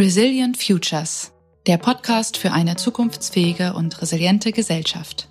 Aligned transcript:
Resilient 0.00 0.56
Futures, 0.56 1.30
der 1.66 1.76
Podcast 1.76 2.38
für 2.38 2.52
eine 2.52 2.76
zukunftsfähige 2.76 3.74
und 3.74 4.00
resiliente 4.00 4.50
Gesellschaft. 4.50 5.28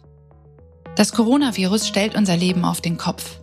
Das 0.96 1.12
Coronavirus 1.12 1.88
stellt 1.88 2.14
unser 2.14 2.38
Leben 2.38 2.64
auf 2.64 2.80
den 2.80 2.96
Kopf. 2.96 3.40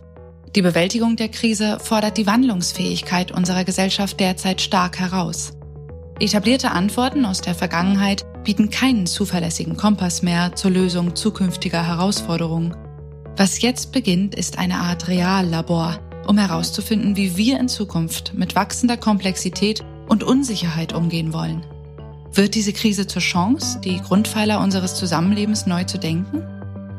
Die 0.55 0.61
Bewältigung 0.61 1.17
der 1.17 1.27
Krise 1.27 1.79
fordert 1.81 2.17
die 2.17 2.27
Wandlungsfähigkeit 2.27 3.33
unserer 3.33 3.65
Gesellschaft 3.65 4.21
derzeit 4.21 4.61
stark 4.61 4.99
heraus. 4.99 5.51
Etablierte 6.17 6.71
Antworten 6.71 7.25
aus 7.25 7.41
der 7.41 7.55
Vergangenheit 7.55 8.23
bieten 8.45 8.69
keinen 8.69 9.05
zuverlässigen 9.05 9.75
Kompass 9.75 10.21
mehr 10.21 10.55
zur 10.55 10.71
Lösung 10.71 11.13
zukünftiger 11.13 11.85
Herausforderungen. 11.85 12.73
Was 13.35 13.61
jetzt 13.61 13.91
beginnt, 13.91 14.33
ist 14.33 14.59
eine 14.59 14.75
Art 14.75 15.09
Reallabor, 15.09 15.99
um 16.25 16.37
herauszufinden, 16.37 17.17
wie 17.17 17.35
wir 17.35 17.59
in 17.59 17.67
Zukunft 17.67 18.33
mit 18.33 18.55
wachsender 18.55 18.95
Komplexität 18.95 19.83
und 20.07 20.23
Unsicherheit 20.23 20.93
umgehen 20.93 21.33
wollen. 21.33 21.65
Wird 22.33 22.55
diese 22.55 22.73
Krise 22.73 23.07
zur 23.07 23.21
Chance, 23.21 23.79
die 23.83 23.99
Grundpfeiler 24.01 24.59
unseres 24.59 24.95
Zusammenlebens 24.95 25.65
neu 25.65 25.83
zu 25.85 25.97
denken? 25.97 26.43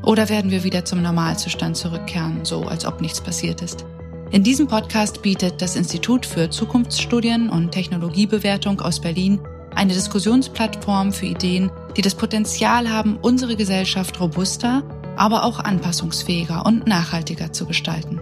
Oder 0.03 0.29
werden 0.29 0.51
wir 0.51 0.65
wieder 0.65 0.85
zum 0.85 1.03
Normalzustand 1.03 1.77
zurückkehren, 1.77 2.45
so 2.45 2.63
als 2.63 2.85
ob 2.87 3.01
nichts 3.01 3.21
passiert 3.21 3.63
ist? 3.63 3.85
In 4.31 4.43
diesem 4.43 4.67
Podcast 4.67 5.23
bietet 5.23 5.63
das 5.63 5.77
Institut 5.77 6.27
für 6.27 6.51
Zukunftsstudien 6.51 7.49
und 7.49 7.73
Technologiebewertung 7.73 8.81
aus 8.81 9.01
Berlin 9.01 9.41
eine 9.75 9.93
Diskussionsplattform 9.95 11.13
für 11.13 11.27
Ideen, 11.27 11.71
die 11.97 12.03
das 12.03 12.15
Potenzial 12.15 12.91
haben, 12.91 13.17
unsere 13.17 13.57
Gesellschaft 13.57 14.21
robuster, 14.21 14.83
aber 15.17 15.45
auch 15.45 15.61
anpassungsfähiger 15.61 16.67
und 16.67 16.87
nachhaltiger 16.87 17.53
zu 17.53 17.65
gestalten. 17.65 18.21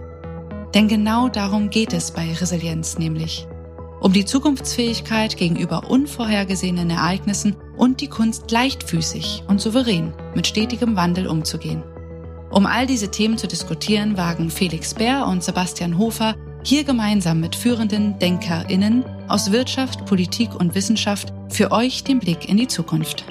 Denn 0.73 0.87
genau 0.87 1.29
darum 1.29 1.69
geht 1.69 1.93
es 1.93 2.11
bei 2.11 2.31
Resilienz 2.33 2.97
nämlich 2.97 3.47
um 3.99 4.13
die 4.13 4.25
Zukunftsfähigkeit 4.25 5.37
gegenüber 5.37 5.89
unvorhergesehenen 5.89 6.89
Ereignissen 6.89 7.55
und 7.75 8.01
die 8.01 8.07
Kunst 8.07 8.51
leichtfüßig 8.51 9.43
und 9.47 9.59
souverän 9.59 10.13
mit 10.35 10.47
stetigem 10.47 10.95
Wandel 10.95 11.27
umzugehen. 11.27 11.83
Um 12.51 12.65
all 12.65 12.87
diese 12.87 13.11
Themen 13.11 13.37
zu 13.37 13.47
diskutieren, 13.47 14.17
wagen 14.17 14.49
Felix 14.49 14.93
Bär 14.93 15.27
und 15.27 15.43
Sebastian 15.43 15.97
Hofer 15.97 16.35
hier 16.63 16.83
gemeinsam 16.83 17.39
mit 17.39 17.55
führenden 17.55 18.19
DenkerInnen 18.19 19.03
aus 19.27 19.51
Wirtschaft, 19.51 20.05
Politik 20.05 20.55
und 20.55 20.75
Wissenschaft 20.75 21.33
für 21.49 21.71
euch 21.71 22.03
den 22.03 22.19
Blick 22.19 22.47
in 22.47 22.57
die 22.57 22.67
Zukunft. 22.67 23.25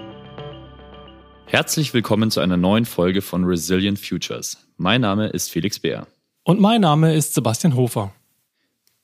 Herzlich 1.47 1.95
willkommen 1.95 2.31
zu 2.31 2.41
einer 2.41 2.57
neuen 2.57 2.85
Folge 2.85 3.23
von 3.23 3.45
Resilient 3.45 3.99
Futures. 3.99 4.59
Mein 4.77 5.01
Name 5.01 5.29
ist 5.29 5.51
Felix 5.51 5.79
Bär. 5.79 6.07
Und 6.43 6.61
mein 6.61 6.81
Name 6.81 7.15
ist 7.15 7.35
Sebastian 7.35 7.77
Hofer. 7.77 8.13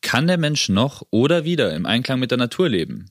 Kann 0.02 0.26
der 0.26 0.36
Mensch 0.36 0.68
noch 0.68 1.02
oder 1.10 1.44
wieder 1.44 1.74
im 1.74 1.86
Einklang 1.86 2.20
mit 2.20 2.30
der 2.30 2.38
Natur 2.38 2.68
leben? 2.68 3.10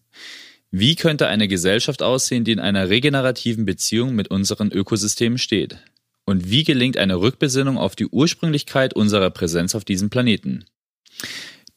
Wie 0.69 0.95
könnte 0.95 1.27
eine 1.27 1.47
Gesellschaft 1.47 2.03
aussehen, 2.03 2.43
die 2.43 2.51
in 2.51 2.59
einer 2.59 2.89
regenerativen 2.89 3.65
Beziehung 3.65 4.13
mit 4.13 4.29
unseren 4.29 4.71
Ökosystemen 4.71 5.37
steht? 5.37 5.77
Und 6.25 6.49
wie 6.49 6.63
gelingt 6.63 6.97
eine 6.97 7.19
Rückbesinnung 7.19 7.77
auf 7.77 7.95
die 7.95 8.07
Ursprünglichkeit 8.07 8.93
unserer 8.93 9.31
Präsenz 9.31 9.75
auf 9.75 9.83
diesem 9.83 10.09
Planeten? 10.09 10.65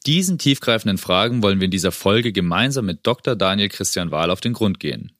Diesen 0.05 0.37
tiefgreifenden 0.37 0.97
Fragen 0.97 1.41
wollen 1.41 1.59
wir 1.59 1.65
in 1.65 1.71
dieser 1.71 1.91
Folge 1.91 2.31
gemeinsam 2.31 2.85
mit 2.85 2.99
Dr. 3.07 3.35
Daniel 3.35 3.69
Christian 3.69 4.11
Wahl 4.11 4.29
auf 4.29 4.39
den 4.39 4.53
Grund 4.53 4.79
gehen. 4.79 5.11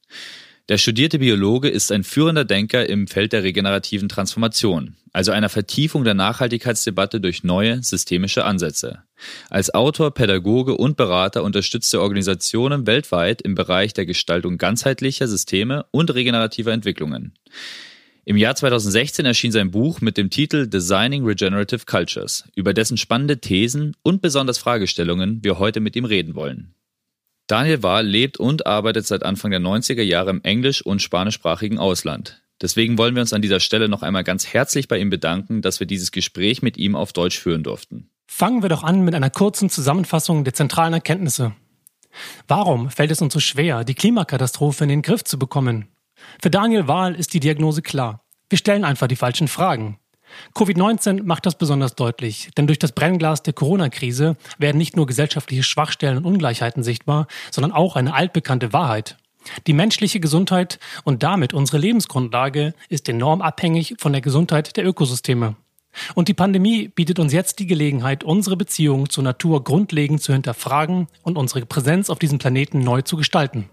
Der 0.68 0.78
studierte 0.78 1.20
Biologe 1.20 1.68
ist 1.68 1.92
ein 1.92 2.02
führender 2.02 2.44
Denker 2.44 2.88
im 2.88 3.06
Feld 3.06 3.32
der 3.32 3.44
regenerativen 3.44 4.08
Transformation, 4.08 4.96
also 5.12 5.30
einer 5.30 5.48
Vertiefung 5.48 6.02
der 6.02 6.14
Nachhaltigkeitsdebatte 6.14 7.20
durch 7.20 7.44
neue 7.44 7.84
systemische 7.84 8.44
Ansätze. 8.44 9.04
Als 9.48 9.72
Autor, 9.72 10.12
Pädagoge 10.12 10.76
und 10.76 10.96
Berater 10.96 11.44
unterstützt 11.44 11.94
er 11.94 12.00
Organisationen 12.00 12.84
weltweit 12.84 13.42
im 13.42 13.54
Bereich 13.54 13.94
der 13.94 14.06
Gestaltung 14.06 14.58
ganzheitlicher 14.58 15.28
Systeme 15.28 15.86
und 15.92 16.12
regenerativer 16.12 16.72
Entwicklungen. 16.72 17.32
Im 18.24 18.36
Jahr 18.36 18.56
2016 18.56 19.24
erschien 19.24 19.52
sein 19.52 19.70
Buch 19.70 20.00
mit 20.00 20.16
dem 20.16 20.30
Titel 20.30 20.66
Designing 20.66 21.24
Regenerative 21.24 21.84
Cultures, 21.86 22.42
über 22.56 22.74
dessen 22.74 22.96
spannende 22.96 23.38
Thesen 23.38 23.94
und 24.02 24.20
besonders 24.20 24.58
Fragestellungen 24.58 25.44
wir 25.44 25.60
heute 25.60 25.78
mit 25.78 25.94
ihm 25.94 26.06
reden 26.06 26.34
wollen. 26.34 26.74
Daniel 27.46 27.82
Wahl 27.82 28.06
lebt 28.06 28.38
und 28.38 28.66
arbeitet 28.66 29.06
seit 29.06 29.22
Anfang 29.22 29.52
der 29.52 29.60
90er 29.60 30.02
Jahre 30.02 30.30
im 30.30 30.42
englisch- 30.42 30.82
und 30.82 31.00
spanischsprachigen 31.00 31.78
Ausland. 31.78 32.42
Deswegen 32.60 32.98
wollen 32.98 33.14
wir 33.14 33.20
uns 33.20 33.32
an 33.32 33.42
dieser 33.42 33.60
Stelle 33.60 33.88
noch 33.88 34.02
einmal 34.02 34.24
ganz 34.24 34.46
herzlich 34.46 34.88
bei 34.88 34.98
ihm 34.98 35.10
bedanken, 35.10 35.62
dass 35.62 35.78
wir 35.78 35.86
dieses 35.86 36.10
Gespräch 36.10 36.62
mit 36.62 36.76
ihm 36.76 36.96
auf 36.96 37.12
Deutsch 37.12 37.38
führen 37.38 37.62
durften. 37.62 38.10
Fangen 38.26 38.62
wir 38.62 38.68
doch 38.68 38.82
an 38.82 39.02
mit 39.02 39.14
einer 39.14 39.30
kurzen 39.30 39.70
Zusammenfassung 39.70 40.42
der 40.42 40.54
zentralen 40.54 40.94
Erkenntnisse. 40.94 41.54
Warum 42.48 42.90
fällt 42.90 43.10
es 43.10 43.20
uns 43.20 43.34
so 43.34 43.40
schwer, 43.40 43.84
die 43.84 43.94
Klimakatastrophe 43.94 44.84
in 44.84 44.88
den 44.88 45.02
Griff 45.02 45.22
zu 45.22 45.38
bekommen? 45.38 45.88
Für 46.40 46.50
Daniel 46.50 46.88
Wahl 46.88 47.14
ist 47.14 47.34
die 47.34 47.40
Diagnose 47.40 47.82
klar. 47.82 48.24
Wir 48.48 48.58
stellen 48.58 48.84
einfach 48.84 49.06
die 49.06 49.16
falschen 49.16 49.48
Fragen. 49.48 49.98
Covid-19 50.54 51.22
macht 51.22 51.46
das 51.46 51.56
besonders 51.56 51.94
deutlich, 51.94 52.50
denn 52.56 52.66
durch 52.66 52.78
das 52.78 52.92
Brennglas 52.92 53.42
der 53.42 53.52
Corona-Krise 53.52 54.36
werden 54.58 54.78
nicht 54.78 54.96
nur 54.96 55.06
gesellschaftliche 55.06 55.62
Schwachstellen 55.62 56.18
und 56.18 56.24
Ungleichheiten 56.24 56.82
sichtbar, 56.82 57.26
sondern 57.50 57.72
auch 57.72 57.96
eine 57.96 58.14
altbekannte 58.14 58.72
Wahrheit. 58.72 59.16
Die 59.66 59.72
menschliche 59.72 60.20
Gesundheit 60.20 60.78
und 61.04 61.22
damit 61.22 61.54
unsere 61.54 61.78
Lebensgrundlage 61.78 62.74
ist 62.88 63.08
enorm 63.08 63.42
abhängig 63.42 63.94
von 63.98 64.12
der 64.12 64.20
Gesundheit 64.20 64.76
der 64.76 64.86
Ökosysteme. 64.86 65.56
Und 66.14 66.28
die 66.28 66.34
Pandemie 66.34 66.88
bietet 66.88 67.18
uns 67.18 67.32
jetzt 67.32 67.58
die 67.58 67.66
Gelegenheit, 67.66 68.22
unsere 68.22 68.56
Beziehung 68.56 69.08
zur 69.08 69.24
Natur 69.24 69.64
grundlegend 69.64 70.20
zu 70.20 70.32
hinterfragen 70.32 71.08
und 71.22 71.38
unsere 71.38 71.64
Präsenz 71.64 72.10
auf 72.10 72.18
diesem 72.18 72.38
Planeten 72.38 72.80
neu 72.80 73.02
zu 73.02 73.16
gestalten. 73.16 73.70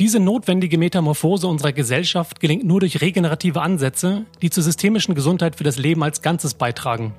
Diese 0.00 0.18
notwendige 0.18 0.76
Metamorphose 0.76 1.46
unserer 1.46 1.72
Gesellschaft 1.72 2.40
gelingt 2.40 2.64
nur 2.64 2.80
durch 2.80 3.00
regenerative 3.00 3.62
Ansätze, 3.62 4.24
die 4.42 4.50
zur 4.50 4.64
systemischen 4.64 5.14
Gesundheit 5.14 5.54
für 5.54 5.62
das 5.62 5.78
Leben 5.78 6.02
als 6.02 6.20
Ganzes 6.20 6.54
beitragen. 6.54 7.14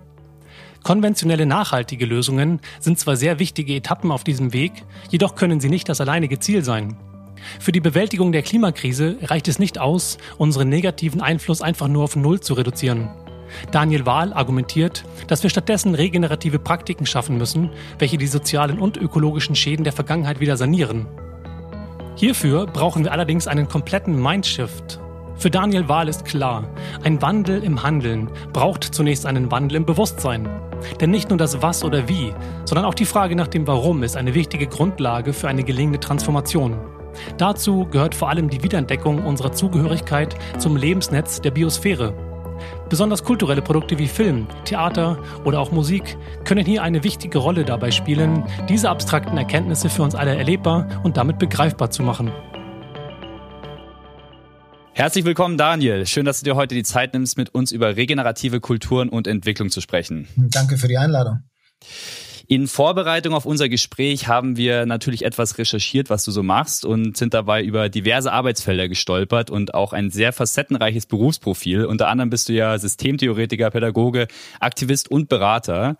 Konventionelle 0.83 1.45
nachhaltige 1.45 2.05
Lösungen 2.05 2.59
sind 2.81 2.99
zwar 2.99 3.15
sehr 3.15 3.39
wichtige 3.39 3.73
Etappen 3.73 4.11
auf 4.11 4.25
diesem 4.25 4.51
Weg, 4.51 4.73
jedoch 5.09 5.35
können 5.35 5.61
sie 5.61 5.69
nicht 5.69 5.87
das 5.87 6.01
alleinige 6.01 6.39
Ziel 6.39 6.65
sein. 6.65 6.97
Für 7.61 7.71
die 7.71 7.79
Bewältigung 7.79 8.33
der 8.33 8.41
Klimakrise 8.41 9.19
reicht 9.21 9.47
es 9.47 9.57
nicht 9.57 9.79
aus, 9.79 10.17
unseren 10.37 10.67
negativen 10.67 11.21
Einfluss 11.21 11.61
einfach 11.61 11.87
nur 11.87 12.03
auf 12.03 12.17
Null 12.17 12.41
zu 12.41 12.55
reduzieren. 12.55 13.07
Daniel 13.71 14.05
Wahl 14.05 14.33
argumentiert, 14.33 15.05
dass 15.27 15.43
wir 15.43 15.49
stattdessen 15.49 15.95
regenerative 15.95 16.59
Praktiken 16.59 17.05
schaffen 17.05 17.37
müssen, 17.37 17.69
welche 17.99 18.17
die 18.17 18.27
sozialen 18.27 18.79
und 18.79 18.97
ökologischen 18.97 19.55
Schäden 19.55 19.85
der 19.85 19.93
Vergangenheit 19.93 20.41
wieder 20.41 20.57
sanieren. 20.57 21.07
Hierfür 22.17 22.65
brauchen 22.65 23.03
wir 23.03 23.11
allerdings 23.11 23.45
einen 23.45 23.67
kompletten 23.67 24.21
Mindshift. 24.21 25.01
Für 25.35 25.51
Daniel 25.51 25.89
Wahl 25.89 26.07
ist 26.07 26.23
klar, 26.23 26.63
ein 27.03 27.21
Wandel 27.21 27.61
im 27.61 27.83
Handeln 27.83 28.29
braucht 28.53 28.85
zunächst 28.85 29.25
einen 29.25 29.51
Wandel 29.51 29.75
im 29.75 29.85
Bewusstsein. 29.85 30.47
Denn 31.01 31.11
nicht 31.11 31.29
nur 31.29 31.37
das 31.37 31.61
Was 31.61 31.83
oder 31.83 32.07
Wie, 32.07 32.33
sondern 32.63 32.85
auch 32.85 32.93
die 32.93 33.05
Frage 33.05 33.35
nach 33.35 33.49
dem 33.49 33.67
Warum 33.67 34.01
ist 34.01 34.15
eine 34.15 34.33
wichtige 34.33 34.67
Grundlage 34.67 35.33
für 35.33 35.49
eine 35.49 35.65
gelingende 35.65 35.99
Transformation. 35.99 36.77
Dazu 37.37 37.85
gehört 37.85 38.15
vor 38.15 38.29
allem 38.29 38.49
die 38.49 38.63
Wiederentdeckung 38.63 39.25
unserer 39.25 39.51
Zugehörigkeit 39.51 40.35
zum 40.57 40.77
Lebensnetz 40.77 41.41
der 41.41 41.51
Biosphäre. 41.51 42.13
Besonders 42.90 43.23
kulturelle 43.23 43.62
Produkte 43.62 43.97
wie 43.97 44.07
Film, 44.07 44.47
Theater 44.63 45.18
oder 45.44 45.59
auch 45.59 45.72
Musik 45.72 46.18
können 46.44 46.66
hier 46.66 46.84
eine 46.84 47.03
wichtige 47.03 47.40
Rolle 47.40 47.66
dabei 47.66 47.90
spielen, 47.90 48.44
diese 48.69 48.90
abstrakten 48.90 49.38
Erkenntnisse 49.38 49.90
für 49.90 50.03
uns 50.03 50.13
alle 50.13 50.35
erlebbar 50.35 50.88
und 51.03 51.18
damit 51.18 51.40
begreifbar 51.40 51.90
zu 51.90 52.03
machen. 52.03 52.31
Herzlich 54.94 55.25
willkommen, 55.25 55.57
Daniel. 55.57 56.06
Schön, 56.06 56.25
dass 56.25 56.40
du 56.40 56.46
dir 56.46 56.56
heute 56.56 56.73
die 56.75 56.84
Zeit 56.84 57.13
nimmst, 57.13 57.38
mit 57.38 57.53
uns 57.53 57.72
über 57.72 57.97
regenerative 57.97 58.62
Kulturen 58.62 59.09
und 59.09 59.28
Entwicklung 59.28 59.69
zu 59.69 59.81
sprechen. 59.81 60.28
Danke 60.38 60.78
für 60.78 60.88
die 60.88 60.97
Einladung. 60.97 61.40
In 62.47 62.67
Vorbereitung 62.67 63.33
auf 63.33 63.45
unser 63.45 63.69
Gespräch 63.69 64.28
haben 64.28 64.55
wir 64.55 64.85
natürlich 64.85 65.25
etwas 65.25 65.58
recherchiert, 65.58 66.11
was 66.11 66.23
du 66.25 66.31
so 66.31 66.43
machst 66.43 66.85
und 66.85 67.17
sind 67.17 67.34
dabei 67.34 67.64
über 67.64 67.90
diverse 67.90 68.31
Arbeitsfelder 68.31 68.87
gestolpert 68.87 69.49
und 69.49 69.73
auch 69.73 69.93
ein 69.93 70.11
sehr 70.11 70.31
facettenreiches 70.31 71.08
Berufsprofil. 71.08 71.85
Unter 71.85 72.08
anderem 72.08 72.29
bist 72.29 72.47
du 72.49 72.53
ja 72.53 72.78
Systemtheoretiker, 72.78 73.72
Pädagoge, 73.72 74.28
Aktivist 74.59 75.09
und 75.09 75.28
Berater. 75.28 75.97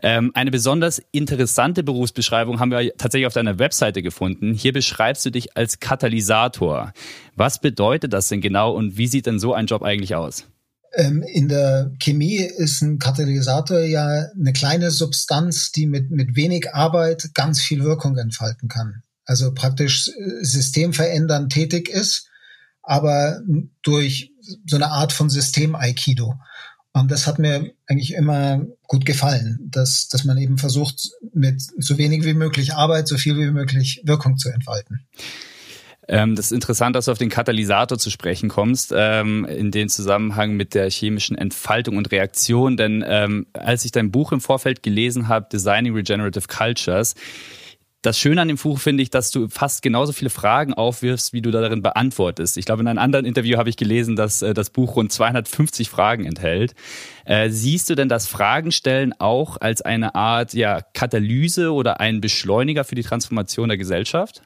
Ähm, 0.00 0.30
eine 0.34 0.52
besonders 0.52 1.02
interessante 1.10 1.82
Berufsbeschreibung 1.82 2.60
haben 2.60 2.70
wir 2.70 2.96
tatsächlich 2.96 3.26
auf 3.26 3.34
deiner 3.34 3.58
Webseite 3.58 4.02
gefunden. 4.02 4.54
Hier 4.54 4.72
beschreibst 4.72 5.26
du 5.26 5.30
dich 5.30 5.56
als 5.56 5.80
Katalysator. 5.80 6.92
Was 7.34 7.60
bedeutet 7.60 8.12
das 8.12 8.28
denn 8.28 8.40
genau 8.40 8.72
und 8.72 8.96
wie 8.96 9.08
sieht 9.08 9.26
denn 9.26 9.38
so 9.40 9.52
ein 9.52 9.66
Job 9.66 9.82
eigentlich 9.82 10.14
aus? 10.14 10.46
Ähm, 10.94 11.22
in 11.22 11.48
der 11.48 11.92
Chemie 11.98 12.38
ist 12.38 12.82
ein 12.82 12.98
Katalysator 12.98 13.80
ja 13.80 14.26
eine 14.38 14.52
kleine 14.52 14.90
Substanz, 14.90 15.72
die 15.72 15.86
mit, 15.86 16.10
mit 16.10 16.36
wenig 16.36 16.74
Arbeit 16.74 17.30
ganz 17.34 17.60
viel 17.60 17.84
Wirkung 17.84 18.16
entfalten 18.16 18.68
kann. 18.68 19.02
Also 19.24 19.52
praktisch 19.52 20.08
äh, 20.08 20.44
systemverändernd 20.44 21.52
tätig 21.52 21.88
ist, 21.88 22.28
aber 22.82 23.40
durch 23.82 24.32
so 24.66 24.76
eine 24.76 24.90
Art 24.90 25.12
von 25.12 25.28
System-Aikido. 25.28 26.34
Und 26.94 27.10
das 27.10 27.26
hat 27.26 27.38
mir 27.38 27.70
eigentlich 27.86 28.14
immer 28.14 28.64
gut 28.86 29.04
gefallen, 29.04 29.58
dass, 29.70 30.08
dass 30.08 30.24
man 30.24 30.38
eben 30.38 30.56
versucht, 30.56 31.10
mit 31.34 31.62
so 31.78 31.98
wenig 31.98 32.24
wie 32.24 32.34
möglich 32.34 32.74
Arbeit, 32.74 33.06
so 33.06 33.18
viel 33.18 33.36
wie 33.36 33.50
möglich 33.50 34.02
Wirkung 34.04 34.38
zu 34.38 34.48
entfalten. 34.48 35.06
Ähm, 36.08 36.34
das 36.34 36.46
ist 36.46 36.52
interessant, 36.52 36.96
dass 36.96 37.04
du 37.04 37.12
auf 37.12 37.18
den 37.18 37.28
Katalysator 37.28 37.98
zu 37.98 38.10
sprechen 38.10 38.48
kommst, 38.48 38.92
ähm, 38.96 39.44
in 39.44 39.70
den 39.70 39.88
Zusammenhang 39.90 40.54
mit 40.54 40.74
der 40.74 40.90
chemischen 40.90 41.36
Entfaltung 41.36 41.96
und 41.98 42.10
Reaktion. 42.10 42.76
Denn 42.76 43.04
ähm, 43.06 43.46
als 43.52 43.84
ich 43.84 43.92
dein 43.92 44.10
Buch 44.10 44.32
im 44.32 44.40
Vorfeld 44.40 44.82
gelesen 44.82 45.28
habe, 45.28 45.48
Designing 45.52 45.94
Regenerative 45.94 46.48
Cultures, 46.48 47.14
das 48.02 48.16
Schöne 48.16 48.40
an 48.40 48.48
dem 48.48 48.56
Buch 48.56 48.78
finde 48.78 49.02
ich, 49.02 49.10
dass 49.10 49.32
du 49.32 49.48
fast 49.48 49.82
genauso 49.82 50.12
viele 50.12 50.30
Fragen 50.30 50.72
aufwirfst, 50.72 51.32
wie 51.32 51.42
du 51.42 51.50
darin 51.50 51.82
beantwortest. 51.82 52.56
Ich 52.56 52.64
glaube, 52.64 52.80
in 52.80 52.88
einem 52.88 53.00
anderen 53.00 53.26
Interview 53.26 53.58
habe 53.58 53.70
ich 53.70 53.76
gelesen, 53.76 54.14
dass 54.14 54.40
äh, 54.40 54.54
das 54.54 54.70
Buch 54.70 54.96
rund 54.96 55.12
250 55.12 55.90
Fragen 55.90 56.24
enthält. 56.24 56.74
Äh, 57.24 57.50
siehst 57.50 57.90
du 57.90 57.96
denn 57.96 58.08
das 58.08 58.28
Fragenstellen 58.28 59.12
auch 59.18 59.56
als 59.60 59.82
eine 59.82 60.14
Art 60.14 60.54
ja, 60.54 60.80
Katalyse 60.94 61.72
oder 61.72 62.00
ein 62.00 62.20
Beschleuniger 62.20 62.84
für 62.84 62.94
die 62.94 63.02
Transformation 63.02 63.68
der 63.68 63.78
Gesellschaft? 63.78 64.42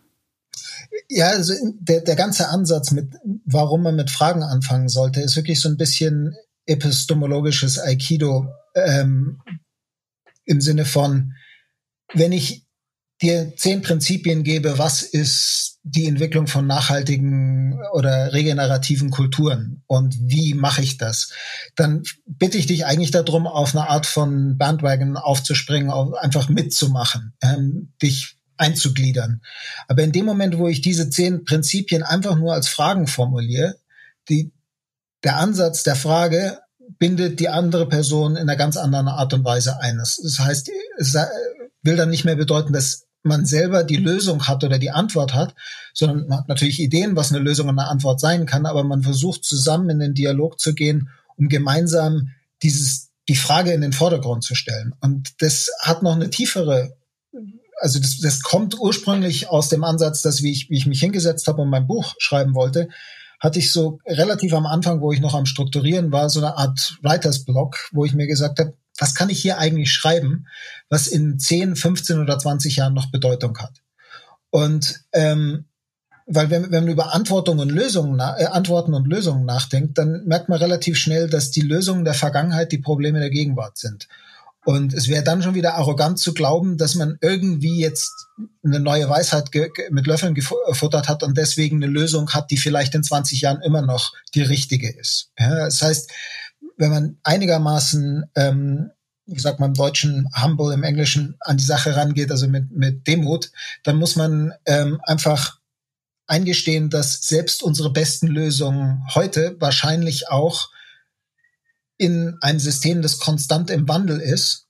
Ja, 1.09 1.29
also 1.29 1.55
der, 1.81 2.03
der 2.03 2.17
ganze 2.17 2.49
Ansatz 2.49 2.91
mit, 2.91 3.15
warum 3.45 3.83
man 3.83 3.97
mit 3.97 4.11
Fragen 4.11 4.43
anfangen 4.43 4.89
sollte, 4.89 5.21
ist 5.21 5.37
wirklich 5.37 5.61
so 5.61 5.69
ein 5.69 5.77
bisschen 5.77 6.35
epistemologisches 6.67 7.79
Aikido 7.79 8.47
ähm, 8.75 9.41
im 10.45 10.61
Sinne 10.61 10.85
von, 10.85 11.35
wenn 12.15 12.33
ich 12.33 12.67
dir 13.23 13.55
zehn 13.57 13.83
Prinzipien 13.83 14.43
gebe, 14.43 14.79
was 14.79 15.03
ist 15.03 15.79
die 15.85 16.07
Entwicklung 16.07 16.47
von 16.47 16.67
nachhaltigen 16.67 17.79
oder 17.93 18.33
regenerativen 18.33 19.11
Kulturen 19.11 19.83
und 19.87 20.17
wie 20.21 20.55
mache 20.55 20.83
ich 20.83 20.97
das, 20.97 21.33
dann 21.77 22.03
bitte 22.27 22.59
ich 22.59 22.67
dich 22.67 22.85
eigentlich 22.85 23.11
darum, 23.11 23.47
auf 23.47 23.75
eine 23.75 23.89
Art 23.89 24.07
von 24.07 24.59
Bandwagon 24.59 25.17
aufzuspringen, 25.17 25.91
einfach 26.15 26.49
mitzumachen, 26.49 27.35
ähm, 27.43 27.93
dich 28.03 28.37
einzugliedern. 28.63 29.43
Aber 29.89 30.03
in 30.03 30.13
dem 30.13 30.25
Moment, 30.25 30.57
wo 30.57 30.69
ich 30.69 30.81
diese 30.81 31.11
zehn 31.11 31.45
Prinzipien 31.45 32.05
einfach 32.05 32.37
nur 32.37 32.55
als 32.55 32.69
Fragen 32.69 33.09
formuliere, 33.09 33.77
die, 34.29 34.53
der 35.25 35.37
Ansatz 35.37 35.83
der 35.83 35.97
Frage 35.97 36.61
bindet 36.99 37.41
die 37.41 37.49
andere 37.49 37.89
Person 37.89 38.37
in 38.37 38.43
einer 38.43 38.57
ganz 38.57 38.77
anderen 38.77 39.09
Art 39.09 39.35
und 39.35 39.45
Weise 39.45 39.81
ein. 39.81 39.99
Das, 39.99 40.39
heißt, 40.39 40.71
es 40.99 41.17
will 41.83 41.97
dann 41.97 42.11
nicht 42.11 42.25
mehr 42.25 42.37
bedeuten, 42.37 42.73
dass 42.73 43.07
man 43.25 43.45
selber 43.47 43.85
die 43.85 43.97
Lösung 43.97 44.47
hat 44.47 44.65
oder 44.65 44.79
die 44.79 44.91
Antwort 44.91 45.35
hat, 45.35 45.55
sondern 45.95 46.29
man 46.29 46.39
hat 46.39 46.49
natürlich 46.49 46.81
Ideen, 46.81 47.17
was 47.17 47.33
eine 47.33 47.43
Lösung 47.43 47.69
und 47.69 47.79
eine 47.79 47.89
Antwort 47.89 48.21
sein 48.21 48.47
kann, 48.47 48.67
aber 48.67 48.85
man 48.85 49.03
versucht 49.03 49.45
zusammen 49.45 49.91
in 49.91 49.99
den 49.99 50.15
Dialog 50.15 50.61
zu 50.61 50.75
gehen, 50.75 51.09
um 51.37 51.49
gemeinsam 51.49 52.31
dieses, 52.63 53.11
die 53.29 53.37
Frage 53.37 53.73
in 53.73 53.81
den 53.81 53.93
Vordergrund 53.93 54.45
zu 54.45 54.55
stellen. 54.55 54.95
Und 55.01 55.41
das 55.41 55.71
hat 55.81 56.03
noch 56.03 56.15
eine 56.15 56.31
tiefere, 56.31 56.97
also 57.81 57.99
das, 57.99 58.19
das 58.19 58.43
kommt 58.43 58.79
ursprünglich 58.79 59.49
aus 59.49 59.69
dem 59.69 59.85
Ansatz, 59.85 60.23
dass 60.23 60.43
wie 60.43 60.53
ich, 60.53 60.71
wie 60.71 60.77
ich 60.77 60.87
mich 60.87 61.01
hingesetzt 61.01 61.47
habe 61.49 61.63
und 61.63 61.71
mein 61.71 61.87
Buch 61.87 62.15
schreiben 62.19 62.55
wollte, 62.55 62.89
hatte 63.41 63.59
ich 63.59 63.73
so 63.73 63.99
relativ 64.07 64.55
am 64.55 64.67
Anfang, 64.67 65.01
wo 65.01 65.13
ich 65.13 65.21
noch 65.21 65.35
am 65.35 65.47
Strukturieren 65.47 66.13
war, 66.13 66.31
so 66.31 66.39
eine 66.41 66.57
Art 66.57 66.97
Writers 67.03 67.45
Block, 67.45 67.89
wo 67.91 68.05
ich 68.05 68.15
mir 68.15 68.27
gesagt 68.27 68.61
habe, 68.61 68.75
was 68.99 69.15
kann 69.15 69.31
ich 69.31 69.41
hier 69.41 69.59
eigentlich 69.59 69.93
schreiben, 69.93 70.47
was 70.89 71.09
in 71.09 71.39
10, 71.39 71.75
15 71.75 72.21
oder 72.21 72.39
20 72.39 72.77
Jahren 72.77 72.95
noch 72.95 73.11
Bedeutung 73.11 73.59
hat. 73.59 73.83
Und 74.51 75.01
ähm, 75.13 75.65
weil 76.27 76.51
wenn, 76.51 76.71
wenn 76.71 76.85
man 76.85 76.93
über 76.93 77.15
Antworten 77.15 77.59
und 77.59 77.71
Lösungen, 77.71 78.21
äh, 78.21 78.45
Antworten 78.45 78.95
und 78.95 79.07
Lösungen 79.07 79.45
nachdenkt, 79.45 79.99
dann 79.99 80.25
merkt 80.25 80.49
man 80.49 80.59
relativ 80.59 80.97
schnell, 80.97 81.29
dass 81.29 81.51
die 81.51 81.63
Lösungen 81.63 82.05
der 82.05 82.15
Vergangenheit 82.15 82.71
die 82.71 82.79
Probleme 82.79 83.19
der 83.19 83.31
Gegenwart 83.31 83.77
sind. 83.77 84.09
Und 84.65 84.95
es 84.95 85.09
wäre 85.09 85.25
dann 85.25 85.43
schon 85.43 85.55
wieder 85.55 85.75
arrogant 85.75 86.21
zu 86.21 86.35
glauben, 86.35 86.79
dass 86.79 86.95
man 86.95 87.19
irgendwie 87.21 87.81
jetzt 87.81 88.29
eine 88.65 88.79
neue 88.79 89.09
Weisheit 89.09 89.51
mit 89.91 90.07
Löffeln 90.07 90.35
gefuttert 90.35 91.09
hat 91.09 91.23
und 91.25 91.37
deswegen 91.37 91.77
eine 91.77 91.93
Lösung 91.93 92.31
hat, 92.31 92.51
die 92.51 92.57
vielleicht 92.57 92.95
in 92.95 93.03
20 93.03 93.41
Jahren 93.41 93.61
immer 93.63 93.83
noch 93.83 94.13
die 94.35 94.43
richtige 94.43 94.89
ist. 94.89 95.31
Ja, 95.39 95.65
das 95.65 95.83
heißt, 95.83 96.11
wenn 96.77 96.91
man 96.91 97.19
einigermaßen, 97.25 98.25
ähm, 98.37 98.91
wie 99.27 99.41
sagt 99.41 99.59
man 99.59 99.71
im 99.71 99.75
Deutschen, 99.75 100.29
humble, 100.41 100.73
im 100.73 100.85
Englischen 100.85 101.37
an 101.41 101.57
die 101.57 101.65
Sache 101.65 101.97
rangeht, 101.97 102.31
also 102.31 102.47
mit, 102.47 102.71
mit 102.71 103.07
Demut, 103.07 103.51
dann 103.83 103.97
muss 103.97 104.15
man 104.15 104.53
ähm, 104.67 105.01
einfach 105.05 105.59
eingestehen, 106.29 106.89
dass 106.89 107.21
selbst 107.23 107.63
unsere 107.65 107.93
besten 107.93 108.29
Lösungen 108.29 109.03
heute 109.15 109.57
wahrscheinlich 109.59 110.29
auch 110.29 110.71
in 112.03 112.37
einem 112.41 112.59
System, 112.59 113.01
das 113.01 113.19
konstant 113.19 113.71
im 113.71 113.89
Wandel 113.89 114.19
ist, 114.19 114.67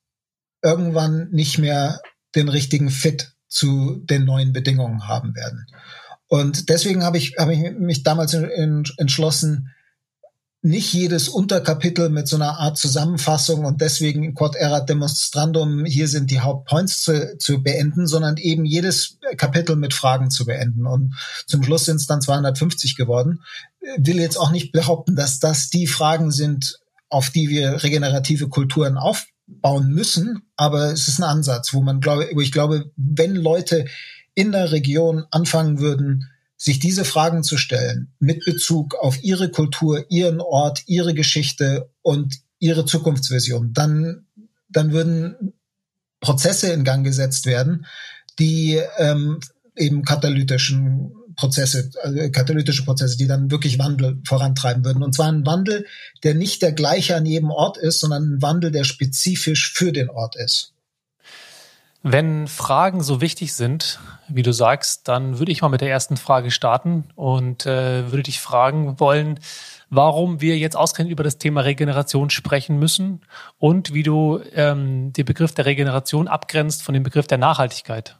irgendwann 0.62 1.30
nicht 1.30 1.58
mehr 1.58 2.02
den 2.34 2.48
richtigen 2.48 2.90
Fit 2.90 3.32
zu 3.48 4.02
den 4.04 4.26
neuen 4.26 4.52
Bedingungen 4.52 5.08
haben 5.08 5.34
werden. 5.34 5.66
Und 6.28 6.68
deswegen 6.68 7.04
habe 7.04 7.16
ich, 7.16 7.36
habe 7.38 7.54
ich 7.54 7.60
mich 7.78 8.02
damals 8.02 8.34
entschlossen, 8.34 9.70
nicht 10.64 10.92
jedes 10.92 11.28
Unterkapitel 11.28 12.08
mit 12.10 12.28
so 12.28 12.36
einer 12.36 12.60
Art 12.60 12.78
Zusammenfassung 12.78 13.64
und 13.64 13.80
deswegen 13.80 14.34
quod 14.34 14.54
erat 14.54 14.88
demonstrandum, 14.88 15.84
hier 15.86 16.06
sind 16.06 16.30
die 16.30 16.40
Hauptpoints 16.40 17.02
zu, 17.02 17.36
zu 17.38 17.62
beenden, 17.62 18.06
sondern 18.06 18.36
eben 18.36 18.64
jedes 18.64 19.18
Kapitel 19.38 19.74
mit 19.74 19.92
Fragen 19.92 20.30
zu 20.30 20.44
beenden. 20.44 20.86
Und 20.86 21.14
zum 21.46 21.64
Schluss 21.64 21.86
sind 21.86 21.96
es 21.96 22.06
dann 22.06 22.20
250 22.20 22.94
geworden. 22.94 23.40
Will 23.96 24.20
jetzt 24.20 24.36
auch 24.36 24.52
nicht 24.52 24.70
behaupten, 24.70 25.16
dass 25.16 25.40
das 25.40 25.70
die 25.70 25.88
Fragen 25.88 26.30
sind, 26.30 26.81
auf 27.12 27.30
die 27.30 27.48
wir 27.48 27.82
regenerative 27.82 28.48
Kulturen 28.48 28.96
aufbauen 28.96 29.88
müssen, 29.90 30.42
aber 30.56 30.92
es 30.92 31.08
ist 31.08 31.18
ein 31.18 31.24
Ansatz, 31.24 31.74
wo 31.74 31.82
man 31.82 32.00
glaube, 32.00 32.28
wo 32.32 32.40
ich 32.40 32.52
glaube, 32.52 32.90
wenn 32.96 33.34
Leute 33.34 33.84
in 34.34 34.52
der 34.52 34.72
Region 34.72 35.24
anfangen 35.30 35.78
würden, 35.78 36.28
sich 36.56 36.78
diese 36.78 37.04
Fragen 37.04 37.42
zu 37.42 37.56
stellen 37.56 38.12
mit 38.18 38.44
Bezug 38.44 38.94
auf 38.94 39.22
ihre 39.22 39.50
Kultur, 39.50 40.06
ihren 40.10 40.40
Ort, 40.40 40.84
ihre 40.86 41.12
Geschichte 41.12 41.90
und 42.02 42.38
ihre 42.58 42.84
Zukunftsvision, 42.84 43.72
dann, 43.72 44.26
dann 44.68 44.92
würden 44.92 45.52
Prozesse 46.20 46.72
in 46.72 46.84
Gang 46.84 47.04
gesetzt 47.04 47.46
werden, 47.46 47.84
die 48.38 48.80
ähm, 48.96 49.40
eben 49.76 50.04
katalytischen 50.04 51.12
Prozesse, 51.36 51.90
also 52.02 52.30
katalytische 52.30 52.84
Prozesse, 52.84 53.16
die 53.16 53.26
dann 53.26 53.50
wirklich 53.50 53.78
Wandel 53.78 54.20
vorantreiben 54.26 54.84
würden. 54.84 55.02
Und 55.02 55.14
zwar 55.14 55.28
ein 55.28 55.46
Wandel, 55.46 55.86
der 56.22 56.34
nicht 56.34 56.62
der 56.62 56.72
gleiche 56.72 57.16
an 57.16 57.26
jedem 57.26 57.50
Ort 57.50 57.76
ist, 57.76 58.00
sondern 58.00 58.34
ein 58.34 58.42
Wandel, 58.42 58.70
der 58.70 58.84
spezifisch 58.84 59.72
für 59.72 59.92
den 59.92 60.10
Ort 60.10 60.36
ist. 60.36 60.72
Wenn 62.04 62.48
Fragen 62.48 63.00
so 63.02 63.20
wichtig 63.20 63.52
sind, 63.54 64.00
wie 64.28 64.42
du 64.42 64.52
sagst, 64.52 65.06
dann 65.06 65.38
würde 65.38 65.52
ich 65.52 65.62
mal 65.62 65.68
mit 65.68 65.82
der 65.82 65.90
ersten 65.90 66.16
Frage 66.16 66.50
starten 66.50 67.04
und 67.14 67.64
äh, 67.64 68.10
würde 68.10 68.24
dich 68.24 68.40
fragen 68.40 68.98
wollen, 68.98 69.38
warum 69.88 70.40
wir 70.40 70.58
jetzt 70.58 70.76
ausgerechnet 70.76 71.12
über 71.12 71.22
das 71.22 71.38
Thema 71.38 71.60
Regeneration 71.60 72.30
sprechen 72.30 72.78
müssen 72.78 73.20
und 73.58 73.94
wie 73.94 74.02
du 74.02 74.40
ähm, 74.52 75.12
den 75.12 75.24
Begriff 75.24 75.54
der 75.54 75.66
Regeneration 75.66 76.26
abgrenzt 76.26 76.82
von 76.82 76.92
dem 76.92 77.04
Begriff 77.04 77.28
der 77.28 77.38
Nachhaltigkeit. 77.38 78.16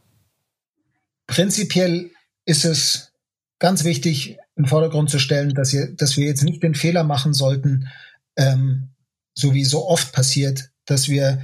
Prinzipiell 1.26 2.11
ist 2.45 2.65
es 2.65 3.13
ganz 3.59 3.85
wichtig, 3.85 4.39
in 4.57 4.65
den 4.65 4.69
Vordergrund 4.69 5.11
zu 5.11 5.19
stellen, 5.19 5.55
dass, 5.55 5.73
ihr, 5.73 5.95
dass 5.95 6.17
wir 6.17 6.27
jetzt 6.27 6.43
nicht 6.43 6.63
den 6.63 6.75
Fehler 6.75 7.05
machen 7.05 7.33
sollten, 7.33 7.89
ähm, 8.37 8.91
so 9.35 9.55
wie 9.55 9.65
so 9.65 9.87
oft 9.87 10.13
passiert, 10.13 10.71
dass 10.85 11.09
wir 11.09 11.43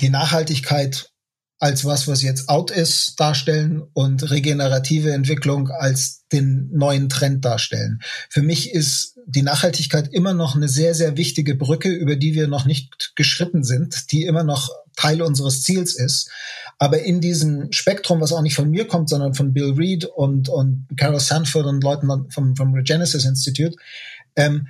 die 0.00 0.10
Nachhaltigkeit 0.10 1.12
als 1.60 1.84
was, 1.84 2.06
was 2.06 2.22
jetzt 2.22 2.48
out 2.48 2.70
ist, 2.70 3.18
darstellen 3.18 3.82
und 3.92 4.30
regenerative 4.30 5.12
Entwicklung 5.12 5.70
als 5.70 6.24
den 6.32 6.70
neuen 6.72 7.08
Trend 7.08 7.44
darstellen. 7.44 8.00
Für 8.30 8.42
mich 8.42 8.72
ist 8.72 9.18
die 9.26 9.42
Nachhaltigkeit 9.42 10.08
immer 10.12 10.34
noch 10.34 10.54
eine 10.54 10.68
sehr, 10.68 10.94
sehr 10.94 11.16
wichtige 11.16 11.56
Brücke, 11.56 11.90
über 11.90 12.16
die 12.16 12.34
wir 12.34 12.46
noch 12.46 12.64
nicht 12.64 13.12
geschritten 13.16 13.64
sind, 13.64 14.12
die 14.12 14.24
immer 14.24 14.44
noch 14.44 14.70
Teil 14.96 15.20
unseres 15.20 15.62
Ziels 15.62 15.96
ist. 15.96 16.30
Aber 16.78 17.02
in 17.02 17.20
diesem 17.20 17.72
Spektrum, 17.72 18.20
was 18.20 18.32
auch 18.32 18.42
nicht 18.42 18.54
von 18.54 18.70
mir 18.70 18.86
kommt, 18.86 19.08
sondern 19.08 19.34
von 19.34 19.52
Bill 19.52 19.72
Reed 19.72 20.04
und, 20.04 20.48
und 20.48 20.86
Carol 20.96 21.20
Sanford 21.20 21.66
und 21.66 21.82
Leuten 21.82 22.30
vom, 22.30 22.54
vom 22.54 22.74
Regenesis 22.74 23.24
Institute, 23.24 23.76
ähm, 24.36 24.68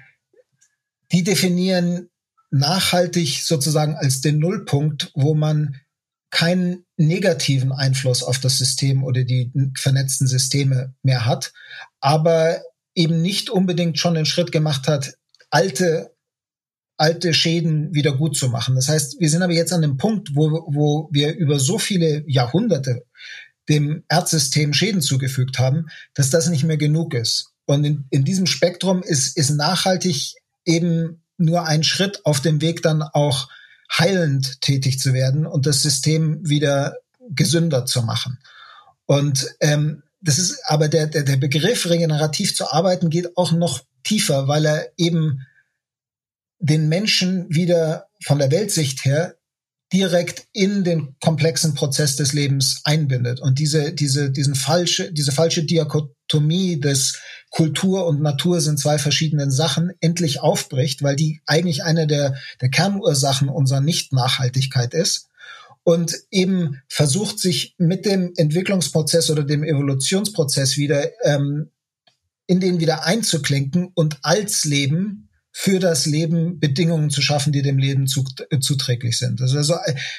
die 1.12 1.22
definieren 1.22 2.08
nachhaltig 2.50 3.42
sozusagen 3.44 3.94
als 3.94 4.22
den 4.22 4.38
Nullpunkt, 4.38 5.10
wo 5.14 5.34
man 5.34 5.76
keinen 6.30 6.84
negativen 6.96 7.72
Einfluss 7.72 8.22
auf 8.22 8.38
das 8.38 8.58
System 8.58 9.02
oder 9.04 9.24
die 9.24 9.50
vernetzten 9.76 10.26
Systeme 10.26 10.94
mehr 11.02 11.24
hat, 11.24 11.52
aber 12.00 12.62
eben 12.94 13.22
nicht 13.22 13.50
unbedingt 13.50 13.98
schon 13.98 14.14
den 14.14 14.26
Schritt 14.26 14.52
gemacht 14.52 14.88
hat, 14.88 15.14
alte 15.50 16.12
alte 16.98 17.32
Schäden 17.32 17.94
wieder 17.94 18.12
gut 18.12 18.36
zu 18.36 18.48
machen. 18.48 18.74
Das 18.74 18.88
heißt, 18.88 19.20
wir 19.20 19.30
sind 19.30 19.42
aber 19.42 19.52
jetzt 19.52 19.72
an 19.72 19.82
dem 19.82 19.96
Punkt, 19.96 20.34
wo, 20.34 20.66
wo 20.68 21.08
wir 21.12 21.36
über 21.36 21.58
so 21.60 21.78
viele 21.78 22.24
Jahrhunderte 22.26 23.04
dem 23.68 24.02
Erdsystem 24.08 24.72
Schäden 24.74 25.00
zugefügt 25.00 25.58
haben, 25.58 25.86
dass 26.14 26.30
das 26.30 26.48
nicht 26.48 26.64
mehr 26.64 26.76
genug 26.76 27.14
ist. 27.14 27.52
Und 27.66 27.84
in, 27.84 28.06
in 28.10 28.24
diesem 28.24 28.46
Spektrum 28.46 29.02
ist, 29.02 29.36
ist 29.36 29.50
nachhaltig 29.50 30.34
eben 30.64 31.22
nur 31.36 31.66
ein 31.66 31.84
Schritt 31.84 32.24
auf 32.24 32.40
dem 32.40 32.60
Weg 32.60 32.82
dann 32.82 33.02
auch 33.02 33.48
heilend 33.90 34.60
tätig 34.60 34.98
zu 34.98 35.14
werden 35.14 35.46
und 35.46 35.66
das 35.66 35.82
System 35.82 36.46
wieder 36.48 36.96
gesünder 37.30 37.86
zu 37.86 38.02
machen. 38.02 38.38
Und 39.06 39.46
ähm, 39.60 40.02
das 40.20 40.38
ist 40.38 40.60
aber 40.64 40.88
der, 40.88 41.06
der, 41.06 41.22
der 41.22 41.36
Begriff 41.36 41.88
regenerativ 41.88 42.54
zu 42.54 42.70
arbeiten 42.70 43.10
geht 43.10 43.36
auch 43.36 43.52
noch 43.52 43.80
tiefer, 44.02 44.48
weil 44.48 44.66
er 44.66 44.92
eben 44.96 45.46
den 46.58 46.88
Menschen 46.88 47.46
wieder 47.48 48.08
von 48.24 48.38
der 48.38 48.50
Weltsicht 48.50 49.04
her 49.04 49.37
direkt 49.92 50.46
in 50.52 50.84
den 50.84 51.16
komplexen 51.20 51.74
Prozess 51.74 52.16
des 52.16 52.32
Lebens 52.32 52.82
einbindet. 52.84 53.40
Und 53.40 53.58
diese 53.58 53.92
diese 53.92 54.30
diesen 54.30 54.54
falsche 54.54 55.12
diese 55.12 55.32
falsche 55.32 55.64
Diakotomie 55.64 56.78
des 56.78 57.18
Kultur 57.50 58.06
und 58.06 58.20
Natur 58.20 58.60
sind 58.60 58.78
zwei 58.78 58.98
verschiedene 58.98 59.50
Sachen 59.50 59.92
endlich 60.00 60.40
aufbricht, 60.40 61.02
weil 61.02 61.16
die 61.16 61.40
eigentlich 61.46 61.84
eine 61.84 62.06
der 62.06 62.36
der 62.60 62.70
Kernursachen 62.70 63.48
unserer 63.48 63.80
Nicht-Nachhaltigkeit 63.80 64.92
ist. 64.92 65.28
Und 65.84 66.14
eben 66.30 66.82
versucht 66.86 67.38
sich 67.38 67.74
mit 67.78 68.04
dem 68.04 68.34
Entwicklungsprozess 68.36 69.30
oder 69.30 69.42
dem 69.42 69.64
Evolutionsprozess 69.64 70.76
wieder 70.76 71.08
ähm, 71.24 71.70
in 72.46 72.60
den 72.60 72.78
wieder 72.78 73.06
einzuklinken 73.06 73.90
und 73.94 74.18
als 74.22 74.66
Leben 74.66 75.27
für 75.60 75.80
das 75.80 76.06
Leben 76.06 76.60
Bedingungen 76.60 77.10
zu 77.10 77.20
schaffen, 77.20 77.52
die 77.52 77.62
dem 77.62 77.78
Leben 77.78 78.06
zuträglich 78.06 79.18
sind. 79.18 79.42
Also, 79.42 79.58
also 79.58 79.74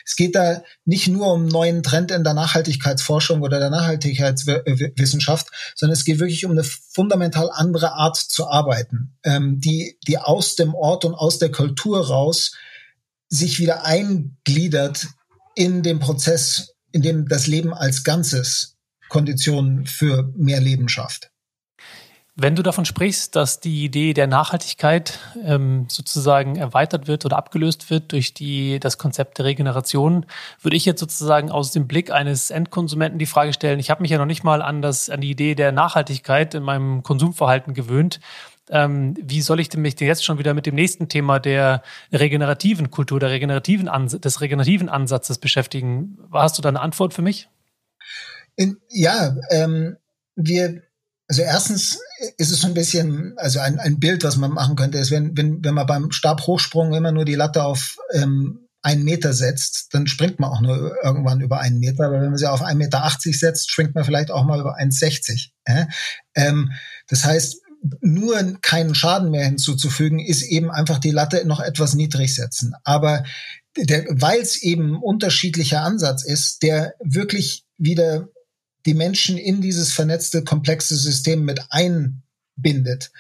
es 0.06 0.18
geht 0.18 0.36
da 0.36 0.62
nicht 0.84 1.08
nur 1.08 1.32
um 1.32 1.48
neuen 1.48 1.82
Trend 1.82 2.12
in 2.12 2.26
der 2.26 2.34
Nachhaltigkeitsforschung 2.34 3.42
oder 3.42 3.58
der 3.58 3.70
Nachhaltigkeitswissenschaft, 3.70 5.48
sondern 5.78 5.94
es 5.94 6.04
geht 6.04 6.20
wirklich 6.20 6.44
um 6.44 6.52
eine 6.52 6.66
fundamental 6.66 7.50
andere 7.54 7.94
Art 7.94 8.18
zu 8.18 8.50
arbeiten, 8.50 9.16
ähm, 9.24 9.62
die, 9.62 9.98
die 10.10 10.18
aus 10.18 10.58
dem 10.58 10.76
Ort 10.76 11.06
und 11.06 11.14
aus 11.14 11.40
der 11.40 11.54
Kultur 11.54 12.06
raus 12.06 12.52
sich 13.30 13.60
wieder 13.60 13.86
eingliedert 13.86 15.08
in 15.56 15.84
den 15.84 16.00
Prozess, 16.00 16.76
in 16.92 17.02
dem 17.02 17.30
das 17.30 17.48
Leben 17.48 17.74
als 17.74 18.04
Ganzes 18.04 18.76
Konditionen 19.08 19.86
für 19.86 20.34
mehr 20.36 20.60
Leben 20.60 20.90
schafft. 20.90 21.29
Wenn 22.42 22.56
du 22.56 22.64
davon 22.64 22.86
sprichst, 22.86 23.36
dass 23.36 23.60
die 23.60 23.84
Idee 23.84 24.14
der 24.14 24.26
Nachhaltigkeit 24.26 25.20
ähm, 25.44 25.88
sozusagen 25.90 26.56
erweitert 26.56 27.06
wird 27.06 27.26
oder 27.26 27.36
abgelöst 27.36 27.90
wird 27.90 28.14
durch 28.14 28.34
die, 28.34 28.80
das 28.80 28.98
Konzept 28.98 29.40
der 29.40 29.46
Regeneration, 29.46 30.26
würde 30.62 30.78
ich 30.78 30.86
jetzt 30.86 31.02
sozusagen 31.02 31.52
aus 31.52 31.74
dem 31.74 31.86
Blick 31.86 32.12
eines 32.12 32.50
Endkonsumenten 32.50 33.20
die 33.20 33.26
Frage 33.26 33.52
stellen, 33.52 33.78
ich 33.78 33.90
habe 33.90 34.02
mich 34.02 34.12
ja 34.12 34.18
noch 34.18 34.26
nicht 34.26 34.46
mal 34.46 34.62
an, 34.62 34.82
das, 34.82 35.10
an 35.10 35.20
die 35.20 35.32
Idee 35.32 35.54
der 35.54 35.74
Nachhaltigkeit 35.74 36.54
in 36.56 36.64
meinem 36.64 37.04
Konsumverhalten 37.04 37.74
gewöhnt. 37.74 38.22
Ähm, 38.70 39.16
wie 39.22 39.42
soll 39.42 39.60
ich 39.60 39.76
mich 39.76 39.98
denn 39.98 40.08
jetzt 40.08 40.24
schon 40.24 40.40
wieder 40.40 40.54
mit 40.54 40.66
dem 40.66 40.76
nächsten 40.76 41.10
Thema 41.10 41.40
der 41.40 41.84
regenerativen 42.14 42.90
Kultur, 42.90 43.20
der 43.20 43.32
regenerativen 43.32 43.90
Ans 43.90 44.18
des 44.18 44.40
regenerativen 44.40 44.88
Ansatzes 44.88 45.40
beschäftigen? 45.40 46.18
Hast 46.32 46.58
du 46.58 46.62
da 46.62 46.70
eine 46.70 46.80
Antwort 46.80 47.14
für 47.14 47.22
mich? 47.22 47.50
Ja, 48.90 49.36
ähm, 49.50 49.98
wir 50.36 50.84
also 51.30 51.44
erstens 51.44 52.00
ist 52.38 52.52
es 52.52 52.62
so 52.62 52.68
ein 52.68 52.74
bisschen, 52.74 53.36
also 53.38 53.60
ein, 53.60 53.80
ein 53.80 54.00
Bild, 54.00 54.24
was 54.24 54.36
man 54.36 54.52
machen 54.52 54.76
könnte, 54.76 54.98
ist, 54.98 55.12
wenn, 55.12 55.38
wenn, 55.38 55.64
wenn 55.64 55.76
man 55.76 55.86
beim 55.86 56.12
Stabhochsprung 56.12 56.92
immer 56.94 57.12
nur 57.12 57.24
die 57.24 57.36
Latte 57.36 57.64
auf 57.64 57.98
ähm, 58.14 58.68
einen 58.82 59.04
Meter 59.04 59.34
setzt, 59.34 59.94
dann 59.94 60.08
springt 60.08 60.40
man 60.40 60.50
auch 60.50 60.62
nur 60.62 60.96
irgendwann 61.04 61.40
über 61.42 61.60
einen 61.60 61.78
Meter. 61.78 62.08
Aber 62.08 62.20
wenn 62.20 62.30
man 62.30 62.38
sie 62.38 62.50
auf 62.50 62.64
1,80 62.64 62.76
Meter 62.76 63.12
setzt, 63.32 63.70
springt 63.70 63.94
man 63.94 64.06
vielleicht 64.06 64.32
auch 64.32 64.44
mal 64.44 64.60
über 64.60 64.80
1,60. 64.80 65.50
Äh? 65.66 65.86
Ähm, 66.34 66.72
das 67.08 67.26
heißt, 67.26 67.62
nur 68.02 68.58
keinen 68.62 68.96
Schaden 68.96 69.30
mehr 69.30 69.46
hinzuzufügen, 69.46 70.20
ist 70.20 70.42
eben 70.42 70.72
einfach 70.72 70.98
die 70.98 71.12
Latte 71.12 71.46
noch 71.46 71.60
etwas 71.60 71.94
niedrig 71.94 72.34
setzen. 72.34 72.74
Aber 72.84 73.24
weil 74.10 74.42
es 74.42 74.64
eben 74.64 75.02
unterschiedlicher 75.02 75.84
Ansatz 75.84 76.24
ist, 76.24 76.64
der 76.64 76.96
wirklich 77.00 77.66
wieder 77.78 78.30
die 78.86 78.94
Menschen 78.94 79.38
in 79.38 79.62
dieses 79.62 79.92
vernetzte, 79.92 80.44
komplexe 80.44 80.96
System 80.96 81.44
mit 81.44 81.62
einbindet. 81.70 83.12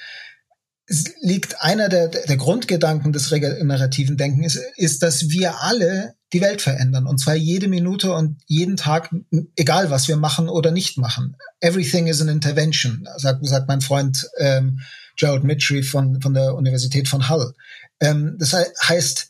Es 0.85 1.13
liegt 1.21 1.61
einer 1.61 1.87
der, 1.87 2.07
der 2.07 2.37
Grundgedanken 2.37 3.13
des 3.13 3.31
regenerativen 3.31 4.17
Denkens 4.17 4.55
ist, 4.55 4.77
ist, 4.77 5.03
dass 5.03 5.29
wir 5.29 5.61
alle 5.61 6.15
die 6.33 6.41
Welt 6.41 6.61
verändern. 6.61 7.05
Und 7.05 7.19
zwar 7.19 7.35
jede 7.35 7.67
Minute 7.67 8.13
und 8.13 8.41
jeden 8.47 8.77
Tag, 8.77 9.13
egal 9.55 9.91
was 9.91 10.07
wir 10.07 10.17
machen 10.17 10.49
oder 10.49 10.71
nicht 10.71 10.97
machen. 10.97 11.35
Everything 11.59 12.07
is 12.07 12.21
an 12.21 12.29
intervention, 12.29 13.07
sagt, 13.17 13.45
sagt 13.45 13.67
mein 13.67 13.81
Freund 13.81 14.27
ähm, 14.37 14.79
Gerald 15.15 15.43
Mitchell 15.43 15.83
von, 15.83 16.21
von 16.21 16.33
der 16.33 16.55
Universität 16.55 17.07
von 17.07 17.29
Hull. 17.29 17.53
Ähm, 17.99 18.37
das 18.39 18.53
heißt, 18.53 19.29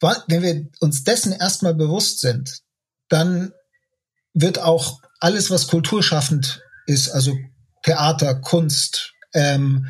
wenn 0.00 0.42
wir 0.42 0.68
uns 0.80 1.04
dessen 1.04 1.32
erstmal 1.32 1.74
bewusst 1.74 2.20
sind, 2.20 2.62
dann 3.08 3.52
wird 4.40 4.58
auch 4.60 5.00
alles, 5.20 5.50
was 5.50 5.66
kulturschaffend 5.66 6.62
ist, 6.86 7.10
also 7.10 7.36
Theater, 7.82 8.36
Kunst, 8.36 9.14
ähm, 9.34 9.86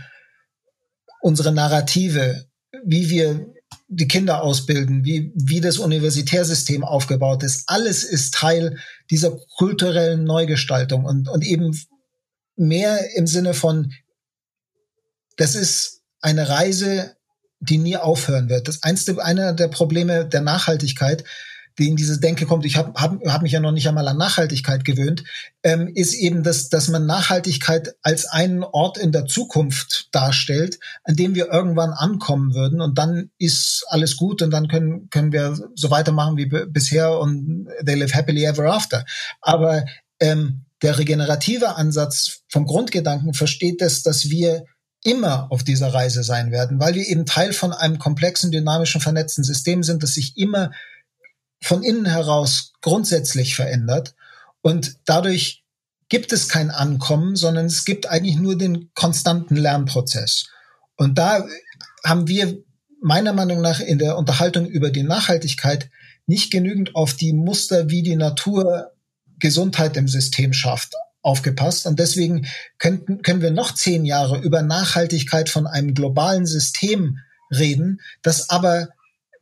unsere 1.21 1.53
Narrative, 1.53 2.47
wie 2.85 3.11
wir 3.11 3.47
die 3.89 4.09
Kinder 4.09 4.43
ausbilden, 4.43 5.05
wie, 5.05 5.33
wie 5.35 5.61
das 5.61 5.79
Universitärsystem 5.79 6.85
aufgebaut 6.85 7.43
ist, 7.43 7.65
alles 7.67 8.05
ist 8.05 8.35
Teil 8.35 8.79
dieser 9.11 9.37
kulturellen 9.57 10.25
Neugestaltung 10.25 11.05
und, 11.05 11.29
und 11.29 11.45
eben 11.45 11.79
mehr 12.57 13.17
im 13.17 13.27
Sinne 13.27 13.55
von, 13.55 13.93
das 15.37 15.55
ist 15.55 16.03
eine 16.21 16.49
Reise, 16.49 17.17
die 17.61 17.79
nie 17.79 17.97
aufhören 17.97 18.49
wird. 18.49 18.69
Das 18.69 18.83
einste, 18.83 19.23
einer 19.23 19.53
der 19.53 19.69
Probleme 19.69 20.27
der 20.27 20.41
Nachhaltigkeit 20.41 21.25
die 21.79 21.89
in 21.89 21.97
diese 21.97 22.19
Denke 22.19 22.47
kommt, 22.47 22.65
ich 22.65 22.77
habe 22.77 22.93
hab, 23.01 23.25
hab 23.25 23.43
mich 23.43 23.53
ja 23.53 23.61
noch 23.61 23.73
nicht 23.73 23.89
einmal 23.89 24.09
an 24.09 24.17
Nachhaltigkeit 24.17 24.85
gewöhnt, 24.85 25.25
ähm, 25.63 25.89
ist 25.95 26.15
eben, 26.15 26.43
dass, 26.43 26.69
dass 26.69 26.89
man 26.89 27.07
Nachhaltigkeit 27.07 27.95
als 28.03 28.27
einen 28.27 28.65
Ort 28.65 28.99
in 28.99 29.13
der 29.13 29.27
Zukunft 29.27 30.09
darstellt, 30.13 30.79
an 31.05 31.17
dem 31.17 31.35
wir 31.35 31.53
irgendwann 31.53 31.93
ankommen 31.93 32.55
würden 32.55 32.81
und 32.81 32.99
dann 32.99 33.31
ist 33.39 33.85
alles 33.89 34.17
gut 34.17 34.43
und 34.43 34.51
dann 34.51 34.69
können, 34.69 35.09
können 35.11 35.33
wir 35.33 35.57
so 35.75 35.91
weitermachen 35.91 36.37
wie 36.37 36.47
bisher 36.47 37.19
und 37.19 37.69
they 37.85 37.95
live 37.95 38.15
happily 38.15 38.45
ever 38.45 38.73
after. 38.73 39.05
Aber 39.41 39.85
ähm, 40.21 40.65
der 40.83 40.99
regenerative 40.99 41.77
Ansatz 41.77 42.43
vom 42.49 42.67
Grundgedanken 42.67 43.35
versteht 43.35 43.83
es, 43.83 44.03
dass 44.03 44.31
wir 44.31 44.65
immer 45.05 45.51
auf 45.51 45.63
dieser 45.63 45.95
Reise 45.95 46.23
sein 46.23 46.51
werden, 46.51 46.81
weil 46.81 46.95
wir 46.95 47.07
eben 47.07 47.25
Teil 47.25 47.53
von 47.53 47.73
einem 47.73 47.99
komplexen, 47.99 48.51
dynamischen, 48.51 49.01
vernetzten 49.01 49.45
System 49.45 49.83
sind, 49.83 50.03
das 50.03 50.15
sich 50.15 50.37
immer 50.37 50.73
von 51.61 51.83
innen 51.83 52.07
heraus 52.07 52.73
grundsätzlich 52.81 53.55
verändert 53.55 54.15
und 54.63 54.97
dadurch 55.05 55.65
gibt 56.09 56.33
es 56.33 56.49
kein 56.49 56.71
Ankommen, 56.71 57.37
sondern 57.37 57.67
es 57.67 57.85
gibt 57.85 58.09
eigentlich 58.09 58.37
nur 58.37 58.57
den 58.57 58.91
konstanten 58.95 59.57
Lernprozess. 59.57 60.49
Und 60.97 61.19
da 61.19 61.45
haben 62.05 62.29
wir 62.29 62.63
meiner 63.01 63.33
Meinung 63.33 63.61
nach 63.61 63.81
in 63.81 63.99
der 63.99 64.17
Unterhaltung 64.17 64.67
über 64.67 64.91
die 64.91 65.03
Nachhaltigkeit 65.03 65.91
nicht 66.27 66.51
genügend 66.51 66.95
auf 66.95 67.15
die 67.15 67.33
Muster, 67.33 67.89
wie 67.91 68.03
die 68.03 68.17
Natur 68.17 68.93
Gesundheit 69.39 69.97
im 69.97 70.09
System 70.09 70.53
schafft, 70.53 70.95
aufgepasst. 71.23 71.87
Und 71.87 71.99
deswegen 71.99 72.47
könnten, 72.79 73.23
können 73.23 73.43
wir 73.43 73.51
noch 73.51 73.73
zehn 73.75 74.05
Jahre 74.05 74.39
über 74.39 74.63
Nachhaltigkeit 74.63 75.49
von 75.49 75.67
einem 75.67 75.95
globalen 75.95 76.47
System 76.47 77.19
reden, 77.51 78.01
das 78.23 78.51
aber 78.51 78.89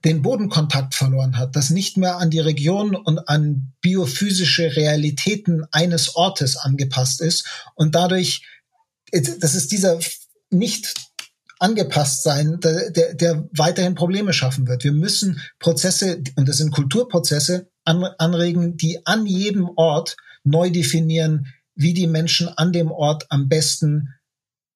den 0.04 0.22
Bodenkontakt 0.22 0.94
verloren 0.94 1.38
hat, 1.38 1.56
das 1.56 1.70
nicht 1.70 1.96
mehr 1.96 2.18
an 2.18 2.30
die 2.30 2.40
Region 2.40 2.94
und 2.94 3.28
an 3.28 3.72
biophysische 3.80 4.76
Realitäten 4.76 5.64
eines 5.72 6.16
Ortes 6.16 6.56
angepasst 6.56 7.20
ist 7.20 7.46
und 7.74 7.94
dadurch, 7.94 8.46
das 9.10 9.54
ist 9.54 9.72
dieser 9.72 9.98
nicht 10.50 10.94
angepasst 11.58 12.22
sein, 12.22 12.60
der, 12.60 12.90
der, 12.90 13.14
der 13.14 13.48
weiterhin 13.56 13.94
Probleme 13.94 14.32
schaffen 14.32 14.68
wird. 14.68 14.84
Wir 14.84 14.92
müssen 14.92 15.40
Prozesse, 15.58 16.22
und 16.36 16.48
das 16.48 16.58
sind 16.58 16.72
Kulturprozesse, 16.72 17.70
an, 17.84 18.04
anregen, 18.18 18.76
die 18.76 19.06
an 19.06 19.26
jedem 19.26 19.70
Ort 19.76 20.16
neu 20.44 20.70
definieren, 20.70 21.46
wie 21.74 21.94
die 21.94 22.06
Menschen 22.06 22.48
an 22.48 22.72
dem 22.72 22.90
Ort 22.90 23.26
am 23.30 23.48
besten 23.48 24.14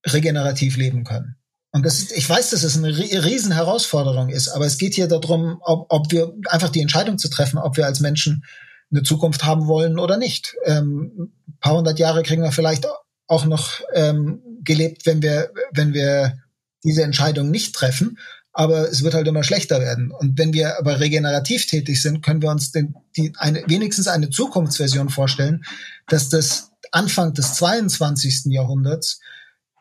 regenerativ 0.06 0.76
leben 0.76 1.04
können. 1.04 1.36
Und 1.72 1.86
das 1.86 1.98
ist, 2.00 2.12
ich 2.12 2.28
weiß, 2.28 2.50
dass 2.50 2.64
es 2.64 2.76
eine 2.76 2.96
riesen 2.96 3.52
Herausforderung 3.52 4.28
ist, 4.28 4.48
aber 4.48 4.66
es 4.66 4.76
geht 4.76 4.94
hier 4.94 5.06
darum, 5.06 5.58
ob, 5.62 5.86
ob 5.88 6.10
wir 6.10 6.34
einfach 6.48 6.70
die 6.70 6.80
Entscheidung 6.80 7.16
zu 7.18 7.28
treffen, 7.28 7.58
ob 7.58 7.76
wir 7.76 7.86
als 7.86 8.00
Menschen 8.00 8.44
eine 8.90 9.02
Zukunft 9.04 9.44
haben 9.44 9.68
wollen 9.68 9.98
oder 9.98 10.16
nicht. 10.16 10.56
Ähm, 10.64 11.32
ein 11.48 11.58
paar 11.60 11.76
hundert 11.76 11.98
Jahre 11.98 12.22
kriegen 12.24 12.42
wir 12.42 12.50
vielleicht 12.50 12.86
auch 13.28 13.44
noch 13.44 13.80
ähm, 13.94 14.42
gelebt, 14.64 15.06
wenn 15.06 15.22
wir, 15.22 15.52
wenn 15.72 15.94
wir 15.94 16.38
diese 16.82 17.04
Entscheidung 17.04 17.50
nicht 17.50 17.74
treffen. 17.74 18.18
Aber 18.52 18.90
es 18.90 19.04
wird 19.04 19.14
halt 19.14 19.28
immer 19.28 19.44
schlechter 19.44 19.80
werden. 19.80 20.10
Und 20.10 20.36
wenn 20.36 20.52
wir 20.52 20.76
aber 20.76 20.98
regenerativ 20.98 21.66
tätig 21.66 22.02
sind, 22.02 22.22
können 22.22 22.42
wir 22.42 22.50
uns 22.50 22.72
den, 22.72 22.96
die, 23.16 23.32
eine, 23.36 23.62
wenigstens 23.68 24.08
eine 24.08 24.30
Zukunftsversion 24.30 25.08
vorstellen, 25.08 25.62
dass 26.08 26.28
das 26.28 26.72
Anfang 26.90 27.32
des 27.32 27.54
22. 27.54 28.46
Jahrhunderts 28.46 29.20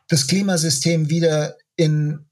das 0.07 0.27
Klimasystem 0.27 1.09
wieder 1.09 1.55
in 1.79 2.25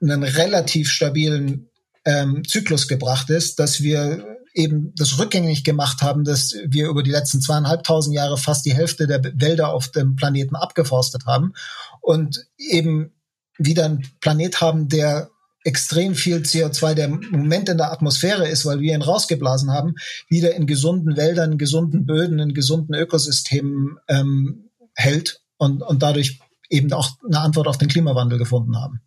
einen 0.00 0.22
relativ 0.22 0.88
stabilen 0.88 1.68
ähm, 2.04 2.44
Zyklus 2.46 2.86
gebracht 2.86 3.30
ist, 3.30 3.58
dass 3.58 3.82
wir 3.82 4.38
eben 4.54 4.92
das 4.96 5.18
rückgängig 5.18 5.64
gemacht 5.64 6.02
haben, 6.02 6.24
dass 6.24 6.54
wir 6.66 6.88
über 6.88 7.02
die 7.02 7.10
letzten 7.10 7.40
zweieinhalbtausend 7.40 8.14
Jahre 8.14 8.38
fast 8.38 8.64
die 8.64 8.74
Hälfte 8.74 9.08
der 9.08 9.20
Wälder 9.34 9.72
auf 9.72 9.88
dem 9.88 10.14
Planeten 10.14 10.54
abgeforstet 10.54 11.26
haben 11.26 11.54
und 12.00 12.46
eben 12.58 13.12
wieder 13.58 13.86
einen 13.86 14.06
Planet 14.20 14.60
haben, 14.60 14.88
der 14.88 15.30
extrem 15.64 16.14
viel 16.14 16.38
CO2, 16.38 16.94
der 16.94 17.06
im 17.06 17.20
Moment 17.30 17.68
in 17.68 17.78
der 17.78 17.92
Atmosphäre 17.92 18.48
ist, 18.48 18.64
weil 18.66 18.80
wir 18.80 18.94
ihn 18.94 19.02
rausgeblasen 19.02 19.72
haben, 19.72 19.94
wieder 20.28 20.54
in 20.54 20.66
gesunden 20.66 21.16
Wäldern, 21.16 21.52
in 21.52 21.58
gesunden 21.58 22.06
Böden, 22.06 22.38
in 22.38 22.54
gesunden 22.54 22.94
Ökosystemen 22.94 23.98
ähm, 24.08 24.70
hält 24.94 25.40
und, 25.56 25.82
und 25.82 26.02
dadurch 26.02 26.40
eben 26.72 26.92
auch 26.92 27.10
eine 27.26 27.40
Antwort 27.40 27.68
auf 27.68 27.78
den 27.78 27.88
Klimawandel 27.88 28.38
gefunden 28.38 28.76
haben. 28.76 29.00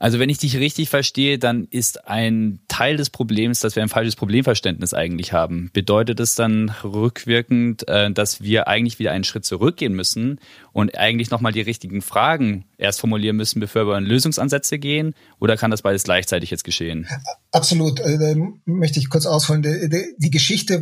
Also 0.00 0.20
wenn 0.20 0.30
ich 0.30 0.38
dich 0.38 0.56
richtig 0.56 0.90
verstehe, 0.90 1.38
dann 1.40 1.66
ist 1.70 2.06
ein 2.06 2.60
Teil 2.68 2.96
des 2.96 3.10
Problems, 3.10 3.58
dass 3.60 3.74
wir 3.74 3.82
ein 3.82 3.88
falsches 3.88 4.14
Problemverständnis 4.14 4.94
eigentlich 4.94 5.32
haben. 5.32 5.70
Bedeutet 5.72 6.20
es 6.20 6.36
dann 6.36 6.72
rückwirkend, 6.84 7.88
äh, 7.88 8.12
dass 8.12 8.40
wir 8.40 8.68
eigentlich 8.68 9.00
wieder 9.00 9.10
einen 9.10 9.24
Schritt 9.24 9.44
zurückgehen 9.44 9.94
müssen 9.94 10.38
und 10.72 10.96
eigentlich 10.96 11.30
nochmal 11.30 11.50
die 11.50 11.62
richtigen 11.62 12.00
Fragen 12.00 12.64
erst 12.76 13.00
formulieren 13.00 13.36
müssen, 13.36 13.58
bevor 13.58 13.88
wir 13.88 13.98
in 13.98 14.04
Lösungsansätze 14.04 14.78
gehen? 14.78 15.14
Oder 15.40 15.56
kann 15.56 15.72
das 15.72 15.82
beides 15.82 16.04
gleichzeitig 16.04 16.50
jetzt 16.50 16.62
geschehen? 16.62 17.08
Absolut. 17.50 17.98
Äh, 17.98 18.18
da 18.18 18.40
möchte 18.66 19.00
ich 19.00 19.10
kurz 19.10 19.26
ausholen. 19.26 19.62
Die 19.62 20.30
Geschichte, 20.30 20.80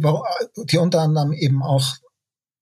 die 0.70 0.76
unter 0.76 1.00
anderem 1.00 1.32
eben 1.32 1.62
auch 1.62 1.96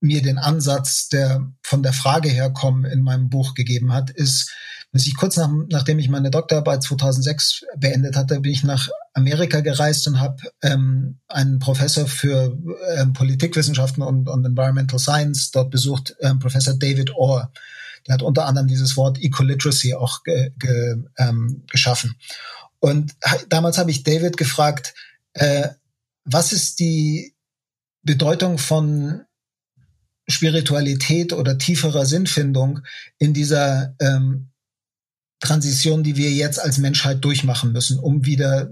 mir 0.05 0.23
den 0.23 0.39
Ansatz, 0.39 1.09
der 1.09 1.51
von 1.63 1.83
der 1.83 1.93
Frage 1.93 2.29
herkommen 2.29 2.85
in 2.85 3.03
meinem 3.03 3.31
Buch 3.31 3.55
gegeben 3.55 3.93
hat, 3.93 4.11
ist, 4.11 4.53
dass 4.93 5.07
ich 5.07 5.17
kurz 5.17 5.37
nach, 5.37 5.51
nachdem 5.71 5.99
ich 5.99 6.09
meine 6.09 6.31
Doktorarbeit 6.31 6.83
2006 6.85 7.65
beendet 7.77 8.15
hatte, 8.15 8.41
bin 8.41 8.53
ich 8.53 8.63
nach 8.63 8.89
Amerika 9.15 9.61
gereist 9.61 10.07
und 10.07 10.21
habe 10.21 10.37
ähm, 10.63 11.19
einen 11.27 11.59
Professor 11.59 12.07
für 12.07 12.57
ähm, 12.97 13.13
Politikwissenschaften 13.13 14.03
und, 14.05 14.29
und 14.29 14.45
Environmental 14.45 15.01
Science 15.01 15.51
dort 15.51 15.71
besucht, 15.71 16.15
ähm, 16.21 16.39
Professor 16.39 16.75
David 16.75 17.17
Orr. 17.17 17.51
Der 18.07 18.15
hat 18.15 18.23
unter 18.23 18.47
anderem 18.47 18.69
dieses 18.69 18.97
Wort 18.97 19.21
Ecoliteracy 19.21 19.95
auch 19.95 20.23
ge, 20.23 20.53
ge, 20.59 20.97
ähm, 21.19 21.65
geschaffen. 21.71 22.15
Und 22.79 23.15
damals 23.49 23.79
habe 23.79 23.91
ich 23.91 24.05
David 24.05 24.37
gefragt, 24.37 24.95
äh, 25.33 25.71
was 26.25 26.53
ist 26.53 26.79
die 26.79 27.35
Bedeutung 28.03 28.59
von 28.59 29.25
Spiritualität 30.29 31.33
oder 31.33 31.59
tieferer 31.59 32.07
Sinnfindung 32.07 32.81
in 33.19 33.35
dieser 33.35 33.95
ähm, 34.01 34.51
Transition, 35.41 36.03
die 36.03 36.17
wir 36.17 36.31
jetzt 36.31 36.59
als 36.59 36.79
Menschheit 36.79 37.25
durchmachen 37.25 37.73
müssen, 37.73 37.99
um 37.99 38.25
wieder 38.25 38.71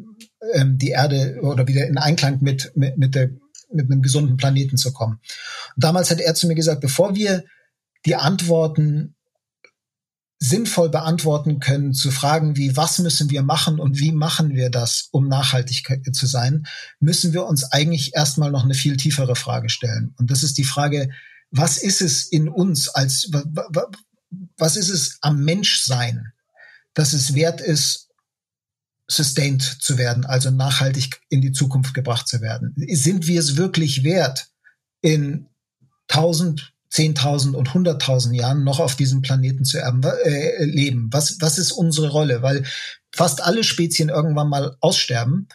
ähm, 0.55 0.79
die 0.79 0.91
Erde 0.91 1.39
oder 1.43 1.69
wieder 1.69 1.87
in 1.87 1.99
Einklang 1.99 2.39
mit, 2.41 2.73
mit, 2.75 2.97
mit, 2.97 3.15
der, 3.15 3.31
mit 3.73 3.91
einem 3.91 4.03
gesunden 4.03 4.37
Planeten 4.37 4.77
zu 4.77 4.93
kommen. 4.93 5.21
Und 5.77 5.85
damals 5.85 6.11
hat 6.11 6.21
er 6.21 6.35
zu 6.35 6.47
mir 6.47 6.55
gesagt, 6.55 6.81
bevor 6.81 7.15
wir 7.15 7.45
die 8.07 8.17
Antworten 8.17 9.15
sinnvoll 10.39 10.89
beantworten 10.89 11.61
können 11.61 11.95
zu 11.95 12.11
Fragen 12.11 12.57
wie, 12.57 12.77
was 12.77 12.99
müssen 12.99 13.31
wir 13.31 13.43
machen 13.43 13.79
und 13.79 14.01
wie 14.01 14.11
machen 14.11 14.57
wir 14.57 14.71
das, 14.71 15.09
um 15.13 15.29
nachhaltig 15.29 15.85
zu 16.13 16.27
sein, 16.27 16.65
müssen 16.99 17.33
wir 17.33 17.47
uns 17.47 17.63
eigentlich 17.71 18.17
erstmal 18.17 18.51
noch 18.51 18.65
eine 18.65 18.75
viel 18.75 18.97
tiefere 18.97 19.37
Frage 19.37 19.69
stellen. 19.69 20.15
Und 20.19 20.33
das 20.33 20.43
ist 20.43 20.59
die 20.59 20.65
Frage, 20.65 21.11
was 21.53 21.79
ist 21.79 22.01
es 22.01 22.27
in 22.27 22.49
uns 22.49 22.89
als, 22.89 23.31
was 24.57 24.77
ist 24.77 24.89
es 24.89 25.19
am 25.21 25.45
Menschsein, 25.45 26.33
dass 26.95 27.13
es 27.13 27.35
wert 27.35 27.61
ist, 27.61 28.09
sustained 29.09 29.63
zu 29.63 29.99
werden, 29.99 30.25
also 30.25 30.51
nachhaltig 30.51 31.21
in 31.29 31.43
die 31.43 31.53
Zukunft 31.53 31.93
gebracht 31.95 32.27
zu 32.27 32.41
werden. 32.41 32.75
Sind 32.89 33.27
wir 33.27 33.39
es 33.39 33.57
wirklich 33.57 34.05
wert, 34.05 34.49
in 35.03 35.49
tausend, 36.09 36.73
zehntausend 36.89 37.55
und 37.55 37.75
hunderttausend 37.75 38.35
Jahren 38.35 38.65
noch 38.65 38.81
auf 38.81 38.97
diesem 38.97 39.21
Planeten 39.21 39.65
zu 39.65 39.79
erben, 39.79 40.03
äh, 40.03 40.65
leben? 40.65 41.09
Was, 41.13 41.41
was 41.41 41.59
ist 41.59 41.73
unsere 41.73 42.09
Rolle? 42.09 42.43
Weil 42.43 42.65
fast 43.15 43.43
alle 43.43 43.65
Spezien 43.65 44.09
irgendwann 44.09 44.49
mal 44.49 44.77
aussterben. 44.81 45.49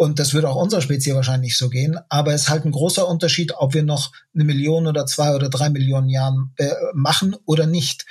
Und 0.00 0.18
das 0.18 0.32
würde 0.32 0.48
auch 0.48 0.56
unserer 0.56 0.80
Spezies 0.80 1.12
wahrscheinlich 1.12 1.58
so 1.58 1.68
gehen. 1.68 1.98
Aber 2.08 2.32
es 2.32 2.44
ist 2.44 2.48
halt 2.48 2.64
ein 2.64 2.72
großer 2.72 3.06
Unterschied, 3.06 3.52
ob 3.58 3.74
wir 3.74 3.82
noch 3.82 4.12
eine 4.34 4.44
Million 4.44 4.86
oder 4.86 5.04
zwei 5.04 5.34
oder 5.34 5.50
drei 5.50 5.68
Millionen 5.68 6.08
Jahren 6.08 6.54
äh, 6.56 6.70
machen 6.94 7.36
oder 7.44 7.66
nicht. 7.66 8.06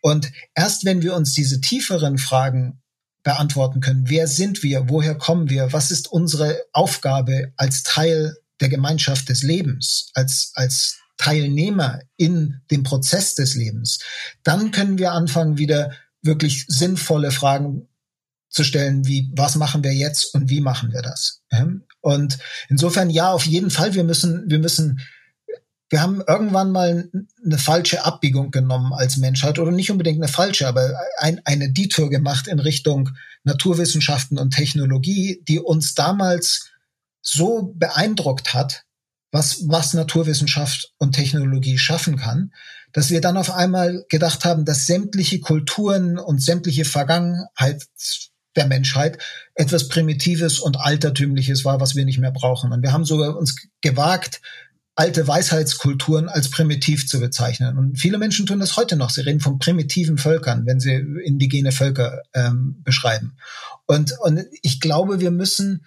Und 0.00 0.32
erst 0.54 0.86
wenn 0.86 1.02
wir 1.02 1.14
uns 1.14 1.34
diese 1.34 1.60
tieferen 1.60 2.16
Fragen 2.16 2.80
beantworten 3.22 3.80
können, 3.80 4.08
wer 4.08 4.26
sind 4.26 4.62
wir, 4.62 4.88
woher 4.88 5.16
kommen 5.16 5.50
wir, 5.50 5.70
was 5.74 5.90
ist 5.90 6.10
unsere 6.10 6.62
Aufgabe 6.72 7.52
als 7.58 7.82
Teil 7.82 8.38
der 8.62 8.70
Gemeinschaft 8.70 9.28
des 9.28 9.42
Lebens, 9.42 10.08
als, 10.14 10.50
als 10.54 10.96
Teilnehmer 11.18 12.00
in 12.16 12.62
dem 12.70 12.84
Prozess 12.84 13.34
des 13.34 13.54
Lebens, 13.54 13.98
dann 14.44 14.70
können 14.70 14.96
wir 14.96 15.12
anfangen, 15.12 15.58
wieder 15.58 15.92
wirklich 16.22 16.64
sinnvolle 16.68 17.30
Fragen 17.30 17.86
zu 18.54 18.64
stellen, 18.64 19.06
wie, 19.06 19.30
was 19.34 19.56
machen 19.56 19.82
wir 19.82 19.92
jetzt 19.92 20.34
und 20.34 20.48
wie 20.48 20.60
machen 20.60 20.92
wir 20.92 21.02
das? 21.02 21.42
Und 22.00 22.38
insofern, 22.68 23.10
ja, 23.10 23.32
auf 23.32 23.46
jeden 23.46 23.70
Fall, 23.70 23.94
wir 23.94 24.04
müssen, 24.04 24.44
wir 24.46 24.58
müssen 24.58 25.00
wir 25.90 26.00
haben 26.00 26.22
irgendwann 26.26 26.72
mal 26.72 27.08
eine 27.44 27.58
falsche 27.58 28.04
Abbiegung 28.04 28.50
genommen 28.50 28.92
als 28.92 29.16
Menschheit 29.16 29.58
oder 29.58 29.70
nicht 29.70 29.90
unbedingt 29.90 30.18
eine 30.18 30.32
falsche, 30.32 30.66
aber 30.66 30.98
ein, 31.18 31.40
eine 31.44 31.72
Detour 31.72 32.10
gemacht 32.10 32.48
in 32.48 32.58
Richtung 32.58 33.10
Naturwissenschaften 33.44 34.38
und 34.38 34.52
Technologie, 34.52 35.42
die 35.46 35.60
uns 35.60 35.94
damals 35.94 36.70
so 37.20 37.74
beeindruckt 37.76 38.54
hat, 38.54 38.84
was, 39.30 39.68
was 39.68 39.94
Naturwissenschaft 39.94 40.92
und 40.98 41.12
Technologie 41.12 41.78
schaffen 41.78 42.16
kann, 42.16 42.52
dass 42.92 43.10
wir 43.10 43.20
dann 43.20 43.36
auf 43.36 43.50
einmal 43.50 44.04
gedacht 44.08 44.44
haben, 44.44 44.64
dass 44.64 44.86
sämtliche 44.86 45.40
Kulturen 45.40 46.18
und 46.18 46.42
sämtliche 46.42 46.84
Vergangenheit 46.84 47.84
der 48.56 48.66
Menschheit 48.66 49.18
etwas 49.54 49.88
Primitives 49.88 50.58
und 50.58 50.80
Altertümliches 50.80 51.64
war, 51.64 51.80
was 51.80 51.94
wir 51.94 52.04
nicht 52.04 52.18
mehr 52.18 52.32
brauchen. 52.32 52.72
Und 52.72 52.82
wir 52.82 52.92
haben 52.92 53.04
sogar 53.04 53.36
uns 53.36 53.56
gewagt, 53.80 54.40
alte 54.96 55.26
Weisheitskulturen 55.26 56.28
als 56.28 56.50
primitiv 56.50 57.08
zu 57.08 57.18
bezeichnen. 57.18 57.76
Und 57.76 57.98
viele 57.98 58.18
Menschen 58.18 58.46
tun 58.46 58.60
das 58.60 58.76
heute 58.76 58.96
noch. 58.96 59.10
Sie 59.10 59.22
reden 59.22 59.40
von 59.40 59.58
primitiven 59.58 60.18
Völkern, 60.18 60.66
wenn 60.66 60.78
sie 60.78 60.94
indigene 61.24 61.72
Völker 61.72 62.22
ähm, 62.32 62.80
beschreiben. 62.84 63.36
Und, 63.86 64.14
und 64.20 64.44
ich 64.62 64.80
glaube, 64.80 65.20
wir 65.20 65.32
müssen 65.32 65.84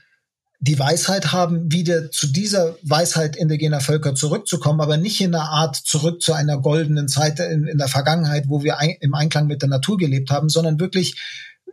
die 0.59 0.79
Weisheit 0.79 1.31
haben, 1.31 1.71
wieder 1.71 2.09
zu 2.09 2.27
dieser 2.27 2.75
Weisheit 2.81 3.35
indigener 3.35 3.79
Völker 3.79 4.15
zurückzukommen, 4.15 4.81
aber 4.81 4.97
nicht 4.97 5.21
in 5.21 5.35
einer 5.35 5.49
Art 5.49 5.75
zurück 5.75 6.21
zu 6.21 6.33
einer 6.33 6.57
goldenen 6.59 7.07
Zeit 7.07 7.39
in, 7.39 7.67
in 7.67 7.77
der 7.77 7.87
Vergangenheit, 7.87 8.45
wo 8.47 8.63
wir 8.63 8.79
ein, 8.79 8.95
im 8.99 9.13
Einklang 9.13 9.47
mit 9.47 9.61
der 9.61 9.69
Natur 9.69 9.97
gelebt 9.97 10.31
haben, 10.31 10.49
sondern 10.49 10.79
wirklich 10.79 11.21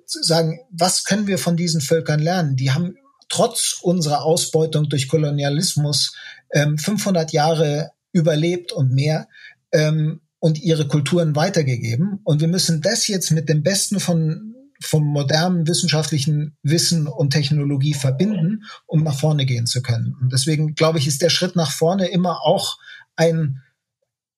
sagen, 0.06 0.60
was 0.70 1.04
können 1.04 1.26
wir 1.26 1.38
von 1.38 1.56
diesen 1.56 1.80
Völkern 1.80 2.20
lernen? 2.20 2.56
Die 2.56 2.72
haben 2.72 2.96
trotz 3.28 3.78
unserer 3.82 4.22
Ausbeutung 4.22 4.88
durch 4.88 5.08
Kolonialismus 5.08 6.14
ähm, 6.52 6.78
500 6.78 7.32
Jahre 7.32 7.90
überlebt 8.12 8.72
und 8.72 8.92
mehr 8.92 9.28
ähm, 9.72 10.20
und 10.38 10.60
ihre 10.62 10.86
Kulturen 10.86 11.34
weitergegeben. 11.34 12.20
Und 12.24 12.40
wir 12.40 12.48
müssen 12.48 12.80
das 12.80 13.08
jetzt 13.08 13.30
mit 13.30 13.48
dem 13.48 13.62
Besten 13.62 13.98
von 14.00 14.54
vom 14.80 15.04
modernen 15.04 15.66
wissenschaftlichen 15.66 16.56
Wissen 16.62 17.06
und 17.06 17.30
Technologie 17.30 17.94
verbinden, 17.94 18.64
um 18.86 19.02
nach 19.02 19.18
vorne 19.18 19.46
gehen 19.46 19.66
zu 19.66 19.82
können. 19.82 20.14
Und 20.20 20.32
deswegen 20.32 20.74
glaube 20.74 20.98
ich, 20.98 21.06
ist 21.06 21.22
der 21.22 21.30
Schritt 21.30 21.56
nach 21.56 21.70
vorne 21.70 22.08
immer 22.08 22.42
auch 22.42 22.76
ein 23.16 23.62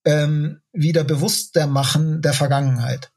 ähm, 0.05 0.61
wieder 0.73 1.05
bewusster 1.05 1.67
machen 1.67 2.23
der 2.23 2.33
Vergangenheit. 2.33 3.11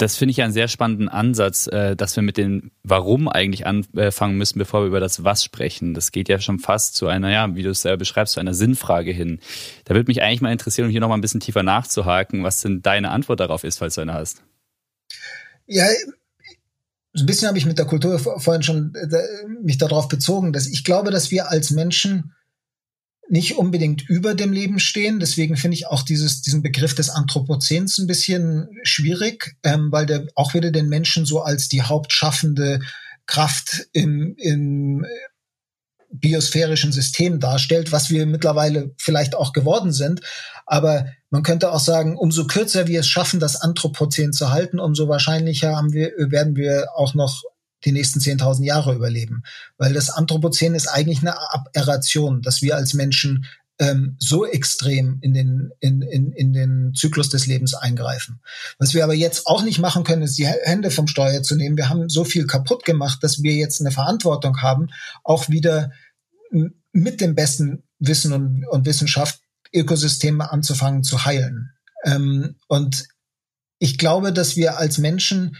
Das 0.00 0.16
finde 0.16 0.30
ich 0.30 0.40
einen 0.40 0.54
sehr 0.54 0.68
spannenden 0.68 1.10
Ansatz, 1.10 1.66
äh, 1.66 1.94
dass 1.94 2.16
wir 2.16 2.22
mit 2.22 2.38
dem 2.38 2.70
Warum 2.82 3.28
eigentlich 3.28 3.66
anfangen 3.66 4.38
müssen, 4.38 4.58
bevor 4.58 4.80
wir 4.80 4.86
über 4.86 4.98
das 4.98 5.24
Was 5.24 5.44
sprechen. 5.44 5.92
Das 5.92 6.10
geht 6.10 6.30
ja 6.30 6.40
schon 6.40 6.58
fast 6.58 6.96
zu 6.96 7.06
einer, 7.06 7.30
ja, 7.30 7.54
wie 7.54 7.62
du 7.62 7.68
es 7.68 7.82
selber 7.82 7.98
beschreibst, 7.98 8.32
zu 8.32 8.40
einer 8.40 8.54
Sinnfrage 8.54 9.12
hin. 9.12 9.40
Da 9.84 9.94
würde 9.94 10.08
mich 10.08 10.22
eigentlich 10.22 10.40
mal 10.40 10.52
interessieren, 10.52 10.86
um 10.86 10.90
hier 10.90 11.02
nochmal 11.02 11.18
ein 11.18 11.20
bisschen 11.20 11.40
tiefer 11.40 11.62
nachzuhaken, 11.62 12.42
was 12.42 12.62
denn 12.62 12.80
deine 12.80 13.10
Antwort 13.10 13.40
darauf 13.40 13.62
ist, 13.62 13.76
falls 13.76 13.96
du 13.96 14.00
eine 14.00 14.14
hast. 14.14 14.42
Ja, 15.66 15.84
so 17.12 17.22
ein 17.22 17.26
bisschen 17.26 17.48
habe 17.48 17.58
ich 17.58 17.66
mit 17.66 17.76
der 17.76 17.84
Kultur 17.84 18.18
vorhin 18.18 18.62
schon 18.62 18.94
äh, 18.94 19.46
mich 19.62 19.76
darauf 19.76 20.08
bezogen, 20.08 20.54
dass 20.54 20.66
ich 20.66 20.82
glaube, 20.82 21.10
dass 21.10 21.30
wir 21.30 21.50
als 21.50 21.72
Menschen 21.72 22.32
nicht 23.30 23.56
unbedingt 23.56 24.08
über 24.08 24.34
dem 24.34 24.52
Leben 24.52 24.80
stehen. 24.80 25.20
Deswegen 25.20 25.56
finde 25.56 25.76
ich 25.76 25.86
auch 25.86 26.02
dieses, 26.02 26.42
diesen 26.42 26.62
Begriff 26.62 26.94
des 26.94 27.10
Anthropozäns 27.10 27.98
ein 27.98 28.08
bisschen 28.08 28.68
schwierig, 28.82 29.56
ähm, 29.62 29.92
weil 29.92 30.06
der 30.06 30.26
auch 30.34 30.52
wieder 30.52 30.72
den 30.72 30.88
Menschen 30.88 31.24
so 31.24 31.40
als 31.40 31.68
die 31.68 31.82
hauptschaffende 31.82 32.80
Kraft 33.26 33.86
im, 33.92 34.34
im, 34.36 35.06
biosphärischen 36.12 36.90
System 36.92 37.38
darstellt, 37.38 37.92
was 37.92 38.10
wir 38.10 38.26
mittlerweile 38.26 38.92
vielleicht 38.98 39.36
auch 39.36 39.52
geworden 39.52 39.92
sind. 39.92 40.20
Aber 40.66 41.06
man 41.30 41.42
könnte 41.42 41.72
auch 41.72 41.80
sagen, 41.80 42.16
umso 42.16 42.46
kürzer 42.46 42.88
wir 42.88 43.00
es 43.00 43.06
schaffen, 43.06 43.38
das 43.38 43.60
Anthropozän 43.60 44.32
zu 44.32 44.50
halten, 44.50 44.80
umso 44.80 45.08
wahrscheinlicher 45.08 45.76
haben 45.76 45.92
wir, 45.92 46.10
werden 46.16 46.56
wir 46.56 46.88
auch 46.96 47.14
noch 47.14 47.42
die 47.84 47.92
nächsten 47.92 48.20
10.000 48.20 48.64
Jahre 48.64 48.94
überleben. 48.94 49.42
Weil 49.78 49.92
das 49.92 50.10
Anthropozän 50.10 50.74
ist 50.74 50.86
eigentlich 50.86 51.20
eine 51.20 51.38
Aberration, 51.52 52.42
dass 52.42 52.62
wir 52.62 52.76
als 52.76 52.94
Menschen 52.94 53.46
ähm, 53.78 54.16
so 54.18 54.46
extrem 54.46 55.18
in 55.22 55.32
den, 55.32 55.70
in, 55.80 56.02
in, 56.02 56.32
in 56.32 56.52
den 56.52 56.92
Zyklus 56.94 57.30
des 57.30 57.46
Lebens 57.46 57.74
eingreifen. 57.74 58.40
Was 58.78 58.92
wir 58.92 59.02
aber 59.02 59.14
jetzt 59.14 59.46
auch 59.46 59.62
nicht 59.62 59.78
machen 59.78 60.04
können, 60.04 60.22
ist 60.22 60.36
die 60.36 60.46
Hände 60.46 60.90
vom 60.90 61.06
Steuer 61.06 61.42
zu 61.42 61.56
nehmen. 61.56 61.78
Wir 61.78 61.88
haben 61.88 62.08
so 62.10 62.24
viel 62.24 62.46
kaputt 62.46 62.84
gemacht, 62.84 63.20
dass 63.22 63.42
wir 63.42 63.54
jetzt 63.54 63.80
eine 63.80 63.90
Verantwortung 63.90 64.60
haben, 64.60 64.88
auch 65.24 65.48
wieder 65.48 65.92
mit 66.92 67.20
dem 67.20 67.34
besten 67.34 67.82
Wissen 67.98 68.32
und, 68.32 68.66
und 68.66 68.86
Wissenschaft 68.86 69.40
Ökosysteme 69.72 70.50
anzufangen 70.50 71.02
zu 71.02 71.24
heilen. 71.24 71.70
Ähm, 72.04 72.56
und 72.66 73.06
ich 73.78 73.98
glaube, 73.98 74.32
dass 74.32 74.56
wir 74.56 74.78
als 74.78 74.98
Menschen, 74.98 75.56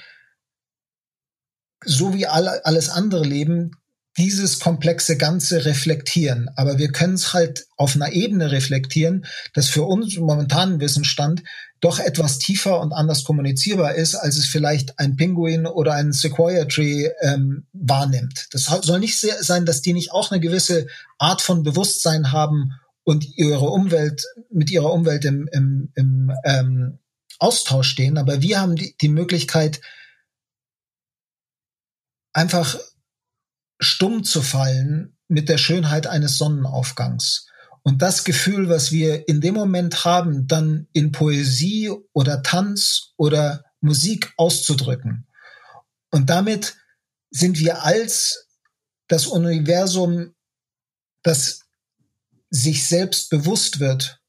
so 1.84 2.14
wie 2.14 2.26
alle, 2.26 2.64
alles 2.64 2.88
andere 2.88 3.24
Leben, 3.24 3.72
dieses 4.18 4.58
komplexe 4.58 5.16
Ganze 5.16 5.64
reflektieren. 5.64 6.50
Aber 6.56 6.78
wir 6.78 6.92
können 6.92 7.14
es 7.14 7.32
halt 7.32 7.66
auf 7.76 7.94
einer 7.94 8.12
Ebene 8.12 8.50
reflektieren, 8.50 9.24
das 9.54 9.68
für 9.68 9.84
uns 9.84 10.16
im 10.16 10.24
momentanen 10.24 10.80
Wissensstand 10.80 11.42
doch 11.80 11.98
etwas 11.98 12.38
tiefer 12.38 12.80
und 12.80 12.92
anders 12.92 13.24
kommunizierbar 13.24 13.94
ist, 13.94 14.14
als 14.14 14.36
es 14.36 14.46
vielleicht 14.46 14.98
ein 14.98 15.16
Pinguin 15.16 15.66
oder 15.66 15.94
ein 15.94 16.12
Sequoia 16.12 16.66
Tree 16.66 17.08
ähm, 17.22 17.66
wahrnimmt. 17.72 18.48
Das 18.52 18.64
soll 18.82 19.00
nicht 19.00 19.18
sein, 19.18 19.64
dass 19.64 19.80
die 19.80 19.94
nicht 19.94 20.12
auch 20.12 20.30
eine 20.30 20.40
gewisse 20.40 20.86
Art 21.18 21.40
von 21.40 21.62
Bewusstsein 21.62 22.32
haben 22.32 22.72
und 23.04 23.38
ihre 23.38 23.70
Umwelt 23.70 24.24
mit 24.50 24.70
ihrer 24.70 24.92
Umwelt 24.92 25.24
im, 25.24 25.48
im, 25.52 25.90
im 25.94 26.32
ähm, 26.44 26.98
Austausch 27.38 27.88
stehen. 27.88 28.18
Aber 28.18 28.42
wir 28.42 28.60
haben 28.60 28.76
die, 28.76 28.94
die 29.00 29.08
Möglichkeit, 29.08 29.80
einfach 32.32 32.78
stumm 33.80 34.24
zu 34.24 34.42
fallen 34.42 35.16
mit 35.28 35.48
der 35.48 35.58
Schönheit 35.58 36.06
eines 36.06 36.38
Sonnenaufgangs. 36.38 37.46
Und 37.82 38.02
das 38.02 38.24
Gefühl, 38.24 38.68
was 38.68 38.92
wir 38.92 39.26
in 39.28 39.40
dem 39.40 39.54
Moment 39.54 40.04
haben, 40.04 40.46
dann 40.46 40.88
in 40.92 41.12
Poesie 41.12 41.90
oder 42.12 42.42
Tanz 42.42 43.12
oder 43.16 43.64
Musik 43.80 44.32
auszudrücken. 44.36 45.26
Und 46.10 46.28
damit 46.28 46.76
sind 47.30 47.58
wir 47.58 47.84
als 47.84 48.48
das 49.08 49.26
Universum, 49.26 50.34
das 51.22 51.62
sich 52.50 52.86
selbst 52.86 53.30
bewusst 53.30 53.80
wird, 53.80 54.20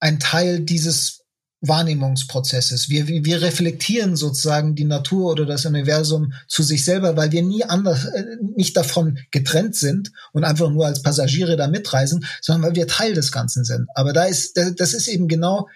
ein 0.00 0.20
Teil 0.20 0.60
dieses 0.60 1.24
Wahrnehmungsprozesses. 1.60 2.90
Wir, 2.90 3.06
wir 3.08 3.40
reflektieren 3.40 4.14
sozusagen 4.14 4.74
die 4.74 4.84
Natur 4.84 5.32
oder 5.32 5.46
das 5.46 5.64
Universum 5.64 6.32
zu 6.48 6.62
sich 6.62 6.84
selber, 6.84 7.16
weil 7.16 7.32
wir 7.32 7.42
nie 7.42 7.64
anders, 7.64 8.04
äh, 8.04 8.36
nicht 8.56 8.76
davon 8.76 9.18
getrennt 9.30 9.74
sind 9.74 10.12
und 10.32 10.44
einfach 10.44 10.70
nur 10.70 10.86
als 10.86 11.02
Passagiere 11.02 11.56
da 11.56 11.66
mitreisen, 11.66 12.26
sondern 12.42 12.70
weil 12.70 12.76
wir 12.76 12.86
Teil 12.86 13.14
des 13.14 13.32
Ganzen 13.32 13.64
sind. 13.64 13.88
Aber 13.94 14.12
da 14.12 14.24
ist, 14.24 14.58
das 14.76 14.92
ist 14.92 15.08
eben 15.08 15.28
genau 15.28 15.68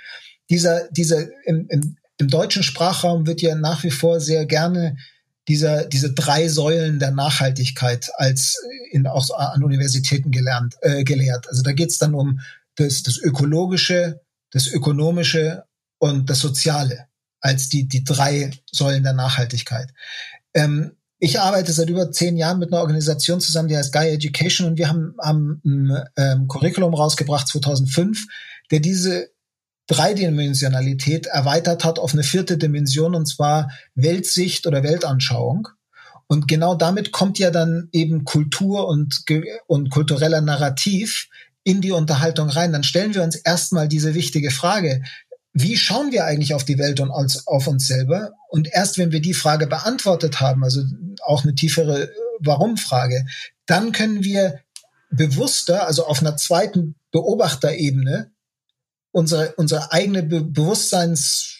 dieser, 0.51 0.89
dieser, 0.91 1.27
im, 1.47 1.67
im, 1.69 1.97
im 2.19 2.29
deutschen 2.29 2.63
Sprachraum 2.63 3.27
wird 3.27 3.41
ja 3.41 3.55
nach 3.55 3.83
wie 3.83 3.91
vor 3.91 4.21
sehr 4.21 4.45
gerne 4.45 4.97
dieser, 5.49 5.87
diese 5.87 6.13
drei 6.13 6.49
Säulen 6.49 6.99
der 6.99 7.11
Nachhaltigkeit 7.11 8.11
als 8.17 8.57
in, 8.91 9.07
auch 9.07 9.31
an 9.31 9.65
Universitäten 9.65 10.31
gelernt, 10.31 10.77
äh, 10.83 11.05
gelehrt. 11.05 11.49
Also 11.49 11.63
da 11.63 11.73
geht 11.73 11.91
es 11.91 11.99
dann 11.99 12.15
um 12.15 12.41
das, 12.77 13.03
das 13.03 13.17
ökologische, 13.17 14.21
das 14.51 14.67
ökonomische 14.67 15.65
und 16.01 16.29
das 16.29 16.41
Soziale 16.41 17.07
als 17.41 17.69
die, 17.69 17.87
die 17.87 18.03
drei 18.03 18.51
Säulen 18.71 19.05
der 19.05 19.13
Nachhaltigkeit. 19.13 19.93
Ähm, 20.53 20.97
ich 21.19 21.39
arbeite 21.39 21.73
seit 21.73 21.91
über 21.91 22.11
zehn 22.11 22.37
Jahren 22.37 22.59
mit 22.59 22.73
einer 22.73 22.81
Organisation 22.81 23.41
zusammen, 23.41 23.69
die 23.69 23.77
heißt 23.77 23.93
Guy 23.93 24.09
Education 24.09 24.67
und 24.67 24.79
wir 24.79 24.89
haben, 24.89 25.15
haben 25.23 25.61
ein 25.65 26.05
ähm, 26.17 26.49
Curriculum 26.49 26.95
rausgebracht 26.95 27.47
2005, 27.47 28.27
der 28.71 28.81
diese 28.81 29.29
Dreidimensionalität 29.87 31.27
erweitert 31.27 31.85
hat 31.85 31.99
auf 31.99 32.15
eine 32.15 32.23
vierte 32.23 32.57
Dimension 32.57 33.15
und 33.15 33.27
zwar 33.27 33.71
Weltsicht 33.95 34.67
oder 34.67 34.83
Weltanschauung. 34.83 35.69
Und 36.27 36.49
genau 36.49 36.75
damit 36.75 37.13
kommt 37.13 37.39
ja 37.39 37.51
dann 37.51 37.89
eben 37.93 38.25
Kultur 38.25 38.87
und, 38.87 39.25
und 39.67 39.91
kultureller 39.91 40.41
Narrativ 40.41 41.29
in 41.65 41.81
die 41.81 41.91
Unterhaltung 41.91 42.49
rein. 42.49 42.73
Dann 42.73 42.85
stellen 42.85 43.15
wir 43.15 43.23
uns 43.23 43.35
erstmal 43.35 43.89
diese 43.89 44.15
wichtige 44.15 44.51
Frage, 44.51 45.03
wie 45.53 45.77
schauen 45.77 46.13
wir 46.13 46.25
eigentlich 46.25 46.55
auf 46.55 46.65
die 46.65 46.79
Welt 46.79 47.01
und 47.01 47.11
als, 47.11 47.47
auf 47.47 47.67
uns 47.67 47.87
selber? 47.87 48.33
Und 48.49 48.69
erst 48.73 48.99
wenn 48.99 49.13
wir 49.13 49.21
die 49.21 49.35
Frage 49.35 49.67
beantwortet 49.67 50.41
haben, 50.41 50.63
also 50.63 50.83
auch 51.25 51.43
eine 51.43 51.55
tiefere 51.55 52.05
äh, 52.05 52.09
Warum-Frage, 52.41 53.27
dann 53.67 53.93
können 53.93 54.25
wir 54.25 54.61
bewusster, 55.11 55.87
also 55.87 56.07
auf 56.07 56.21
einer 56.21 56.37
zweiten 56.37 56.95
Beobachterebene, 57.11 58.31
unsere, 59.11 59.55
unsere 59.57 59.93
eigene 59.93 60.23
Be 60.23 60.43
Bewusstseins, 60.43 61.59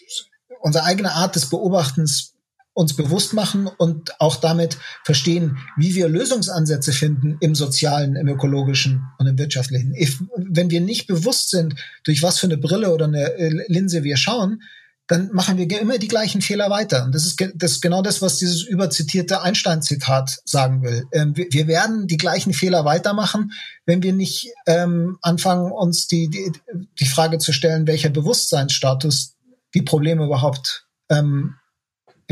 unsere 0.61 0.85
eigene 0.85 1.11
Art 1.11 1.35
des 1.35 1.49
Beobachtens 1.49 2.30
uns 2.73 2.95
bewusst 2.95 3.33
machen 3.33 3.67
und 3.67 4.19
auch 4.21 4.37
damit 4.37 4.77
verstehen, 5.03 5.57
wie 5.77 5.95
wir 5.95 6.07
Lösungsansätze 6.07 6.93
finden 6.93 7.37
im 7.41 7.53
sozialen, 7.53 8.15
im 8.15 8.27
ökologischen 8.27 9.03
und 9.17 9.27
im 9.27 9.37
wirtschaftlichen. 9.37 9.93
Wenn 10.37 10.69
wir 10.69 10.81
nicht 10.81 11.07
bewusst 11.07 11.49
sind, 11.49 11.75
durch 12.03 12.23
was 12.23 12.39
für 12.39 12.47
eine 12.47 12.57
Brille 12.57 12.93
oder 12.93 13.05
eine 13.05 13.33
äh, 13.33 13.65
Linse 13.67 14.03
wir 14.03 14.15
schauen, 14.15 14.61
dann 15.07 15.29
machen 15.33 15.57
wir 15.57 15.81
immer 15.81 15.97
die 15.97 16.07
gleichen 16.07 16.41
Fehler 16.41 16.69
weiter. 16.69 17.03
Und 17.03 17.13
das 17.13 17.25
ist, 17.25 17.43
das 17.55 17.71
ist 17.71 17.81
genau 17.81 18.01
das, 18.01 18.21
was 18.21 18.37
dieses 18.37 18.63
überzitierte 18.63 19.41
Einstein-Zitat 19.41 20.39
sagen 20.45 20.83
will. 20.83 21.03
Ähm, 21.11 21.35
wir, 21.35 21.47
wir, 21.51 21.67
werden 21.67 22.07
die 22.07 22.15
gleichen 22.15 22.53
Fehler 22.53 22.85
weitermachen, 22.85 23.51
wenn 23.85 24.03
wir 24.03 24.13
nicht 24.13 24.53
ähm, 24.67 25.17
anfangen, 25.21 25.69
uns 25.73 26.07
die, 26.07 26.29
die, 26.29 26.53
die 26.97 27.05
Frage 27.05 27.39
zu 27.39 27.51
stellen, 27.51 27.87
welcher 27.87 28.09
Bewusstseinsstatus 28.09 29.35
die 29.73 29.81
Probleme 29.81 30.23
überhaupt 30.23 30.87
ähm, 31.09 31.55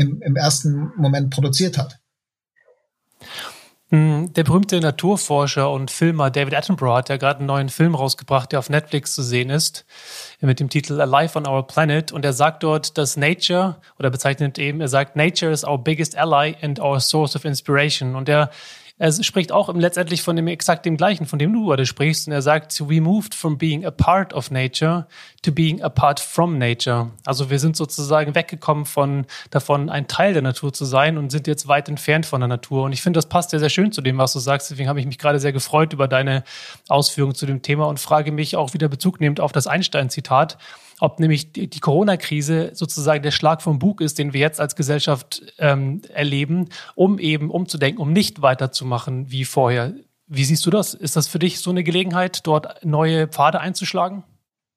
im, 0.00 0.22
im 0.22 0.36
ersten 0.36 0.92
Moment 0.96 1.30
produziert 1.30 1.78
hat. 1.78 1.98
Hm, 3.90 4.32
der 4.34 4.44
berühmte 4.44 4.80
Naturforscher 4.80 5.68
und 5.68 5.90
Filmer 5.90 6.30
David 6.30 6.54
Attenborough 6.54 6.98
hat 6.98 7.08
ja 7.08 7.16
gerade 7.16 7.38
einen 7.40 7.46
neuen 7.46 7.68
Film 7.68 7.96
rausgebracht, 7.96 8.52
der 8.52 8.60
auf 8.60 8.70
Netflix 8.70 9.14
zu 9.14 9.22
sehen 9.22 9.50
ist, 9.50 9.84
mit 10.40 10.60
dem 10.60 10.68
Titel 10.68 11.00
Alive 11.00 11.36
on 11.36 11.46
Our 11.46 11.66
Planet. 11.66 12.12
Und 12.12 12.24
er 12.24 12.32
sagt 12.32 12.62
dort, 12.62 12.96
dass 12.96 13.16
Nature, 13.16 13.80
oder 13.98 14.10
bezeichnet 14.10 14.58
eben, 14.60 14.80
er 14.80 14.88
sagt, 14.88 15.16
Nature 15.16 15.50
is 15.50 15.64
our 15.64 15.82
biggest 15.82 16.16
ally 16.16 16.54
and 16.62 16.78
our 16.78 17.00
source 17.00 17.34
of 17.34 17.44
inspiration. 17.44 18.14
Und 18.14 18.28
er 18.28 18.50
er 19.00 19.10
spricht 19.12 19.50
auch 19.50 19.74
letztendlich 19.74 20.20
von 20.20 20.36
dem 20.36 20.46
exakt 20.46 20.84
dem 20.84 20.98
gleichen, 20.98 21.24
von 21.24 21.38
dem 21.38 21.54
du 21.54 21.64
gerade 21.64 21.86
sprichst. 21.86 22.26
Und 22.26 22.34
er 22.34 22.42
sagt, 22.42 22.86
we 22.86 23.00
moved 23.00 23.34
from 23.34 23.56
being 23.56 23.86
a 23.86 23.90
part 23.90 24.34
of 24.34 24.50
nature 24.50 25.06
to 25.40 25.52
being 25.52 25.80
apart 25.80 26.20
from 26.20 26.58
nature. 26.58 27.10
Also 27.24 27.48
wir 27.48 27.58
sind 27.58 27.78
sozusagen 27.78 28.34
weggekommen 28.34 28.84
von 28.84 29.24
davon, 29.48 29.88
ein 29.88 30.06
Teil 30.06 30.34
der 30.34 30.42
Natur 30.42 30.74
zu 30.74 30.84
sein 30.84 31.16
und 31.16 31.30
sind 31.30 31.46
jetzt 31.46 31.66
weit 31.66 31.88
entfernt 31.88 32.26
von 32.26 32.42
der 32.42 32.48
Natur. 32.48 32.82
Und 32.82 32.92
ich 32.92 33.00
finde, 33.00 33.16
das 33.16 33.24
passt 33.24 33.50
sehr, 33.50 33.60
sehr 33.60 33.70
schön 33.70 33.90
zu 33.90 34.02
dem, 34.02 34.18
was 34.18 34.34
du 34.34 34.38
sagst. 34.38 34.70
Deswegen 34.70 34.90
habe 34.90 35.00
ich 35.00 35.06
mich 35.06 35.16
gerade 35.16 35.40
sehr 35.40 35.54
gefreut 35.54 35.94
über 35.94 36.06
deine 36.06 36.44
Ausführungen 36.88 37.34
zu 37.34 37.46
dem 37.46 37.62
Thema 37.62 37.86
und 37.86 38.00
frage 38.00 38.32
mich 38.32 38.54
auch 38.54 38.74
wieder 38.74 38.88
Bezug 38.88 39.18
nehmend 39.18 39.40
auf 39.40 39.52
das 39.52 39.66
Einstein-Zitat 39.66 40.58
ob 41.00 41.18
nämlich 41.18 41.52
die, 41.52 41.68
Corona-Krise 41.80 42.70
sozusagen 42.74 43.22
der 43.22 43.30
Schlag 43.30 43.62
vom 43.62 43.78
Bug 43.78 44.00
ist, 44.00 44.18
den 44.18 44.32
wir 44.32 44.40
jetzt 44.40 44.60
als 44.60 44.76
Gesellschaft 44.76 45.42
ähm, 45.58 46.02
erleben, 46.12 46.68
um 46.94 47.18
eben 47.18 47.50
umzudenken, 47.50 48.00
um 48.00 48.12
nicht 48.12 48.42
weiterzumachen 48.42 49.30
wie 49.30 49.44
vorher. 49.44 49.94
Wie 50.26 50.44
siehst 50.44 50.64
du 50.64 50.70
das? 50.70 50.94
Ist 50.94 51.16
das 51.16 51.26
für 51.26 51.38
dich 51.38 51.58
so 51.60 51.70
eine 51.70 51.82
Gelegenheit, 51.82 52.46
dort 52.46 52.84
neue 52.84 53.26
Pfade 53.26 53.60
einzuschlagen? 53.60 54.22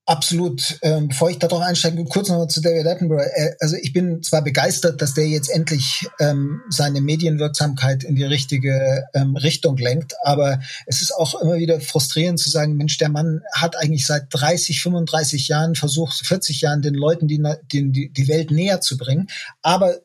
Absolut. 0.06 0.78
Ähm, 0.82 1.08
bevor 1.08 1.30
ich 1.30 1.38
darauf 1.38 1.62
einsteige, 1.62 2.04
kurz 2.04 2.28
noch 2.28 2.46
zu 2.46 2.60
David 2.60 2.86
Attenborough. 2.86 3.24
Also 3.60 3.76
ich 3.76 3.94
bin 3.94 4.22
zwar 4.22 4.42
begeistert, 4.42 5.00
dass 5.00 5.14
der 5.14 5.26
jetzt 5.28 5.48
endlich 5.48 6.06
ähm, 6.20 6.60
seine 6.68 7.00
Medienwirksamkeit 7.00 8.04
in 8.04 8.14
die 8.14 8.24
richtige 8.24 9.04
ähm, 9.14 9.34
Richtung 9.36 9.78
lenkt, 9.78 10.14
aber 10.22 10.60
es 10.86 11.00
ist 11.00 11.12
auch 11.12 11.40
immer 11.40 11.56
wieder 11.56 11.80
frustrierend 11.80 12.38
zu 12.38 12.50
sagen, 12.50 12.76
Mensch, 12.76 12.98
der 12.98 13.08
Mann 13.08 13.40
hat 13.54 13.76
eigentlich 13.76 14.06
seit 14.06 14.26
30, 14.28 14.82
35 14.82 15.48
Jahren 15.48 15.74
versucht, 15.74 16.26
40 16.26 16.60
Jahren 16.60 16.82
den 16.82 16.94
Leuten 16.94 17.26
die, 17.26 17.42
die, 17.72 18.10
die 18.12 18.28
Welt 18.28 18.50
näher 18.50 18.82
zu 18.82 18.98
bringen. 18.98 19.28
Aber 19.62 20.00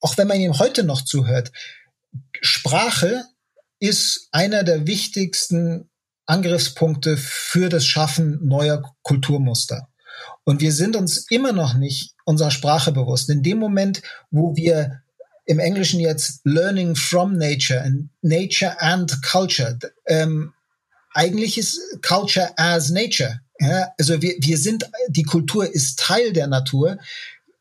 auch 0.00 0.18
wenn 0.18 0.26
man 0.26 0.40
ihm 0.40 0.58
heute 0.58 0.82
noch 0.82 1.02
zuhört, 1.02 1.52
Sprache 2.40 3.24
ist 3.78 4.28
einer 4.32 4.64
der 4.64 4.88
wichtigsten 4.88 5.88
Angriffspunkte 6.26 7.16
für 7.16 7.68
das 7.68 7.86
Schaffen 7.86 8.38
neuer 8.46 8.82
Kulturmuster. 9.02 9.88
Und 10.44 10.60
wir 10.60 10.72
sind 10.72 10.96
uns 10.96 11.26
immer 11.30 11.52
noch 11.52 11.74
nicht 11.74 12.14
unserer 12.24 12.50
Sprache 12.50 12.92
bewusst. 12.92 13.28
In 13.30 13.42
dem 13.42 13.58
Moment, 13.58 14.02
wo 14.30 14.56
wir 14.56 15.02
im 15.46 15.58
Englischen 15.58 16.00
jetzt 16.00 16.40
Learning 16.44 16.96
from 16.96 17.36
Nature 17.36 18.06
Nature 18.22 18.80
and 18.80 19.22
Culture. 19.22 19.78
Ähm, 20.06 20.52
eigentlich 21.12 21.58
ist 21.58 21.78
Culture 22.02 22.52
as 22.56 22.90
Nature. 22.90 23.40
Ja, 23.60 23.88
also 23.98 24.20
wir, 24.20 24.34
wir 24.40 24.58
sind, 24.58 24.88
die 25.08 25.22
Kultur 25.22 25.72
ist 25.72 25.98
Teil 25.98 26.32
der 26.32 26.48
Natur. 26.48 26.98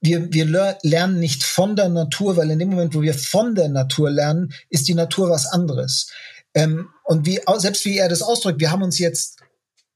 Wir, 0.02 0.34
wir 0.34 0.78
lernen 0.82 1.20
nicht 1.20 1.44
von 1.44 1.76
der 1.76 1.90
Natur, 1.90 2.36
weil 2.36 2.50
in 2.50 2.60
dem 2.60 2.70
Moment, 2.70 2.96
wo 2.96 3.02
wir 3.02 3.14
von 3.14 3.56
der 3.56 3.70
Natur 3.70 4.10
lernen, 4.10 4.54
ist 4.70 4.88
die 4.88 4.96
Natur 4.96 5.30
was 5.30 5.46
anderes. 5.46 6.10
Ähm, 6.54 6.90
und 7.04 7.26
wie, 7.26 7.42
selbst 7.58 7.86
wie 7.86 7.98
er 7.98 8.10
das 8.10 8.22
ausdrückt, 8.22 8.60
wir 8.60 8.72
haben 8.72 8.84
uns 8.84 9.00
jetzt 9.00 9.40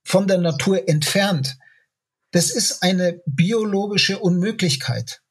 von 0.04 0.28
der 0.28 0.38
Natur 0.38 0.88
entfernt. 0.88 1.58
Das 2.32 2.50
ist 2.50 2.84
eine 2.84 3.22
biologische 3.26 4.20
Unmöglichkeit 4.20 5.22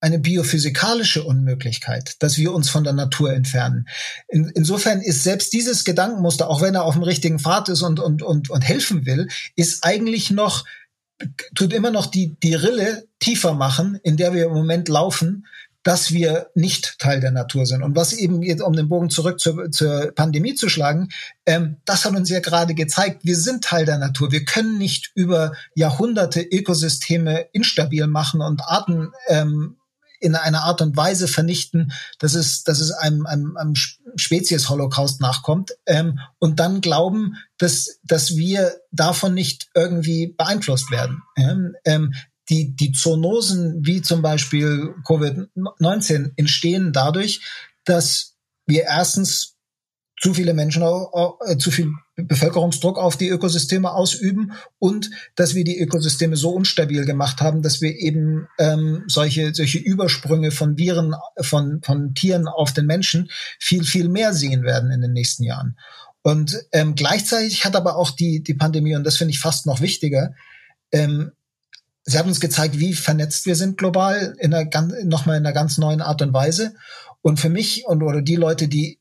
eine 0.00 0.18
biophysikalische 0.18 1.22
Unmöglichkeit, 1.24 2.16
dass 2.22 2.38
wir 2.38 2.52
uns 2.52 2.70
von 2.70 2.84
der 2.84 2.94
Natur 2.94 3.32
entfernen. 3.32 3.86
In, 4.28 4.50
insofern 4.54 5.02
ist 5.02 5.22
selbst 5.22 5.52
dieses 5.52 5.84
Gedankenmuster, 5.84 6.48
auch 6.48 6.62
wenn 6.62 6.74
er 6.74 6.84
auf 6.84 6.94
dem 6.94 7.02
richtigen 7.02 7.38
Pfad 7.38 7.68
ist 7.68 7.82
und, 7.82 8.00
und, 8.00 8.22
und, 8.22 8.50
und 8.50 8.62
helfen 8.62 9.04
will, 9.04 9.28
ist 9.56 9.84
eigentlich 9.84 10.30
noch, 10.30 10.64
tut 11.54 11.74
immer 11.74 11.90
noch 11.90 12.06
die, 12.06 12.34
die 12.42 12.54
Rille 12.54 13.06
tiefer 13.18 13.52
machen, 13.52 13.98
in 14.02 14.16
der 14.16 14.32
wir 14.32 14.46
im 14.46 14.52
Moment 14.52 14.88
laufen, 14.88 15.46
dass 15.82 16.12
wir 16.12 16.50
nicht 16.54 16.98
Teil 16.98 17.20
der 17.20 17.30
Natur 17.30 17.66
sind. 17.66 17.82
Und 17.82 17.96
was 17.96 18.12
eben, 18.12 18.42
jetzt, 18.42 18.62
um 18.62 18.74
den 18.74 18.88
Bogen 18.88 19.10
zurück 19.10 19.40
zur, 19.40 19.70
zur 19.70 20.12
Pandemie 20.14 20.54
zu 20.54 20.68
schlagen, 20.68 21.08
ähm, 21.46 21.76
das 21.84 22.04
hat 22.04 22.14
uns 22.14 22.28
ja 22.28 22.40
gerade 22.40 22.74
gezeigt, 22.74 23.24
wir 23.24 23.36
sind 23.36 23.64
Teil 23.64 23.86
der 23.86 23.98
Natur. 23.98 24.30
Wir 24.30 24.44
können 24.44 24.78
nicht 24.78 25.10
über 25.14 25.52
Jahrhunderte 25.74 26.42
Ökosysteme 26.42 27.46
instabil 27.52 28.06
machen 28.06 28.42
und 28.42 28.62
Arten 28.62 29.12
ähm, 29.28 29.76
in 30.20 30.34
einer 30.34 30.64
Art 30.64 30.82
und 30.82 30.96
Weise 30.96 31.26
vernichten, 31.26 31.92
dass 32.18 32.34
es, 32.34 32.62
dass 32.62 32.80
es 32.80 32.92
einem, 32.92 33.26
einem, 33.26 33.56
einem 33.56 33.74
Spezies-Holocaust 33.74 35.20
nachkommt 35.20 35.72
ähm, 35.86 36.20
und 36.38 36.60
dann 36.60 36.82
glauben, 36.82 37.36
dass, 37.56 38.00
dass 38.04 38.36
wir 38.36 38.74
davon 38.92 39.32
nicht 39.32 39.70
irgendwie 39.74 40.34
beeinflusst 40.36 40.90
werden. 40.90 41.22
Ähm, 41.36 41.74
ähm, 41.86 42.14
die, 42.50 42.74
die 42.74 42.92
Zoonosen 42.92 43.86
wie 43.86 44.02
zum 44.02 44.22
Beispiel 44.22 44.94
Covid-19 45.04 46.32
entstehen 46.36 46.92
dadurch, 46.92 47.40
dass 47.84 48.36
wir 48.66 48.82
erstens 48.82 49.56
zu 50.20 50.34
viele 50.34 50.52
Menschen, 50.52 50.82
äh, 50.82 51.56
zu 51.56 51.70
viel 51.70 51.92
Bevölkerungsdruck 52.16 52.98
auf 52.98 53.16
die 53.16 53.28
Ökosysteme 53.28 53.90
ausüben 53.92 54.52
und 54.78 55.10
dass 55.34 55.54
wir 55.54 55.64
die 55.64 55.80
Ökosysteme 55.80 56.36
so 56.36 56.50
unstabil 56.50 57.06
gemacht 57.06 57.40
haben, 57.40 57.62
dass 57.62 57.80
wir 57.80 57.96
eben 57.96 58.46
ähm, 58.58 59.04
solche, 59.06 59.54
solche 59.54 59.78
Übersprünge 59.78 60.50
von 60.50 60.76
Viren, 60.76 61.14
von, 61.40 61.80
von 61.82 62.14
Tieren 62.14 62.48
auf 62.48 62.74
den 62.74 62.84
Menschen 62.84 63.30
viel, 63.58 63.84
viel 63.84 64.10
mehr 64.10 64.34
sehen 64.34 64.62
werden 64.62 64.90
in 64.90 65.00
den 65.00 65.14
nächsten 65.14 65.44
Jahren. 65.44 65.78
Und 66.22 66.66
ähm, 66.72 66.96
gleichzeitig 66.96 67.64
hat 67.64 67.74
aber 67.74 67.96
auch 67.96 68.10
die, 68.10 68.42
die 68.42 68.54
Pandemie, 68.54 68.94
und 68.96 69.04
das 69.04 69.16
finde 69.16 69.32
ich 69.32 69.40
fast 69.40 69.64
noch 69.64 69.80
wichtiger, 69.80 70.34
ähm, 70.92 71.32
sie 72.04 72.18
hat 72.18 72.26
uns 72.26 72.40
gezeigt, 72.40 72.78
wie 72.78 72.94
vernetzt 72.94 73.46
wir 73.46 73.56
sind 73.56 73.78
global, 73.78 74.36
in 74.38 74.54
einer, 74.54 74.68
nochmal 75.04 75.36
in 75.36 75.46
einer 75.46 75.54
ganz 75.54 75.78
neuen 75.78 76.00
Art 76.00 76.22
und 76.22 76.32
Weise. 76.32 76.74
Und 77.22 77.38
für 77.38 77.50
mich 77.50 77.84
und 77.86 78.02
oder 78.02 78.22
die 78.22 78.36
Leute, 78.36 78.68
die 78.68 79.00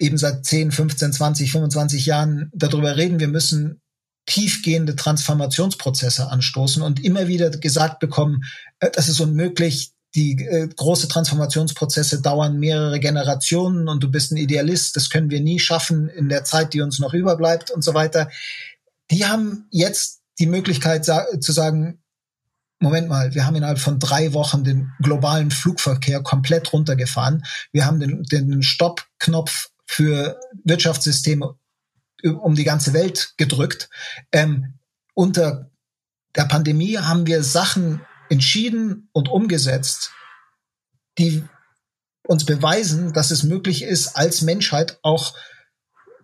eben 0.00 0.18
seit 0.18 0.44
10, 0.44 0.72
15, 0.72 1.12
20, 1.12 1.52
25 1.52 2.06
Jahren 2.06 2.50
darüber 2.54 2.96
reden, 2.96 3.20
wir 3.20 3.28
müssen 3.28 3.80
tiefgehende 4.26 4.96
Transformationsprozesse 4.96 6.28
anstoßen 6.28 6.82
und 6.82 7.04
immer 7.04 7.28
wieder 7.28 7.50
gesagt 7.50 8.00
bekommen, 8.00 8.44
äh, 8.80 8.90
das 8.90 9.08
ist 9.08 9.20
unmöglich, 9.20 9.92
die 10.14 10.32
äh, 10.44 10.68
große 10.68 11.08
Transformationsprozesse 11.08 12.20
dauern 12.20 12.58
mehrere 12.58 12.98
Generationen 12.98 13.88
und 13.88 14.02
du 14.02 14.10
bist 14.10 14.32
ein 14.32 14.36
Idealist, 14.36 14.96
das 14.96 15.08
können 15.08 15.30
wir 15.30 15.40
nie 15.40 15.58
schaffen 15.58 16.08
in 16.08 16.28
der 16.28 16.44
Zeit, 16.44 16.74
die 16.74 16.80
uns 16.80 16.98
noch 16.98 17.14
überbleibt 17.14 17.70
und 17.70 17.82
so 17.82 17.94
weiter. 17.94 18.28
Die 19.10 19.26
haben 19.26 19.66
jetzt 19.70 20.20
die 20.38 20.46
Möglichkeit 20.46 21.04
sa 21.04 21.26
zu 21.40 21.52
sagen, 21.52 21.99
Moment 22.80 23.08
mal, 23.08 23.34
wir 23.34 23.46
haben 23.46 23.56
innerhalb 23.56 23.78
von 23.78 23.98
drei 23.98 24.32
Wochen 24.32 24.64
den 24.64 24.92
globalen 25.00 25.50
Flugverkehr 25.50 26.22
komplett 26.22 26.72
runtergefahren. 26.72 27.44
Wir 27.72 27.84
haben 27.84 28.00
den, 28.00 28.22
den 28.24 28.62
Stoppknopf 28.62 29.68
für 29.86 30.40
Wirtschaftssysteme 30.64 31.54
um 32.22 32.54
die 32.54 32.64
ganze 32.64 32.92
Welt 32.94 33.34
gedrückt. 33.36 33.90
Ähm, 34.32 34.74
unter 35.14 35.70
der 36.34 36.44
Pandemie 36.44 36.96
haben 36.96 37.26
wir 37.26 37.42
Sachen 37.42 38.00
entschieden 38.30 39.08
und 39.12 39.28
umgesetzt, 39.28 40.12
die 41.18 41.44
uns 42.26 42.46
beweisen, 42.46 43.12
dass 43.12 43.30
es 43.30 43.42
möglich 43.42 43.82
ist, 43.82 44.16
als 44.16 44.40
Menschheit 44.40 44.98
auch 45.02 45.34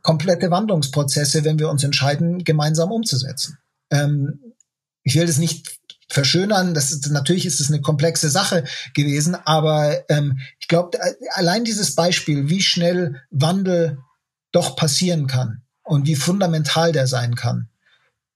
komplette 0.02 0.50
Wandlungsprozesse, 0.50 1.44
wenn 1.44 1.58
wir 1.58 1.68
uns 1.68 1.82
entscheiden, 1.82 2.44
gemeinsam 2.44 2.92
umzusetzen. 2.92 3.58
Ähm, 3.90 4.54
ich 5.02 5.16
will 5.16 5.26
das 5.26 5.38
nicht 5.38 5.78
verschönern. 6.16 6.72
Das 6.72 6.90
ist, 6.90 7.10
natürlich 7.10 7.44
ist 7.44 7.60
es 7.60 7.70
eine 7.70 7.82
komplexe 7.82 8.30
Sache 8.30 8.64
gewesen, 8.94 9.36
aber 9.44 10.08
ähm, 10.08 10.38
ich 10.58 10.66
glaube, 10.66 10.98
allein 11.34 11.64
dieses 11.64 11.94
Beispiel, 11.94 12.48
wie 12.48 12.62
schnell 12.62 13.20
Wandel 13.30 13.98
doch 14.50 14.76
passieren 14.76 15.26
kann 15.26 15.62
und 15.82 16.06
wie 16.06 16.16
fundamental 16.16 16.92
der 16.92 17.06
sein 17.06 17.34
kann, 17.34 17.68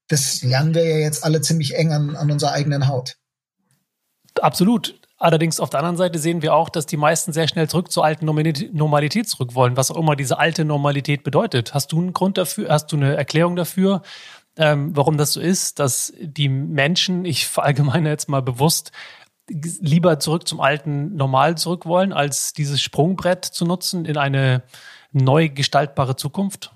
das 0.08 0.42
lernen 0.42 0.74
wir 0.74 0.84
ja 0.84 0.98
jetzt 0.98 1.24
alle 1.24 1.40
ziemlich 1.40 1.74
eng 1.74 1.92
an, 1.92 2.16
an 2.16 2.30
unserer 2.30 2.52
eigenen 2.52 2.86
Haut. 2.86 3.16
Absolut. 4.42 5.00
Allerdings 5.16 5.60
auf 5.60 5.70
der 5.70 5.80
anderen 5.80 5.96
Seite 5.96 6.18
sehen 6.18 6.42
wir 6.42 6.54
auch, 6.54 6.68
dass 6.68 6.86
die 6.86 6.96
meisten 6.96 7.32
sehr 7.32 7.48
schnell 7.48 7.68
zurück 7.68 7.90
zur 7.90 8.04
alten 8.04 8.26
Normalität 8.26 9.28
zurück 9.28 9.54
wollen, 9.54 9.76
was 9.76 9.90
auch 9.90 9.96
immer 9.96 10.16
diese 10.16 10.38
alte 10.38 10.64
Normalität 10.64 11.24
bedeutet. 11.24 11.72
Hast 11.74 11.92
du 11.92 11.98
einen 11.98 12.12
Grund 12.12 12.38
dafür? 12.38 12.70
Hast 12.70 12.90
du 12.92 12.96
eine 12.96 13.16
Erklärung 13.16 13.56
dafür? 13.56 14.02
Ähm, 14.56 14.94
warum 14.96 15.16
das 15.16 15.32
so 15.34 15.40
ist, 15.40 15.78
dass 15.78 16.12
die 16.20 16.48
Menschen, 16.48 17.24
ich 17.24 17.46
verallgemeine 17.46 18.08
jetzt 18.08 18.28
mal 18.28 18.42
bewusst, 18.42 18.92
lieber 19.48 20.20
zurück 20.20 20.46
zum 20.46 20.60
alten 20.60 21.16
Normal 21.16 21.58
zurück 21.58 21.86
wollen, 21.86 22.12
als 22.12 22.52
dieses 22.52 22.80
Sprungbrett 22.80 23.44
zu 23.44 23.64
nutzen 23.64 24.04
in 24.04 24.16
eine 24.16 24.62
neu 25.12 25.48
gestaltbare 25.48 26.16
Zukunft? 26.16 26.72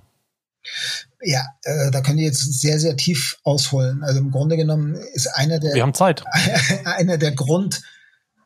Ja, 1.23 1.45
äh, 1.63 1.91
da 1.91 2.01
können 2.01 2.19
die 2.19 2.25
jetzt 2.25 2.61
sehr, 2.61 2.79
sehr 2.79 2.97
tief 2.97 3.39
ausholen. 3.45 4.03
Also 4.03 4.19
im 4.19 4.31
Grunde 4.31 4.57
genommen 4.57 4.95
ist 5.13 5.27
einer 5.29 5.59
der. 5.59 5.75
Wir 5.75 5.83
haben 5.83 5.95
Zeit. 5.95 6.25
einer 6.85 7.19
der 7.19 7.35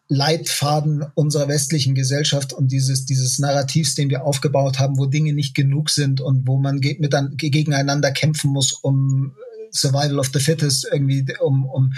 Grundleitfaden 0.09 1.05
unserer 1.15 1.49
westlichen 1.49 1.95
Gesellschaft 1.95 2.53
und 2.53 2.73
dieses, 2.73 3.05
dieses 3.05 3.39
Narrativs, 3.39 3.95
den 3.95 4.11
wir 4.11 4.25
aufgebaut 4.25 4.79
haben, 4.79 4.99
wo 4.99 5.07
Dinge 5.07 5.35
nicht 5.35 5.55
genug 5.55 5.91
sind 5.91 6.21
und 6.21 6.47
wo 6.47 6.59
man 6.59 6.81
mit 6.99 7.13
dann 7.13 7.37
gegeneinander 7.37 8.11
kämpfen 8.11 8.51
muss, 8.51 8.73
um 8.73 9.35
Survival 9.71 10.19
of 10.19 10.31
the 10.33 10.41
Fittest 10.41 10.89
irgendwie, 10.91 11.27
um, 11.41 11.67
um 11.67 11.93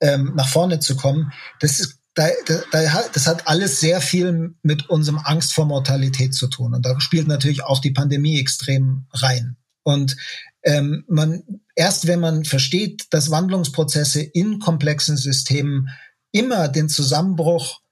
ähm, 0.00 0.32
nach 0.36 0.48
vorne 0.48 0.78
zu 0.78 0.96
kommen. 0.96 1.32
Das 1.60 1.80
ist 1.80 1.98
da, 2.14 2.28
da, 2.46 3.04
das 3.12 3.26
hat 3.26 3.48
alles 3.48 3.80
sehr 3.80 4.00
viel 4.02 4.54
mit 4.62 4.90
unserem 4.90 5.18
Angst 5.18 5.54
vor 5.54 5.64
Mortalität 5.64 6.34
zu 6.34 6.46
tun. 6.46 6.74
Und 6.74 6.84
da 6.84 7.00
spielt 7.00 7.26
natürlich 7.26 7.64
auch 7.64 7.80
die 7.80 7.92
Pandemie 7.92 8.38
extrem 8.38 9.06
rein. 9.12 9.56
Und 9.82 10.16
ähm, 10.62 11.04
man 11.08 11.42
erst 11.74 12.06
wenn 12.06 12.20
man 12.20 12.44
versteht, 12.44 13.06
dass 13.10 13.30
Wandlungsprozesse 13.30 14.22
in 14.22 14.58
komplexen 14.58 15.16
Systemen 15.16 15.88
immer 16.32 16.68
den 16.68 16.88
Zusammenbruch 16.88 17.82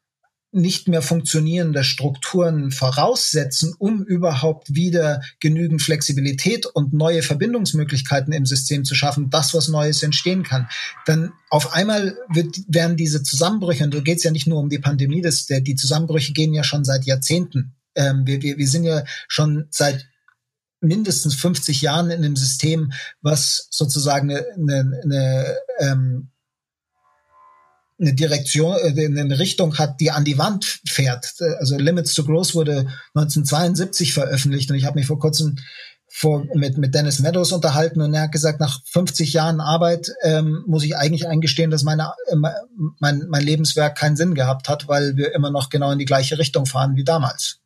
nicht 0.52 0.88
mehr 0.88 1.02
funktionierende 1.02 1.84
Strukturen 1.84 2.72
voraussetzen, 2.72 3.74
um 3.78 4.02
überhaupt 4.02 4.74
wieder 4.74 5.22
genügend 5.38 5.80
Flexibilität 5.80 6.66
und 6.66 6.92
neue 6.92 7.22
Verbindungsmöglichkeiten 7.22 8.32
im 8.32 8.46
System 8.46 8.84
zu 8.84 8.96
schaffen, 8.96 9.30
das, 9.30 9.54
was 9.54 9.68
Neues 9.68 10.02
entstehen 10.02 10.42
kann. 10.42 10.68
Dann 11.06 11.32
auf 11.50 11.72
einmal 11.72 12.16
wird, 12.28 12.56
werden 12.66 12.96
diese 12.96 13.22
Zusammenbrüche, 13.22 13.84
und 13.84 13.94
da 13.94 14.00
geht 14.00 14.18
es 14.18 14.24
ja 14.24 14.32
nicht 14.32 14.48
nur 14.48 14.58
um 14.58 14.68
die 14.68 14.80
Pandemie, 14.80 15.22
das, 15.22 15.46
der, 15.46 15.60
die 15.60 15.76
Zusammenbrüche 15.76 16.32
gehen 16.32 16.52
ja 16.52 16.64
schon 16.64 16.84
seit 16.84 17.04
Jahrzehnten. 17.04 17.76
Ähm, 17.94 18.26
wir, 18.26 18.42
wir, 18.42 18.58
wir 18.58 18.68
sind 18.68 18.82
ja 18.82 19.04
schon 19.28 19.66
seit 19.70 20.08
mindestens 20.80 21.34
50 21.34 21.82
Jahren 21.82 22.10
in 22.10 22.24
einem 22.24 22.36
System, 22.36 22.92
was 23.20 23.68
sozusagen 23.70 24.30
eine, 24.30 24.44
eine, 24.56 25.00
eine 25.04 25.56
ähm, 25.78 26.29
eine 28.00 28.14
Direktion, 28.14 28.76
äh, 28.76 29.06
eine 29.06 29.38
Richtung 29.38 29.76
hat, 29.78 30.00
die 30.00 30.10
an 30.10 30.24
die 30.24 30.38
Wand 30.38 30.80
fährt. 30.86 31.34
Also 31.58 31.76
Limits 31.76 32.14
to 32.14 32.24
Growth 32.24 32.54
wurde 32.54 32.86
1972 33.14 34.14
veröffentlicht 34.14 34.70
und 34.70 34.76
ich 34.76 34.84
habe 34.84 34.98
mich 34.98 35.06
vor 35.06 35.18
kurzem 35.18 35.56
vor, 36.12 36.44
mit, 36.54 36.76
mit 36.76 36.94
Dennis 36.94 37.20
Meadows 37.20 37.52
unterhalten 37.52 38.00
und 38.00 38.12
er 38.14 38.22
hat 38.22 38.32
gesagt, 38.32 38.58
nach 38.58 38.80
50 38.86 39.32
Jahren 39.32 39.60
Arbeit 39.60 40.10
ähm, 40.22 40.64
muss 40.66 40.82
ich 40.82 40.96
eigentlich 40.96 41.28
eingestehen, 41.28 41.70
dass 41.70 41.84
meine, 41.84 42.12
äh, 42.26 42.36
mein, 42.98 43.26
mein 43.28 43.42
Lebenswerk 43.42 43.96
keinen 43.96 44.16
Sinn 44.16 44.34
gehabt 44.34 44.68
hat, 44.68 44.88
weil 44.88 45.16
wir 45.16 45.34
immer 45.34 45.50
noch 45.50 45.70
genau 45.70 45.92
in 45.92 46.00
die 46.00 46.04
gleiche 46.04 46.38
Richtung 46.38 46.66
fahren 46.66 46.96
wie 46.96 47.04
damals. 47.04 47.60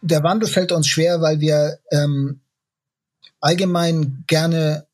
Der 0.00 0.22
Wandel 0.22 0.48
fällt 0.48 0.72
uns 0.72 0.86
schwer, 0.86 1.20
weil 1.20 1.40
wir 1.40 1.78
ähm, 1.90 2.40
allgemein 3.40 4.24
gerne 4.26 4.86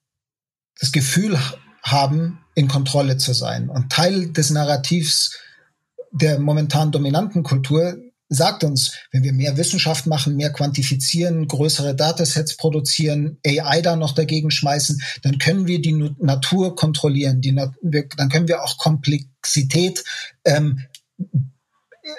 das 0.81 0.90
Gefühl 0.90 1.38
haben, 1.83 2.39
in 2.61 2.68
Kontrolle 2.68 3.16
zu 3.16 3.33
sein. 3.33 3.70
Und 3.70 3.90
Teil 3.90 4.33
des 4.33 4.51
Narrativs 4.51 5.38
der 6.12 6.38
momentan 6.38 6.92
dominanten 6.92 7.42
Kultur 7.42 7.96
sagt 8.29 8.62
uns, 8.64 8.92
wenn 9.11 9.23
wir 9.23 9.33
mehr 9.33 9.57
Wissenschaft 9.57 10.07
machen, 10.07 10.37
mehr 10.37 10.53
quantifizieren, 10.53 11.49
größere 11.49 11.96
Datasets 11.96 12.57
produzieren, 12.57 13.38
AI 13.44 13.81
da 13.81 13.96
noch 13.96 14.12
dagegen 14.12 14.51
schmeißen, 14.51 15.01
dann 15.23 15.38
können 15.38 15.66
wir 15.66 15.81
die 15.81 16.14
Natur 16.18 16.77
kontrollieren. 16.77 17.40
Die 17.40 17.53
Na 17.53 17.73
wir, 17.81 18.09
dann 18.16 18.29
können 18.29 18.46
wir 18.46 18.62
auch 18.62 18.77
Komplexität 18.79 20.05
ähm, 20.44 20.81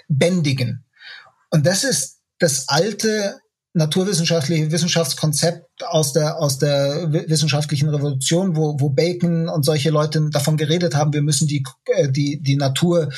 bändigen. 0.07 0.83
Und 1.49 1.65
das 1.65 1.83
ist 1.83 2.19
das 2.39 2.67
alte 2.67 3.40
naturwissenschaftliche 3.73 4.71
Wissenschaftskonzept 4.71 5.83
aus 5.85 6.13
der 6.13 6.39
aus 6.39 6.57
der 6.57 7.11
wissenschaftlichen 7.11 7.89
Revolution, 7.89 8.55
wo, 8.55 8.79
wo 8.79 8.89
Bacon 8.89 9.47
und 9.47 9.63
solche 9.63 9.89
Leute 9.89 10.29
davon 10.29 10.57
geredet 10.57 10.95
haben, 10.95 11.13
wir 11.13 11.21
müssen 11.21 11.47
die 11.47 11.63
äh, 11.85 12.09
die 12.09 12.41
die 12.41 12.57
Natur 12.57 13.11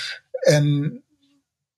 ähm, 0.46 1.02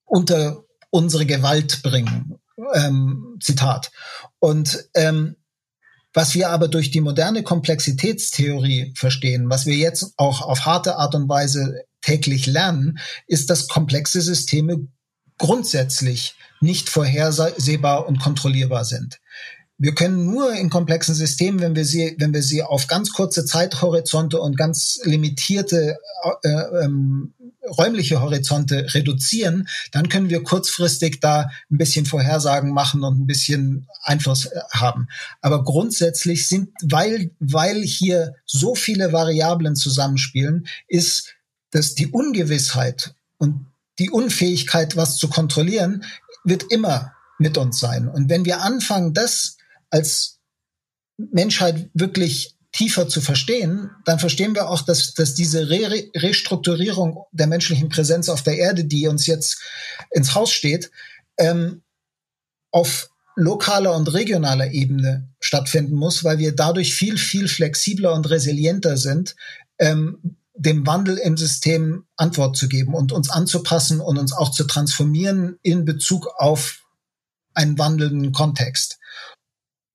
unter 0.06 0.64
unsere 0.90 1.26
Gewalt 1.26 1.84
bringen. 1.84 2.40
Ähm, 2.74 3.38
Zitat. 3.42 3.92
Und 4.40 4.86
ähm, 4.94 5.36
was 6.14 6.34
wir 6.34 6.50
aber 6.50 6.70
durch 6.70 6.92
die 6.92 7.02
moderne 7.02 7.44
Komplexitätstheorie 7.44 8.94
verstehen, 8.96 9.50
was 9.50 9.66
wir 9.66 9.76
jetzt 9.76 10.14
auch 10.16 10.42
auf 10.42 10.66
harte 10.66 10.96
Art 10.96 11.14
und 11.14 11.28
Weise 11.28 11.84
täglich 12.00 12.46
lernen, 12.46 13.00
ist, 13.28 13.50
dass 13.50 13.68
komplexe 13.68 14.22
Systeme 14.22 14.88
grundsätzlich 15.38 16.36
nicht 16.62 16.90
vorhersehbar 16.90 18.08
und 18.08 18.20
kontrollierbar 18.20 18.86
sind. 18.86 19.20
Wir 19.78 19.94
können 19.94 20.32
nur 20.32 20.54
in 20.54 20.70
komplexen 20.70 21.16
Systemen, 21.16 21.60
wenn 21.60 21.76
wir 21.76 21.84
sie, 21.84 22.16
wenn 22.18 22.34
wir 22.34 22.42
sie 22.42 22.64
auf 22.64 22.88
ganz 22.88 23.12
kurze 23.12 23.46
Zeithorizonte 23.46 24.40
und 24.40 24.58
ganz 24.58 25.02
limitierte 25.04 25.98
äh, 26.44 26.50
ähm, 26.84 27.34
räumliche 27.78 28.22
Horizonte 28.22 28.94
reduzieren, 28.94 29.68
dann 29.92 30.08
können 30.08 30.30
wir 30.30 30.44
kurzfristig 30.44 31.20
da 31.20 31.50
ein 31.70 31.78
bisschen 31.78 32.06
Vorhersagen 32.06 32.72
machen 32.72 33.04
und 33.04 33.20
ein 33.20 33.28
bisschen 33.28 33.88
Einfluss 34.04 34.46
äh, 34.46 34.60
haben. 34.72 35.08
Aber 35.42 35.66
grundsätzlich 35.66 36.48
sind, 36.48 36.70
weil, 36.82 37.32
weil 37.40 37.82
hier 37.82 38.36
so 38.46 38.76
viele 38.76 39.12
Variablen 39.12 39.76
zusammenspielen, 39.76 40.68
ist, 40.88 41.34
dass 41.72 41.96
die 41.96 42.08
Ungewissheit 42.08 43.14
und 43.38 43.66
die 44.00 44.10
Unfähigkeit, 44.10 44.96
was 44.96 45.18
zu 45.18 45.30
kontrollieren, 45.30 46.04
wird 46.44 46.64
immer 46.72 47.14
mit 47.40 47.58
uns 47.58 47.80
sein. 47.80 48.08
Und 48.08 48.30
wenn 48.30 48.46
wir 48.46 48.62
anfangen, 48.62 49.14
das 49.14 49.58
als 49.90 50.40
Menschheit 51.18 51.90
wirklich 51.94 52.56
tiefer 52.72 53.08
zu 53.08 53.22
verstehen, 53.22 53.90
dann 54.04 54.20
verstehen 54.20 54.54
wir 54.54 54.70
auch, 54.70 54.82
dass, 54.82 55.14
dass 55.14 55.34
diese 55.34 55.70
Re 55.70 56.10
Restrukturierung 56.14 57.24
der 57.32 57.48
menschlichen 57.48 57.88
Präsenz 57.88 58.28
auf 58.28 58.44
der 58.44 58.58
Erde, 58.58 58.84
die 58.84 59.08
uns 59.08 59.26
jetzt 59.28 59.62
ins 60.12 60.36
Haus 60.36 60.52
steht, 60.52 60.92
ähm, 61.38 61.84
auf 62.72 63.10
lokaler 63.38 63.96
und 63.96 64.14
regionaler 64.14 64.72
Ebene 64.72 65.30
stattfinden 65.40 65.96
muss, 65.96 66.24
weil 66.24 66.38
wir 66.38 66.54
dadurch 66.54 66.94
viel, 66.94 67.18
viel 67.18 67.48
flexibler 67.48 68.14
und 68.14 68.30
resilienter 68.30 68.98
sind, 68.98 69.36
ähm, 69.80 70.38
dem 70.56 70.88
Wandel 70.88 71.18
im 71.18 71.38
System 71.38 72.06
Antwort 72.16 72.56
zu 72.56 72.68
geben 72.68 72.94
und 72.94 73.12
uns 73.12 73.30
anzupassen 73.30 74.00
und 74.00 74.18
uns 74.18 74.34
auch 74.34 74.52
zu 74.52 74.66
transformieren 74.66 75.58
in 75.62 75.86
Bezug 75.86 76.28
auf 76.38 76.82
einen 77.54 77.78
wandelnden 77.78 78.32
Kontext. 78.32 79.00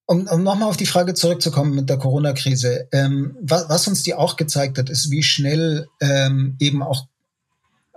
Um, 0.06 0.26
um 0.26 0.42
nochmal 0.42 0.68
auf 0.68 0.76
die 0.76 0.86
Frage 0.86 1.14
zurückzukommen 1.14 1.74
mit 1.74 1.88
der 1.88 1.98
Corona-Krise, 1.98 2.88
ähm, 2.90 3.36
was, 3.40 3.68
was, 3.68 3.86
uns 3.86 4.02
die 4.02 4.14
auch 4.14 4.36
gezeigt 4.36 4.76
hat, 4.76 4.90
ist, 4.90 5.10
wie 5.10 5.22
schnell 5.22 5.88
ähm, 6.00 6.56
eben 6.58 6.82
auch 6.82 7.06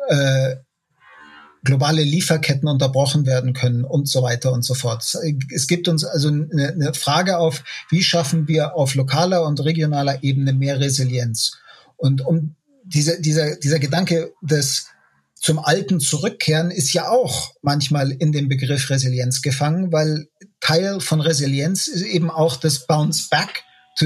äh, 0.09 0.57
globale 1.63 2.03
Lieferketten 2.03 2.67
unterbrochen 2.67 3.25
werden 3.25 3.53
können 3.53 3.83
und 3.83 4.07
so 4.07 4.21
weiter 4.21 4.51
und 4.51 4.63
so 4.63 4.73
fort. 4.73 5.03
Es 5.53 5.67
gibt 5.67 5.87
uns 5.87 6.03
also 6.03 6.27
eine, 6.27 6.69
eine 6.69 6.93
Frage 6.93 7.37
auf, 7.37 7.63
wie 7.89 8.03
schaffen 8.03 8.47
wir 8.47 8.75
auf 8.75 8.95
lokaler 8.95 9.45
und 9.45 9.63
regionaler 9.63 10.23
Ebene 10.23 10.53
mehr 10.53 10.79
Resilienz? 10.79 11.57
Und 11.97 12.25
um 12.25 12.55
diese, 12.83 13.21
dieser, 13.21 13.55
dieser 13.55 13.79
Gedanke 13.79 14.33
des 14.41 14.87
zum 15.43 15.59
Alten 15.59 15.99
zurückkehren 15.99 16.71
ist 16.71 16.93
ja 16.93 17.09
auch 17.09 17.51
manchmal 17.61 18.11
in 18.11 18.31
dem 18.31 18.47
Begriff 18.47 18.89
Resilienz 18.89 19.41
gefangen, 19.41 19.91
weil 19.91 20.29
Teil 20.61 21.01
von 21.01 21.19
Resilienz 21.19 21.89
ist 21.89 22.03
eben 22.03 22.31
auch 22.31 22.55
das 22.55 22.87
Bounce 22.87 23.27
Back 23.29 23.63
to, 23.99 24.05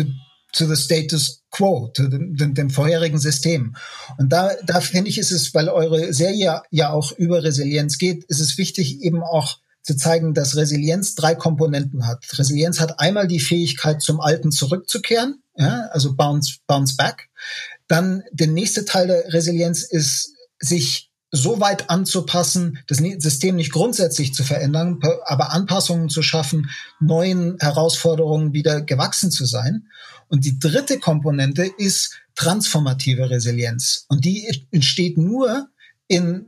to 0.52 0.66
the 0.66 0.76
status 0.76 1.44
quo, 1.52 1.92
zu 1.94 2.08
dem, 2.08 2.36
dem, 2.36 2.56
dem 2.56 2.70
vorherigen 2.72 3.20
System. 3.20 3.76
Und 4.18 4.34
da, 4.34 4.52
da 4.66 4.82
finde 4.82 5.12
ich, 5.12 5.20
ist 5.20 5.32
es, 5.32 5.54
weil 5.54 5.70
eure 5.70 6.12
Serie 6.12 6.64
ja 6.72 6.90
auch 6.90 7.12
über 7.12 7.44
Resilienz 7.44 8.00
geht, 8.00 8.24
ist 8.26 8.40
es 8.40 8.58
wichtig, 8.58 9.02
eben 9.02 9.22
auch 9.22 9.60
zu 9.84 9.96
zeigen, 9.96 10.34
dass 10.34 10.58
Resilienz 10.58 11.14
drei 11.14 11.36
Komponenten 11.36 12.08
hat. 12.08 12.26
Resilienz 12.38 12.80
hat 12.80 13.00
einmal 13.00 13.28
die 13.28 13.40
Fähigkeit, 13.40 14.02
zum 14.02 14.20
Alten 14.20 14.52
zurückzukehren, 14.52 15.44
ja, 15.56 15.88
also 15.92 16.16
bounce, 16.16 16.58
bounce 16.66 16.98
back. 16.98 17.30
Dann 17.88 18.24
der 18.32 18.48
nächste 18.48 18.86
Teil 18.86 19.08
der 19.08 19.34
Resilienz 19.34 19.84
ist, 19.84 20.34
sich 20.60 21.08
so 21.32 21.60
weit 21.60 21.90
anzupassen, 21.90 22.80
das 22.88 22.98
System 22.98 23.58
nicht 23.58 23.72
grundsätzlich 23.72 24.34
zu 24.34 24.44
verändern, 24.44 25.00
aber 25.26 25.52
Anpassungen 25.52 26.10
zu 26.10 26.22
schaffen, 26.22 26.70
neuen 27.00 27.58
Herausforderungen 27.60 28.54
wieder 28.54 28.82
gewachsen 28.82 29.30
zu 29.30 29.46
sein. 29.46 29.88
Und 30.30 30.46
die 30.46 30.60
dritte 30.60 31.00
Komponente 31.00 31.70
ist 31.78 32.18
transformative 32.36 33.30
Resilienz. 33.30 34.06
Und 34.08 34.26
die 34.26 34.68
entsteht 34.72 35.18
nur 35.18 35.68
in 36.08 36.48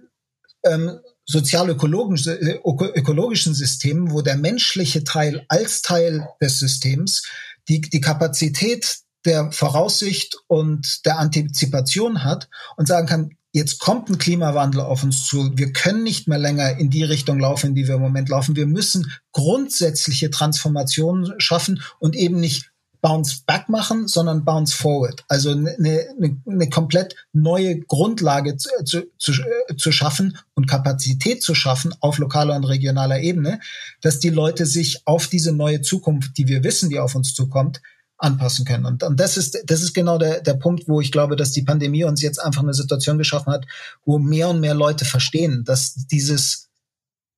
ähm, 0.63 0.99
sozial-ökologischen 1.25 3.53
Systemen, 3.53 4.11
wo 4.11 4.21
der 4.21 4.37
menschliche 4.37 5.03
Teil 5.03 5.45
als 5.47 5.81
Teil 5.81 6.27
des 6.41 6.59
Systems 6.59 7.23
die, 7.67 7.81
die 7.81 8.01
Kapazität 8.01 8.99
der 9.25 9.51
Voraussicht 9.51 10.37
und 10.47 11.05
der 11.05 11.19
Antizipation 11.19 12.23
hat 12.23 12.49
und 12.77 12.87
sagen 12.87 13.07
kann, 13.07 13.31
jetzt 13.51 13.79
kommt 13.79 14.09
ein 14.09 14.17
Klimawandel 14.17 14.81
auf 14.81 15.03
uns 15.03 15.25
zu. 15.25 15.57
Wir 15.57 15.73
können 15.73 16.03
nicht 16.03 16.27
mehr 16.27 16.37
länger 16.37 16.77
in 16.77 16.89
die 16.89 17.03
Richtung 17.03 17.39
laufen, 17.39 17.67
in 17.67 17.75
die 17.75 17.87
wir 17.87 17.95
im 17.95 18.01
Moment 18.01 18.29
laufen. 18.29 18.55
Wir 18.55 18.67
müssen 18.67 19.11
grundsätzliche 19.31 20.29
Transformationen 20.29 21.39
schaffen 21.39 21.81
und 21.99 22.15
eben 22.15 22.39
nicht 22.39 22.71
Bounce 23.01 23.43
Back 23.45 23.69
machen, 23.69 24.07
sondern 24.07 24.43
Bounce 24.43 24.75
Forward. 24.75 25.23
Also 25.29 25.51
eine, 25.51 25.75
eine, 25.77 26.41
eine 26.45 26.69
komplett 26.69 27.15
neue 27.31 27.79
Grundlage 27.79 28.57
zu, 28.57 28.69
zu, 28.83 29.03
zu, 29.17 29.33
zu 29.77 29.91
schaffen 29.91 30.37
und 30.53 30.67
Kapazität 30.67 31.41
zu 31.41 31.55
schaffen 31.55 31.95
auf 32.01 32.17
lokaler 32.17 32.55
und 32.55 32.65
regionaler 32.65 33.21
Ebene, 33.21 33.61
dass 34.01 34.19
die 34.19 34.29
Leute 34.29 34.65
sich 34.65 35.07
auf 35.07 35.27
diese 35.27 35.53
neue 35.53 35.81
Zukunft, 35.81 36.37
die 36.37 36.47
wir 36.47 36.63
wissen, 36.63 36.89
die 36.89 36.99
auf 36.99 37.15
uns 37.15 37.33
zukommt, 37.33 37.81
anpassen 38.19 38.65
können. 38.65 38.85
Und, 38.85 39.01
und 39.03 39.19
das 39.19 39.37
ist, 39.37 39.63
das 39.65 39.81
ist 39.81 39.93
genau 39.93 40.17
der, 40.17 40.41
der 40.41 40.53
Punkt, 40.53 40.87
wo 40.87 41.01
ich 41.01 41.11
glaube, 41.11 41.35
dass 41.35 41.51
die 41.51 41.63
Pandemie 41.63 42.03
uns 42.03 42.21
jetzt 42.21 42.37
einfach 42.37 42.61
eine 42.61 42.73
Situation 42.73 43.17
geschaffen 43.17 43.51
hat, 43.51 43.65
wo 44.05 44.19
mehr 44.19 44.49
und 44.49 44.59
mehr 44.59 44.75
Leute 44.75 45.05
verstehen, 45.05 45.63
dass 45.63 45.95
dieses 45.95 46.69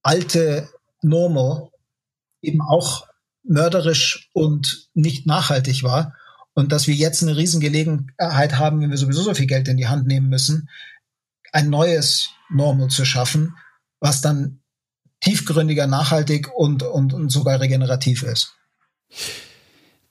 alte 0.02 0.68
Normal 1.02 1.70
eben 2.42 2.62
auch 2.62 3.08
mörderisch 3.44 4.30
und 4.34 4.90
nicht 4.94 5.26
nachhaltig 5.26 5.84
war 5.84 6.16
und 6.54 6.72
dass 6.72 6.88
wir 6.88 6.96
jetzt 6.96 7.22
eine 7.22 7.38
Riesengelegenheit 7.38 8.58
haben, 8.58 8.82
wenn 8.82 8.90
wir 8.90 8.98
sowieso 8.98 9.22
so 9.22 9.34
viel 9.34 9.48
Geld 9.48 9.68
in 9.68 9.78
die 9.78 9.88
Hand 9.88 10.08
nehmen 10.08 10.30
müssen, 10.30 10.70
ein 11.52 11.70
neues 11.70 12.30
Normal 12.50 12.90
zu 12.90 13.06
schaffen, 13.06 13.56
was 14.00 14.22
dann 14.22 14.62
tiefgründiger, 15.22 15.86
nachhaltig 15.86 16.50
und, 16.54 16.84
und, 16.84 17.14
und 17.14 17.30
sogar 17.30 17.60
regenerativ 17.60 18.24
ist. 18.24 18.56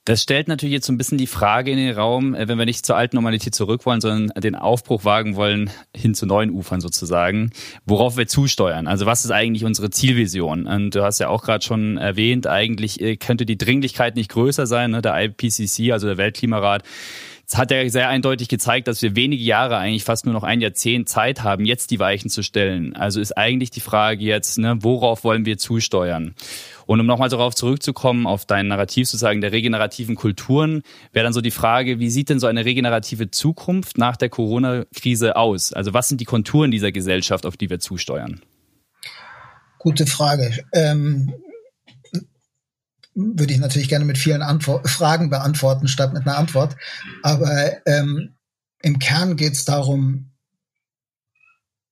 Das 0.03 0.23
stellt 0.23 0.47
natürlich 0.47 0.73
jetzt 0.73 0.87
so 0.87 0.93
ein 0.93 0.97
bisschen 0.97 1.19
die 1.19 1.27
Frage 1.27 1.69
in 1.69 1.77
den 1.77 1.95
Raum, 1.95 2.33
äh, 2.33 2.47
wenn 2.47 2.57
wir 2.57 2.65
nicht 2.65 2.85
zur 2.85 2.97
alten 2.97 3.17
Normalität 3.17 3.53
zurück 3.53 3.85
wollen, 3.85 4.01
sondern 4.01 4.41
den 4.41 4.55
Aufbruch 4.55 5.05
wagen 5.05 5.35
wollen 5.35 5.69
hin 5.95 6.15
zu 6.15 6.25
neuen 6.25 6.49
Ufern 6.49 6.81
sozusagen, 6.81 7.51
worauf 7.85 8.17
wir 8.17 8.27
zusteuern. 8.27 8.87
Also 8.87 9.05
was 9.05 9.25
ist 9.25 9.31
eigentlich 9.31 9.63
unsere 9.63 9.91
Zielvision? 9.91 10.65
Und 10.65 10.95
du 10.95 11.03
hast 11.03 11.19
ja 11.19 11.27
auch 11.29 11.43
gerade 11.43 11.63
schon 11.63 11.97
erwähnt, 11.97 12.47
eigentlich 12.47 12.99
äh, 12.99 13.15
könnte 13.15 13.45
die 13.45 13.59
Dringlichkeit 13.59 14.15
nicht 14.15 14.31
größer 14.31 14.65
sein. 14.65 14.89
Ne? 14.89 15.03
Der 15.03 15.15
IPCC, 15.23 15.91
also 15.91 16.07
der 16.07 16.17
Weltklimarat, 16.17 16.83
hat 17.57 17.71
ja 17.71 17.87
sehr 17.89 18.09
eindeutig 18.09 18.47
gezeigt, 18.47 18.87
dass 18.87 19.01
wir 19.01 19.15
wenige 19.15 19.43
Jahre, 19.43 19.77
eigentlich 19.77 20.03
fast 20.03 20.25
nur 20.25 20.33
noch 20.33 20.43
ein 20.43 20.61
Jahrzehnt 20.61 21.09
Zeit 21.09 21.43
haben, 21.43 21.65
jetzt 21.65 21.91
die 21.91 21.99
Weichen 21.99 22.29
zu 22.29 22.43
stellen. 22.43 22.95
Also 22.95 23.19
ist 23.19 23.37
eigentlich 23.37 23.71
die 23.71 23.81
Frage 23.81 24.23
jetzt, 24.23 24.57
ne, 24.57 24.77
worauf 24.81 25.23
wollen 25.23 25.45
wir 25.45 25.57
zusteuern? 25.57 26.33
Und 26.91 26.99
um 26.99 27.05
nochmal 27.05 27.29
darauf 27.29 27.55
zurückzukommen, 27.55 28.27
auf 28.27 28.45
dein 28.45 28.67
Narrativ 28.67 29.07
sozusagen 29.07 29.39
der 29.39 29.53
regenerativen 29.53 30.15
Kulturen, 30.15 30.83
wäre 31.13 31.23
dann 31.23 31.31
so 31.31 31.39
die 31.39 31.49
Frage, 31.49 31.99
wie 31.99 32.09
sieht 32.09 32.27
denn 32.27 32.41
so 32.41 32.47
eine 32.47 32.65
regenerative 32.65 33.31
Zukunft 33.31 33.97
nach 33.97 34.17
der 34.17 34.27
Corona-Krise 34.27 35.37
aus? 35.37 35.71
Also 35.71 35.93
was 35.93 36.09
sind 36.09 36.19
die 36.19 36.25
Konturen 36.25 36.69
dieser 36.69 36.91
Gesellschaft, 36.91 37.45
auf 37.45 37.55
die 37.55 37.69
wir 37.69 37.79
zusteuern? 37.79 38.41
Gute 39.79 40.05
Frage. 40.05 40.65
Ähm, 40.73 41.33
würde 43.15 43.53
ich 43.53 43.61
natürlich 43.61 43.87
gerne 43.87 44.03
mit 44.03 44.17
vielen 44.17 44.41
Antwort 44.41 44.89
Fragen 44.89 45.29
beantworten, 45.29 45.87
statt 45.87 46.11
mit 46.11 46.27
einer 46.27 46.37
Antwort. 46.37 46.75
Aber 47.23 47.71
ähm, 47.85 48.35
im 48.81 48.99
Kern 48.99 49.37
geht 49.37 49.53
es 49.53 49.63
darum, 49.63 50.30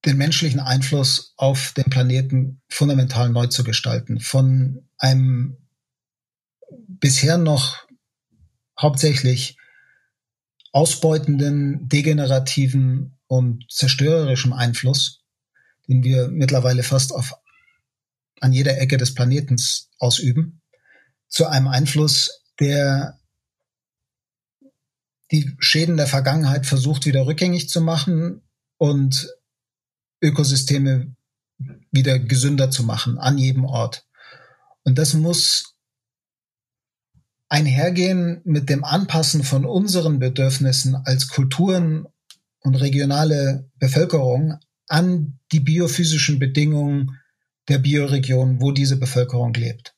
den 0.05 0.17
menschlichen 0.17 0.59
Einfluss 0.59 1.33
auf 1.35 1.73
den 1.73 1.85
Planeten 1.85 2.61
fundamental 2.69 3.29
neu 3.29 3.47
zu 3.47 3.63
gestalten. 3.63 4.19
Von 4.19 4.87
einem 4.97 5.57
bisher 6.87 7.37
noch 7.37 7.85
hauptsächlich 8.79 9.57
ausbeutenden, 10.71 11.89
degenerativen 11.89 13.17
und 13.27 13.65
zerstörerischen 13.69 14.53
Einfluss, 14.53 15.21
den 15.87 16.03
wir 16.03 16.29
mittlerweile 16.29 16.83
fast 16.83 17.11
auf 17.11 17.33
an 18.39 18.53
jeder 18.53 18.77
Ecke 18.79 18.97
des 18.97 19.13
Planetens 19.13 19.89
ausüben, 19.97 20.61
zu 21.27 21.47
einem 21.47 21.67
Einfluss, 21.67 22.43
der 22.59 23.19
die 25.31 25.55
Schäden 25.59 25.97
der 25.97 26.07
Vergangenheit 26.07 26.65
versucht 26.65 27.05
wieder 27.05 27.25
rückgängig 27.25 27.69
zu 27.69 27.81
machen 27.81 28.41
und 28.77 29.29
Ökosysteme 30.21 31.15
wieder 31.91 32.19
gesünder 32.19 32.71
zu 32.71 32.83
machen 32.83 33.17
an 33.17 33.37
jedem 33.37 33.65
Ort. 33.65 34.05
Und 34.83 34.97
das 34.97 35.13
muss 35.13 35.75
einhergehen 37.49 38.41
mit 38.43 38.69
dem 38.69 38.83
Anpassen 38.83 39.43
von 39.43 39.65
unseren 39.65 40.19
Bedürfnissen 40.19 40.95
als 40.95 41.27
Kulturen 41.27 42.05
und 42.61 42.75
regionale 42.75 43.69
Bevölkerung 43.79 44.59
an 44.87 45.39
die 45.51 45.59
biophysischen 45.59 46.39
Bedingungen 46.39 47.17
der 47.67 47.79
Bioregion, 47.79 48.61
wo 48.61 48.71
diese 48.71 48.97
Bevölkerung 48.97 49.53
lebt. 49.53 49.95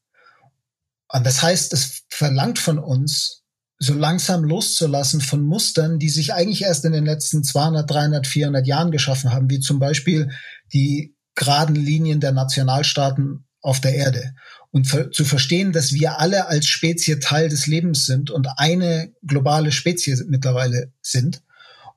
Und 1.07 1.26
das 1.26 1.41
heißt, 1.41 1.74
es 1.74 2.03
verlangt 2.09 2.59
von 2.59 2.80
uns, 2.80 3.41
so 3.84 3.95
langsam 3.95 4.43
loszulassen 4.43 5.21
von 5.21 5.41
Mustern, 5.41 5.97
die 5.97 6.09
sich 6.09 6.36
eigentlich 6.36 6.61
erst 6.61 6.86
in 6.86 6.91
den 6.91 7.05
letzten 7.05 7.43
200, 7.43 7.89
300, 7.89 8.27
400 8.27 8.67
Jahren 8.67 8.91
geschaffen 8.91 9.34
haben, 9.34 9.49
wie 9.49 9.59
zum 9.59 9.79
Beispiel 9.79 10.29
die 10.71 11.15
geraden 11.34 11.75
Linien 11.75 12.19
der 12.19 12.32
Nationalstaaten 12.32 13.45
auf 13.59 13.82
der 13.82 13.95
Erde. 13.95 14.36
Und 14.69 14.86
zu 14.86 15.25
verstehen, 15.25 15.71
dass 15.71 15.93
wir 15.93 16.19
alle 16.19 16.47
als 16.47 16.67
Spezie 16.67 17.19
Teil 17.19 17.49
des 17.49 17.65
Lebens 17.65 18.05
sind 18.05 18.29
und 18.29 18.47
eine 18.57 19.13
globale 19.25 19.71
Spezie 19.71 20.15
mittlerweile 20.27 20.93
sind. 21.01 21.41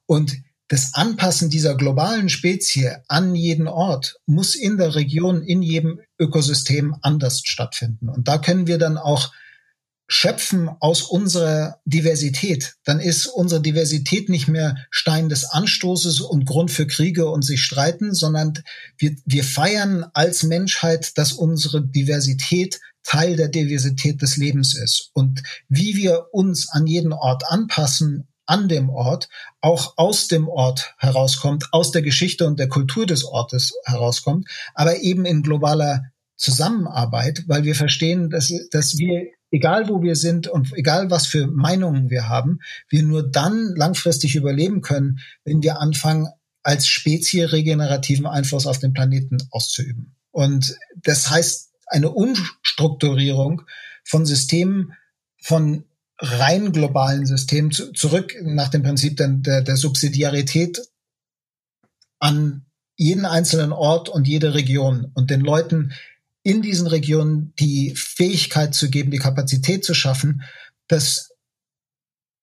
Und 0.07 0.39
das 0.69 0.95
Anpassen 0.95 1.51
dieser 1.51 1.77
globalen 1.77 2.31
Spezie 2.31 2.97
an 3.09 3.35
jeden 3.35 3.69
Ort 3.69 4.17
muss 4.25 4.55
in 4.55 4.79
der 4.79 4.95
Region, 4.95 5.43
in 5.43 5.61
jedem 5.61 6.01
Ökosystem 6.19 6.97
anders 7.03 7.43
stattfinden. 7.45 8.09
Und 8.09 8.27
da 8.27 8.39
können 8.39 8.67
wir 8.67 8.79
dann 8.79 8.97
auch 8.97 9.33
schöpfen 10.07 10.69
aus 10.81 11.03
unserer 11.03 11.81
Diversität, 11.85 12.75
dann 12.85 13.01
ist 13.01 13.27
unsere 13.27 13.63
Diversität 13.63 14.29
nicht 14.29 14.49
mehr 14.49 14.77
Stein 14.91 15.29
des 15.29 15.45
Anstoßes 15.45 16.21
und 16.21 16.45
Grund 16.45 16.71
für 16.71 16.87
Kriege 16.87 17.29
und 17.31 17.43
sich 17.43 17.63
streiten, 17.63 18.15
sondern 18.15 18.55
wir, 18.99 19.17
wir 19.25 19.45
feiern 19.45 20.05
als 20.13 20.43
Menschheit, 20.43 21.17
dass 21.17 21.33
unsere 21.33 21.87
Diversität 21.87 22.81
Teil 23.03 23.37
der 23.37 23.49
Diversität 23.49 24.23
des 24.23 24.37
Lebens 24.37 24.75
ist. 24.75 25.11
Und 25.13 25.43
wie 25.69 25.95
wir 25.95 26.29
uns 26.33 26.71
an 26.71 26.87
jeden 26.87 27.13
Ort 27.13 27.45
anpassen, 27.47 28.29
an 28.47 28.69
dem 28.69 28.91
Ort, 28.91 29.29
auch 29.61 29.95
aus 29.97 30.29
dem 30.29 30.49
Ort 30.49 30.95
herauskommt, 30.99 31.67
aus 31.73 31.93
der 31.93 32.03
Geschichte 32.03 32.47
und 32.47 32.59
der 32.59 32.69
Kultur 32.69 33.07
des 33.07 33.25
Ortes 33.25 33.73
herauskommt, 33.85 34.49
aber 34.75 35.01
eben 35.01 35.25
in 35.25 35.43
globaler 35.43 36.03
Zusammenarbeit, 36.37 37.45
weil 37.47 37.65
wir 37.65 37.75
verstehen, 37.75 38.29
dass, 38.29 38.53
dass 38.71 38.99
wir 38.99 39.29
egal 39.55 39.89
wo 39.89 40.03
wir 40.03 40.17
sind 40.17 40.49
und 40.49 40.73
egal 40.77 41.11
was 41.11 41.29
für 41.29 41.47
Meinungen 41.47 42.11
wir 42.11 42.29
haben, 42.29 42.59
wir 42.89 43.05
nur 43.05 43.23
dann 43.23 43.73
langfristig 43.77 44.35
überleben 44.35 44.81
können, 44.81 45.21
wenn 45.45 45.63
wir 45.63 45.81
anfangen, 45.81 46.29
als 46.65 46.89
Spezie 46.89 47.43
regenerativen 47.43 48.27
Einfluss 48.27 48.67
auf 48.67 48.81
den 48.81 48.93
Planeten 48.93 49.39
auszuüben. 49.51 50.17
Und 50.33 50.77
das 50.97 51.31
heißt 51.31 51.71
eine 51.87 52.11
Umstrukturierung 52.11 53.63
von 54.03 54.27
Systemen, 54.27 54.95
von 55.41 55.85
rein 56.19 56.73
globalen 56.73 57.25
Systemen 57.25 57.71
zu, 57.71 57.93
zurück 57.93 58.35
nach 58.43 58.71
dem 58.71 58.83
Prinzip 58.83 59.17
der, 59.19 59.29
der, 59.29 59.63
der 59.63 59.77
Subsidiarität 59.77 60.83
an 62.19 62.67
jeden 62.97 63.25
einzelnen 63.25 63.73
Ort 63.73 64.09
und 64.09 64.27
jede 64.27 64.55
Region 64.55 65.13
und 65.15 65.31
den 65.31 65.43
Leuten 65.43 65.93
in 66.45 66.63
diesen 66.63 66.87
Regionen 66.87 67.55
die 67.59 67.95
Fähigkeit 67.97 68.75
zu 68.75 68.91
geben, 68.91 69.11
die 69.11 69.19
Kapazität 69.19 69.85
zu 69.85 69.95
schaffen, 69.95 70.43
dass 70.87 71.31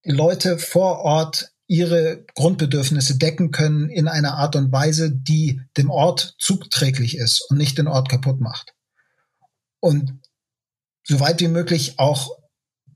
Leute 0.04 0.58
vor 0.58 0.99
Ort 0.99 1.52
ihre 1.68 2.26
Grundbedürfnisse 2.34 3.18
decken 3.18 3.52
können 3.52 3.89
in 3.89 4.08
einer 4.08 4.34
Art 4.34 4.56
und 4.58 4.72
Weise, 4.72 5.12
die 5.12 5.62
dem 5.78 5.89
Ort 5.89 6.36
zugträglich 6.39 7.16
ist 7.16 7.45
und 7.49 7.58
nicht 7.58 7.78
den 7.78 7.88
Ort 7.88 8.10
kaputt 8.10 8.41
macht. 8.41 8.74
Und 9.80 10.20
soweit 11.04 11.39
wie 11.39 11.47
möglich 11.47 11.97
auch 11.97 12.30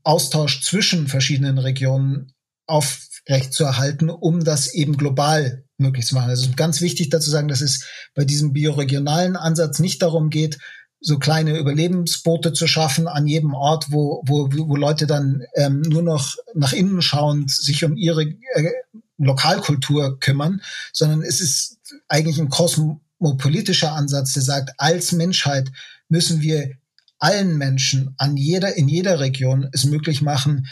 Austausch 0.04 0.62
zwischen 0.62 1.08
verschiedenen 1.08 1.60
Regionen 1.60 2.34
aufrecht 2.68 3.54
zu 3.54 3.64
erhalten, 3.64 4.10
um 4.10 4.44
das 4.44 4.74
eben 4.74 4.98
global 4.98 5.64
möglich 5.78 6.08
zu 6.08 6.16
machen. 6.16 6.30
Also 6.30 6.52
ganz 6.56 6.82
wichtig 6.82 7.10
dazu 7.10 7.30
sagen, 7.30 7.48
dass 7.48 7.62
es 7.62 7.88
bei 8.16 8.26
diesem 8.26 8.54
bioregionalen 8.54 9.36
Ansatz 9.36 9.80
nicht 9.80 10.02
darum 10.02 10.30
geht, 10.30 10.58
so 11.06 11.20
kleine 11.20 11.58
Überlebensboote 11.60 12.52
zu 12.54 12.66
schaffen 12.66 13.08
an 13.08 13.28
jedem 13.28 13.54
Ort, 13.54 13.92
wo, 13.92 14.24
wo, 14.26 14.50
wo 14.52 14.76
Leute 14.76 15.06
dann 15.06 15.44
ähm, 15.54 15.82
nur 15.82 16.02
noch 16.02 16.36
nach 16.56 16.74
innen 16.74 17.04
schauend 17.04 17.52
sich 17.52 17.84
um 17.84 17.96
ihre 17.96 18.24
äh, 18.24 18.72
Lokalkultur 19.20 20.20
kümmern, 20.20 20.62
sondern 20.94 21.22
es 21.22 21.42
ist 21.42 21.78
eigentlich 22.08 22.40
ein 22.40 22.50
kosmopolitischer 22.50 23.92
Ansatz, 23.92 24.34
der 24.34 24.42
sagt, 24.42 24.72
als 24.80 25.12
Menschheit 25.12 25.72
müssen 26.10 26.42
wir 26.42 26.72
allen 27.20 27.58
Menschen 27.60 28.16
an 28.18 28.36
jeder, 28.36 28.76
in 28.76 28.88
jeder 28.88 29.20
Region 29.20 29.70
es 29.74 29.86
möglich 29.86 30.24
machen, 30.24 30.68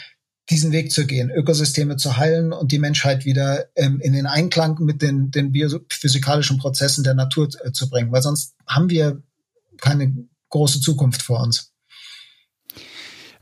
diesen 0.50 0.72
Weg 0.72 0.90
zu 0.90 1.06
gehen, 1.06 1.30
Ökosysteme 1.30 1.96
zu 1.96 2.16
heilen 2.16 2.52
und 2.52 2.72
die 2.72 2.80
Menschheit 2.80 3.24
wieder 3.24 3.66
ähm, 3.76 4.00
in 4.00 4.12
den 4.12 4.26
Einklang 4.26 4.78
mit 4.80 5.00
den, 5.00 5.30
den 5.30 5.52
biophysikalischen 5.52 6.58
Prozessen 6.58 7.04
der 7.04 7.14
Natur 7.14 7.48
äh, 7.62 7.70
zu 7.70 7.88
bringen. 7.88 8.10
Weil 8.10 8.22
sonst 8.22 8.54
haben 8.66 8.90
wir 8.90 9.22
keine 9.80 10.28
große 10.50 10.80
Zukunft 10.80 11.22
vor 11.22 11.40
uns. 11.40 11.74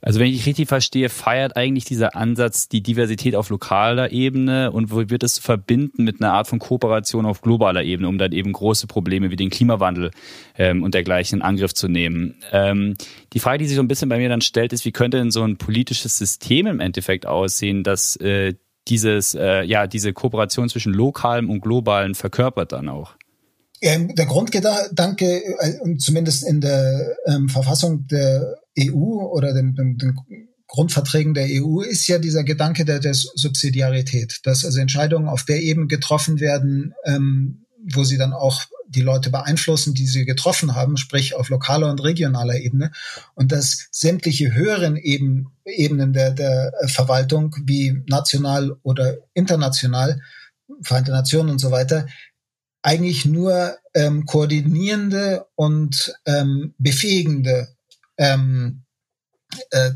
Also 0.04 0.18
wenn 0.18 0.32
ich 0.32 0.46
richtig 0.46 0.68
verstehe, 0.68 1.08
feiert 1.08 1.56
eigentlich 1.56 1.84
dieser 1.84 2.16
Ansatz 2.16 2.68
die 2.68 2.82
Diversität 2.82 3.36
auf 3.36 3.50
lokaler 3.50 4.10
Ebene 4.10 4.72
und 4.72 4.90
wird 4.90 5.22
es 5.22 5.38
verbinden 5.38 6.02
mit 6.02 6.20
einer 6.20 6.32
Art 6.32 6.48
von 6.48 6.58
Kooperation 6.58 7.24
auf 7.24 7.40
globaler 7.40 7.84
Ebene, 7.84 8.08
um 8.08 8.18
dann 8.18 8.32
eben 8.32 8.52
große 8.52 8.88
Probleme 8.88 9.30
wie 9.30 9.36
den 9.36 9.48
Klimawandel 9.48 10.10
ähm, 10.58 10.82
und 10.82 10.94
dergleichen 10.94 11.38
in 11.38 11.42
Angriff 11.42 11.72
zu 11.72 11.86
nehmen. 11.86 12.34
Ähm, 12.50 12.96
die 13.32 13.38
Frage, 13.38 13.58
die 13.58 13.66
sich 13.66 13.76
so 13.76 13.82
ein 13.82 13.86
bisschen 13.86 14.08
bei 14.08 14.18
mir 14.18 14.28
dann 14.28 14.40
stellt, 14.40 14.72
ist, 14.72 14.84
wie 14.84 14.90
könnte 14.90 15.18
denn 15.18 15.30
so 15.30 15.44
ein 15.44 15.56
politisches 15.56 16.18
System 16.18 16.66
im 16.66 16.80
Endeffekt 16.80 17.24
aussehen, 17.24 17.84
dass 17.84 18.16
äh, 18.16 18.54
dieses, 18.88 19.36
äh, 19.36 19.62
ja, 19.62 19.86
diese 19.86 20.12
Kooperation 20.12 20.68
zwischen 20.68 20.92
lokalem 20.92 21.48
und 21.48 21.60
globalem 21.60 22.16
verkörpert 22.16 22.72
dann 22.72 22.88
auch? 22.88 23.14
Ähm, 23.82 24.14
der 24.14 24.26
Grundgedanke, 24.26 25.42
äh, 25.58 25.96
zumindest 25.98 26.44
in 26.46 26.60
der 26.60 27.16
ähm, 27.26 27.48
Verfassung 27.48 28.06
der 28.06 28.56
EU 28.78 28.94
oder 28.94 29.52
den, 29.52 29.74
den, 29.74 29.98
den, 29.98 30.16
Grundverträgen 30.68 31.34
der 31.34 31.48
EU, 31.50 31.82
ist 31.82 32.06
ja 32.06 32.18
dieser 32.18 32.44
Gedanke 32.44 32.86
der, 32.86 32.98
der 32.98 33.12
Subsidiarität, 33.12 34.40
dass 34.44 34.64
also 34.64 34.80
Entscheidungen 34.80 35.28
auf 35.28 35.44
der 35.44 35.60
Ebene 35.60 35.86
getroffen 35.86 36.40
werden, 36.40 36.94
ähm, 37.04 37.66
wo 37.92 38.04
sie 38.04 38.16
dann 38.16 38.32
auch 38.32 38.62
die 38.88 39.02
Leute 39.02 39.28
beeinflussen, 39.28 39.92
die 39.92 40.06
sie 40.06 40.24
getroffen 40.24 40.74
haben, 40.74 40.96
sprich 40.96 41.34
auf 41.34 41.50
lokaler 41.50 41.90
und 41.90 42.02
regionaler 42.02 42.56
Ebene, 42.56 42.90
und 43.34 43.52
dass 43.52 43.88
sämtliche 43.90 44.54
höheren 44.54 44.96
Eben, 44.96 45.48
Ebenen 45.66 46.12
der, 46.12 46.30
der 46.30 46.72
Verwaltung, 46.86 47.54
wie 47.64 48.02
national 48.08 48.76
oder 48.82 49.16
international, 49.34 50.20
Vereinte 50.80 51.10
Nationen 51.10 51.50
und 51.50 51.58
so 51.58 51.70
weiter, 51.70 52.06
eigentlich 52.82 53.24
nur 53.24 53.76
ähm, 53.94 54.26
koordinierende 54.26 55.46
und 55.54 56.14
ähm, 56.26 56.74
befähigende 56.78 57.68
ähm, 58.18 58.82
äh, 59.70 59.92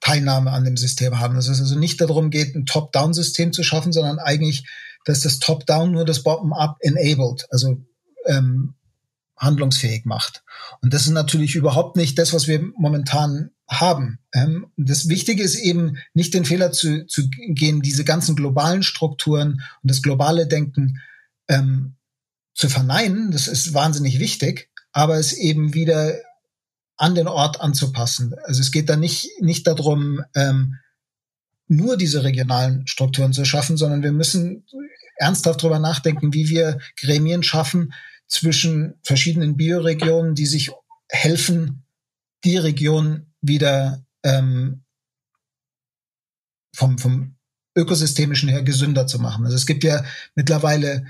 Teilnahme 0.00 0.52
an 0.52 0.64
dem 0.64 0.76
System 0.76 1.18
haben. 1.18 1.34
Dass 1.34 1.48
es 1.48 1.60
also 1.60 1.78
nicht 1.78 2.00
darum 2.00 2.30
geht, 2.30 2.54
ein 2.54 2.66
Top-Down-System 2.66 3.52
zu 3.52 3.62
schaffen, 3.62 3.92
sondern 3.92 4.18
eigentlich, 4.18 4.64
dass 5.04 5.20
das 5.20 5.38
Top-Down 5.38 5.92
nur 5.92 6.04
das 6.04 6.22
Bottom-up 6.22 6.76
enabled, 6.80 7.46
also 7.50 7.80
ähm, 8.26 8.74
handlungsfähig 9.36 10.04
macht. 10.04 10.42
Und 10.82 10.94
das 10.94 11.02
ist 11.02 11.12
natürlich 11.12 11.54
überhaupt 11.54 11.96
nicht 11.96 12.18
das, 12.18 12.32
was 12.32 12.46
wir 12.46 12.60
momentan 12.76 13.50
haben. 13.68 14.18
Ähm, 14.32 14.68
das 14.76 15.08
Wichtige 15.08 15.42
ist 15.42 15.56
eben 15.56 15.98
nicht 16.14 16.34
den 16.34 16.44
Fehler 16.44 16.72
zu, 16.72 17.06
zu 17.06 17.28
gehen, 17.28 17.82
diese 17.82 18.04
ganzen 18.04 18.36
globalen 18.36 18.82
Strukturen 18.82 19.62
und 19.82 19.90
das 19.90 20.02
globale 20.02 20.46
Denken 20.46 21.00
ähm, 21.48 21.95
zu 22.56 22.68
verneinen, 22.68 23.30
das 23.30 23.48
ist 23.48 23.74
wahnsinnig 23.74 24.18
wichtig, 24.18 24.70
aber 24.90 25.18
es 25.18 25.34
eben 25.34 25.74
wieder 25.74 26.14
an 26.96 27.14
den 27.14 27.28
Ort 27.28 27.60
anzupassen. 27.60 28.34
Also 28.44 28.62
es 28.62 28.72
geht 28.72 28.88
da 28.88 28.96
nicht, 28.96 29.30
nicht 29.40 29.66
darum, 29.66 30.22
ähm, 30.34 30.76
nur 31.68 31.98
diese 31.98 32.24
regionalen 32.24 32.86
Strukturen 32.86 33.34
zu 33.34 33.44
schaffen, 33.44 33.76
sondern 33.76 34.02
wir 34.02 34.12
müssen 34.12 34.64
ernsthaft 35.16 35.62
drüber 35.62 35.78
nachdenken, 35.78 36.32
wie 36.32 36.48
wir 36.48 36.78
Gremien 36.98 37.42
schaffen 37.42 37.92
zwischen 38.26 38.94
verschiedenen 39.02 39.56
Bioregionen, 39.56 40.34
die 40.34 40.46
sich 40.46 40.70
helfen, 41.10 41.84
die 42.44 42.56
Region 42.56 43.32
wieder 43.42 44.02
ähm, 44.22 44.82
vom, 46.74 46.98
vom 46.98 47.36
ökosystemischen 47.74 48.48
her 48.48 48.62
gesünder 48.62 49.06
zu 49.06 49.18
machen. 49.18 49.44
Also 49.44 49.56
es 49.56 49.66
gibt 49.66 49.84
ja 49.84 50.04
mittlerweile 50.34 51.06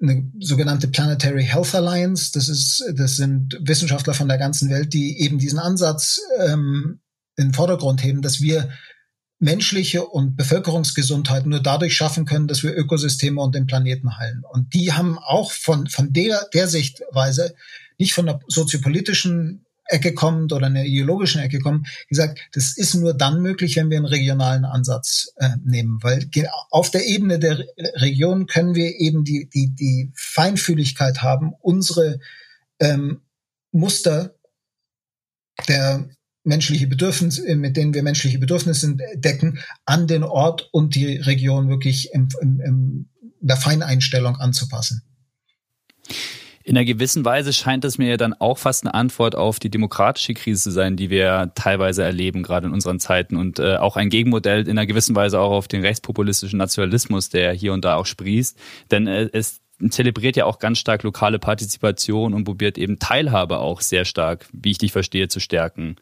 eine 0.00 0.30
sogenannte 0.40 0.88
Planetary 0.88 1.44
Health 1.44 1.74
Alliance. 1.74 2.32
Das 2.32 2.48
ist, 2.48 2.84
das 2.96 3.16
sind 3.16 3.58
Wissenschaftler 3.60 4.14
von 4.14 4.28
der 4.28 4.38
ganzen 4.38 4.70
Welt, 4.70 4.92
die 4.92 5.20
eben 5.20 5.38
diesen 5.38 5.58
Ansatz 5.58 6.20
ähm, 6.38 7.00
in 7.36 7.48
den 7.48 7.54
Vordergrund 7.54 8.02
heben, 8.02 8.22
dass 8.22 8.40
wir 8.40 8.70
menschliche 9.38 10.04
und 10.04 10.36
Bevölkerungsgesundheit 10.36 11.46
nur 11.46 11.60
dadurch 11.60 11.96
schaffen 11.96 12.24
können, 12.24 12.48
dass 12.48 12.62
wir 12.62 12.76
Ökosysteme 12.76 13.40
und 13.40 13.54
den 13.54 13.66
Planeten 13.66 14.16
heilen. 14.16 14.42
Und 14.50 14.74
die 14.74 14.92
haben 14.92 15.18
auch 15.18 15.52
von, 15.52 15.86
von 15.88 16.12
der, 16.12 16.48
der 16.54 16.68
Sichtweise, 16.68 17.54
nicht 17.98 18.14
von 18.14 18.26
der 18.26 18.40
soziopolitischen 18.48 19.63
Ecke 19.86 20.14
kommt 20.14 20.52
oder 20.52 20.66
einer 20.66 20.84
ideologischen 20.84 21.40
Ecke 21.40 21.58
kommt, 21.58 21.88
gesagt, 22.08 22.40
das 22.52 22.76
ist 22.76 22.94
nur 22.94 23.14
dann 23.14 23.42
möglich, 23.42 23.76
wenn 23.76 23.90
wir 23.90 23.98
einen 23.98 24.06
regionalen 24.06 24.64
Ansatz 24.64 25.32
äh, 25.36 25.50
nehmen, 25.64 26.02
weil 26.02 26.28
auf 26.70 26.90
der 26.90 27.06
Ebene 27.06 27.38
der 27.38 27.64
Region 27.96 28.46
können 28.46 28.74
wir 28.74 28.98
eben 28.98 29.24
die, 29.24 29.48
die, 29.48 29.74
die 29.74 30.10
Feinfühligkeit 30.14 31.22
haben, 31.22 31.52
unsere 31.60 32.20
ähm, 32.80 33.20
Muster 33.72 34.34
der 35.68 36.08
menschliche 36.44 36.86
Bedürfnisse, 36.86 37.56
mit 37.56 37.76
denen 37.76 37.94
wir 37.94 38.02
menschliche 38.02 38.38
Bedürfnisse 38.38 38.96
decken, 39.14 39.58
an 39.86 40.06
den 40.06 40.22
Ort 40.22 40.68
und 40.72 40.94
die 40.94 41.16
Region 41.16 41.68
wirklich 41.68 42.12
im, 42.12 42.28
im, 42.40 42.60
im 42.60 43.08
der 43.40 43.56
Feineinstellung 43.56 44.36
anzupassen. 44.36 45.02
In 46.66 46.78
einer 46.78 46.86
gewissen 46.86 47.26
Weise 47.26 47.52
scheint 47.52 47.84
es 47.84 47.98
mir 47.98 48.16
dann 48.16 48.32
auch 48.32 48.56
fast 48.56 48.84
eine 48.84 48.94
Antwort 48.94 49.34
auf 49.36 49.58
die 49.58 49.68
demokratische 49.68 50.32
Krise 50.32 50.62
zu 50.62 50.70
sein, 50.70 50.96
die 50.96 51.10
wir 51.10 51.52
teilweise 51.54 52.02
erleben, 52.02 52.42
gerade 52.42 52.68
in 52.68 52.72
unseren 52.72 52.98
Zeiten. 53.00 53.36
Und 53.36 53.58
äh, 53.58 53.76
auch 53.76 53.96
ein 53.98 54.08
Gegenmodell 54.08 54.62
in 54.62 54.70
einer 54.70 54.86
gewissen 54.86 55.14
Weise 55.14 55.38
auch 55.40 55.50
auf 55.50 55.68
den 55.68 55.82
rechtspopulistischen 55.82 56.58
Nationalismus, 56.58 57.28
der 57.28 57.52
hier 57.52 57.74
und 57.74 57.84
da 57.84 57.96
auch 57.96 58.06
sprießt. 58.06 58.58
Denn 58.90 59.06
äh, 59.06 59.28
es 59.34 59.60
zelebriert 59.90 60.36
ja 60.36 60.46
auch 60.46 60.58
ganz 60.58 60.78
stark 60.78 61.02
lokale 61.02 61.38
Partizipation 61.38 62.32
und 62.32 62.44
probiert 62.44 62.78
eben 62.78 62.98
Teilhabe 62.98 63.58
auch 63.58 63.82
sehr 63.82 64.06
stark, 64.06 64.46
wie 64.52 64.70
ich 64.70 64.78
dich 64.78 64.92
verstehe, 64.92 65.28
zu 65.28 65.40
stärken. 65.40 65.96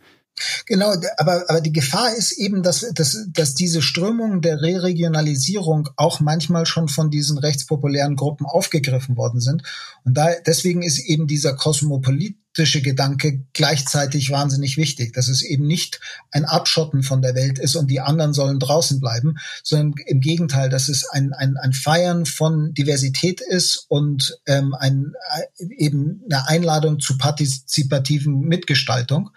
Genau, 0.66 0.94
aber, 1.18 1.44
aber 1.48 1.60
die 1.60 1.72
Gefahr 1.72 2.14
ist 2.14 2.32
eben, 2.32 2.62
dass, 2.62 2.80
dass, 2.94 3.26
dass 3.32 3.54
diese 3.54 3.82
Strömung 3.82 4.40
der 4.40 4.62
Re-Regionalisierung 4.62 5.88
auch 5.96 6.20
manchmal 6.20 6.66
schon 6.66 6.88
von 6.88 7.10
diesen 7.10 7.38
rechtspopulären 7.38 8.16
Gruppen 8.16 8.46
aufgegriffen 8.46 9.16
worden 9.16 9.40
sind. 9.40 9.62
Und 10.04 10.16
da, 10.16 10.30
deswegen 10.46 10.82
ist 10.82 10.98
eben 10.98 11.26
dieser 11.26 11.54
Kosmopolit 11.54 12.36
kritische 12.54 12.82
Gedanke 12.82 13.44
gleichzeitig 13.52 14.30
wahnsinnig 14.30 14.76
wichtig, 14.76 15.14
dass 15.14 15.28
es 15.28 15.42
eben 15.42 15.66
nicht 15.66 16.00
ein 16.30 16.44
Abschotten 16.44 17.02
von 17.02 17.22
der 17.22 17.34
Welt 17.34 17.58
ist 17.58 17.76
und 17.76 17.90
die 17.90 18.00
anderen 18.00 18.34
sollen 18.34 18.58
draußen 18.58 19.00
bleiben, 19.00 19.36
sondern 19.62 19.94
im 20.06 20.20
Gegenteil, 20.20 20.68
dass 20.68 20.88
es 20.88 21.08
ein, 21.08 21.32
ein, 21.32 21.56
ein 21.56 21.72
Feiern 21.72 22.26
von 22.26 22.74
Diversität 22.74 23.40
ist 23.40 23.86
und 23.88 24.38
ähm, 24.46 24.74
ein, 24.74 25.14
äh, 25.58 25.64
eben 25.78 26.22
eine 26.30 26.46
Einladung 26.48 27.00
zu 27.00 27.16
partizipativen 27.16 28.40
Mitgestaltung, 28.40 29.30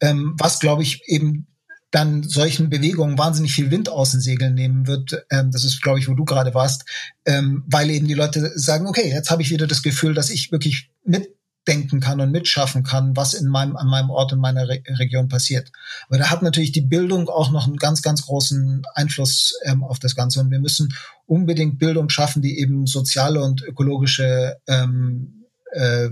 ähm, 0.00 0.34
was, 0.38 0.58
glaube 0.58 0.82
ich, 0.82 1.02
eben 1.06 1.46
dann 1.90 2.22
solchen 2.22 2.68
Bewegungen 2.68 3.16
wahnsinnig 3.16 3.54
viel 3.54 3.70
Wind 3.70 3.88
aus 3.88 4.10
den 4.10 4.20
Segeln 4.20 4.54
nehmen 4.54 4.86
wird. 4.86 5.24
Ähm, 5.30 5.50
das 5.50 5.64
ist, 5.64 5.80
glaube 5.80 5.98
ich, 5.98 6.08
wo 6.08 6.12
du 6.12 6.26
gerade 6.26 6.52
warst, 6.52 6.84
ähm, 7.24 7.64
weil 7.66 7.88
eben 7.88 8.06
die 8.06 8.14
Leute 8.14 8.52
sagen, 8.56 8.86
okay, 8.86 9.10
jetzt 9.10 9.30
habe 9.30 9.40
ich 9.40 9.48
wieder 9.48 9.66
das 9.66 9.82
Gefühl, 9.82 10.12
dass 10.12 10.28
ich 10.28 10.52
wirklich 10.52 10.90
mit 11.04 11.37
mitdenken 11.68 12.00
kann 12.00 12.20
und 12.20 12.32
mitschaffen 12.32 12.82
kann, 12.82 13.14
was 13.16 13.34
in 13.34 13.46
meinem, 13.48 13.76
an 13.76 13.88
meinem 13.88 14.10
Ort, 14.10 14.32
in 14.32 14.38
meiner 14.38 14.68
Re 14.68 14.82
Region 14.98 15.28
passiert. 15.28 15.70
Aber 16.08 16.18
da 16.18 16.30
hat 16.30 16.42
natürlich 16.42 16.72
die 16.72 16.80
Bildung 16.80 17.28
auch 17.28 17.50
noch 17.50 17.66
einen 17.66 17.76
ganz, 17.76 18.00
ganz 18.00 18.22
großen 18.22 18.82
Einfluss 18.94 19.54
ähm, 19.64 19.84
auf 19.84 19.98
das 19.98 20.14
Ganze. 20.14 20.40
Und 20.40 20.50
wir 20.50 20.60
müssen 20.60 20.94
unbedingt 21.26 21.78
Bildung 21.78 22.08
schaffen, 22.08 22.40
die 22.40 22.58
eben 22.58 22.86
soziale 22.86 23.42
und 23.42 23.62
ökologische 23.62 24.56
ähm, 24.66 25.44
äh, 25.72 26.08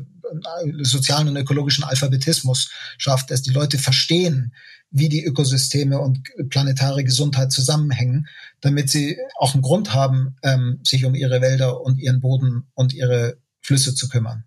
sozialen 0.82 1.28
und 1.28 1.36
ökologischen 1.36 1.84
Alphabetismus 1.84 2.70
schafft, 2.98 3.30
dass 3.30 3.42
die 3.42 3.52
Leute 3.52 3.78
verstehen, 3.78 4.52
wie 4.90 5.09
die 5.09 5.24
Ökosysteme 5.24 6.00
und 6.00 6.28
planetare 6.50 7.04
Gesundheit 7.04 7.52
zusammenhängen, 7.52 8.26
damit 8.61 8.90
sie 8.90 9.16
auch 9.38 9.54
einen 9.54 9.62
Grund 9.62 9.94
haben, 9.94 10.36
ähm, 10.42 10.80
sich 10.82 11.04
um 11.04 11.14
ihre 11.14 11.40
Wälder 11.40 11.80
und 11.80 11.98
ihren 11.98 12.20
Boden 12.20 12.66
und 12.74 12.92
ihre 12.92 13.38
Flüsse 13.61 13.94
zu 13.94 14.09
kümmern. 14.09 14.44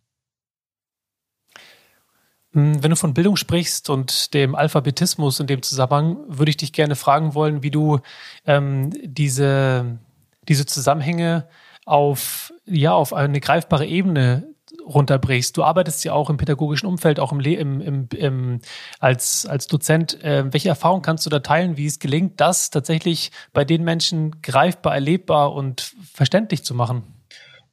Hm, 2.53 2.81
wenn 2.83 2.89
du 2.89 2.95
von 2.95 3.13
Bildung 3.13 3.35
sprichst 3.35 3.89
und 3.89 4.33
dem 4.33 4.55
Alphabetismus 4.55 5.39
in 5.39 5.47
dem 5.47 5.61
Zusammenhang, 5.61 6.17
würde 6.27 6.49
ich 6.49 6.57
dich 6.57 6.73
gerne 6.73 6.95
fragen 6.95 7.35
wollen, 7.35 7.61
wie 7.63 7.71
du 7.71 7.99
ähm, 8.45 8.91
diese, 9.03 9.99
diese 10.47 10.65
Zusammenhänge 10.65 11.47
auf, 11.85 12.53
ja, 12.65 12.93
auf 12.93 13.13
eine 13.13 13.39
greifbare 13.39 13.85
Ebene 13.85 14.47
runterbrichst. 14.85 15.55
Du 15.55 15.63
arbeitest 15.63 16.03
ja 16.03 16.13
auch 16.13 16.29
im 16.29 16.37
pädagogischen 16.37 16.87
Umfeld, 16.87 17.19
auch 17.19 17.31
im, 17.31 17.39
im, 17.41 17.81
im, 17.81 18.07
im 18.15 18.59
als, 18.99 19.45
als 19.45 19.67
Dozent. 19.67 20.23
Äh, 20.23 20.51
welche 20.51 20.69
Erfahrung 20.69 21.01
kannst 21.01 21.25
du 21.25 21.29
da 21.29 21.39
teilen, 21.39 21.77
wie 21.77 21.85
es 21.85 21.99
gelingt, 21.99 22.39
das 22.41 22.71
tatsächlich 22.71 23.31
bei 23.53 23.65
den 23.65 23.83
Menschen 23.83 24.41
greifbar, 24.41 24.95
erlebbar 24.95 25.53
und 25.53 25.93
verständlich 26.13 26.63
zu 26.63 26.73
machen? 26.73 27.18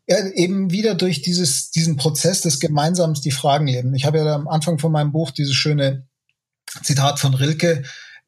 Ja, 0.09 0.24
eben 0.34 0.70
wieder 0.70 0.94
durch 0.94 1.22
dieses, 1.22 1.70
diesen 1.70 1.96
Prozess 1.96 2.40
des 2.40 2.61
Gemeinsams 2.61 3.20
die 3.20 3.32
Fragen 3.32 3.66
leben. 3.66 3.94
Ich 3.94 4.04
habe 4.04 4.18
ja 4.18 4.34
am 4.34 4.46
Anfang 4.46 4.78
von 4.78 4.92
meinem 4.92 5.12
Buch 5.12 5.32
dieses 5.32 5.54
schöne 5.54 6.07
Zitat 6.82 7.18
von 7.18 7.34
Rilke 7.34 7.82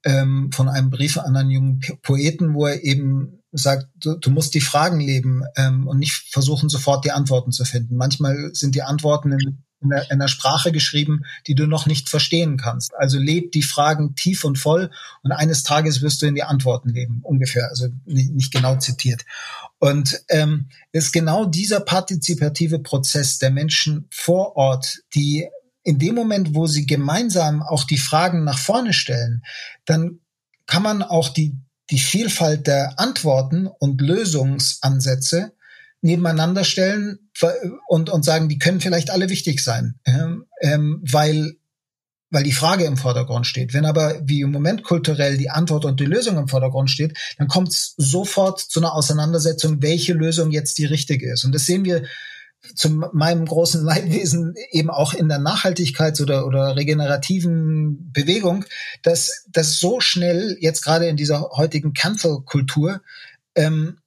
ähm, 0.05 0.51
von 0.53 0.69
einem 0.69 0.91
Brief 0.91 1.19
an 1.19 1.37
einen 1.37 1.51
jungen 1.51 1.81
Poeten, 2.03 2.55
wo 2.55 2.67
er 2.67 2.83
eben 2.83 3.43
sagt, 3.53 3.89
du, 3.97 4.17
du 4.17 4.31
musst 4.31 4.55
die 4.55 4.61
Fragen 4.61 5.01
leben 5.01 5.43
ähm, 5.57 5.87
und 5.87 5.99
nicht 5.99 6.13
versuchen, 6.31 6.69
sofort 6.69 7.05
die 7.05 7.13
Antworten 7.13 7.53
zu 7.53 7.65
finden. 7.65 7.97
Manchmal 7.97 8.51
sind 8.55 8.75
die 8.75 8.83
Antworten 8.83 9.33
in 9.33 9.65
in 9.81 9.93
einer 9.93 10.29
Sprache 10.29 10.73
geschrieben, 10.73 11.23
die 11.47 11.55
du 11.55 11.67
noch 11.67 11.87
nicht 11.87 12.09
verstehen 12.09 12.57
kannst. 12.57 12.93
Also 12.97 13.19
leb 13.19 13.53
die 13.53 13.63
Fragen 13.63 14.15
tief 14.15 14.45
und 14.45 14.59
voll 14.59 14.91
und 15.23 15.33
eines 15.33 15.63
Tages 15.63 16.03
wirst 16.03 16.21
du 16.23 16.27
in 16.27 16.35
die 16.35 16.43
Antworten 16.43 16.91
leben, 16.91 17.21
ungefähr, 17.23 17.69
also 17.69 17.87
nicht, 18.05 18.33
nicht 18.33 18.53
genau 18.53 18.77
zitiert. 18.77 19.25
Und 19.79 20.21
ähm, 20.29 20.69
ist 20.93 21.13
genau 21.13 21.45
dieser 21.45 21.81
partizipative 21.81 22.81
Prozess 22.81 23.39
der 23.39 23.51
Menschen 23.51 24.09
vor 24.11 24.57
Ort, 24.57 24.99
die 25.15 25.49
in 25.85 25.99
dem 25.99 26.15
Moment, 26.15 26.55
wo 26.55 26.67
sie 26.67 26.85
gemeinsam 26.85 27.63
auch 27.63 27.85
die 27.85 27.99
Fragen 27.99 28.45
nach 28.45 28.59
vorne 28.59 28.93
stellen, 28.93 29.43
dann 29.85 30.21
kann 30.67 30.83
man 30.83 31.03
auch 31.03 31.31
die, 31.31 31.57
die 31.91 31.99
Vielfalt 31.99 32.67
der 32.67 32.99
Antworten 33.01 33.67
und 33.67 34.01
Lösungsansätze 34.01 35.53
nebeneinander 36.01 36.65
stellen 36.65 37.31
und, 37.89 38.11
und 38.11 38.25
sagen, 38.25 38.49
die 38.49 38.59
können 38.59 38.81
vielleicht 38.81 39.11
alle 39.11 39.31
wichtig 39.31 39.63
sein, 39.63 39.99
ähm, 40.61 41.03
weil, 41.11 41.57
weil 42.31 42.43
die 42.43 42.53
Frage 42.53 42.85
im 42.85 42.97
Vordergrund 42.97 43.47
steht. 43.47 43.73
Wenn 43.73 43.87
aber 43.87 44.21
wie 44.23 44.43
im 44.43 44.53
Moment 44.53 44.85
kulturell 44.85 45.39
die 45.39 45.51
Antwort 45.51 45.85
und 45.85 46.01
die 46.01 46.05
Lösung 46.05 46.37
im 46.37 46.49
Vordergrund 46.49 46.91
steht, 46.91 47.17
dann 47.39 47.49
kommt 47.49 47.69
es 47.69 47.95
sofort 47.97 48.61
zu 48.61 48.81
einer 48.81 48.95
Auseinandersetzung, 48.95 49.83
welche 49.83 50.13
Lösung 50.13 50.51
jetzt 50.51 50.79
die 50.79 50.85
richtige 50.85 51.33
ist. 51.33 51.45
Und 51.45 51.55
das 51.55 51.67
sehen 51.67 51.85
wir 51.85 52.05
zu 52.75 52.91
meinem 52.91 53.47
großen 53.47 53.85
Leidwesen 53.85 54.55
eben 54.73 54.91
auch 54.91 55.15
in 55.15 55.29
der 55.29 55.39
Nachhaltigkeits- 55.39 56.21
oder, 56.21 56.47
oder 56.47 56.77
regenerativen 56.77 58.11
Bewegung, 58.13 58.65
dass, 59.03 59.47
dass 59.49 59.79
so 59.79 60.01
schnell 60.01 60.57
jetzt 60.61 60.83
gerade 60.83 61.07
in 61.07 61.17
dieser 61.17 61.51
heutigen 61.51 61.93
Cancel-Kultur 61.93 63.01
ähm, 63.55 63.99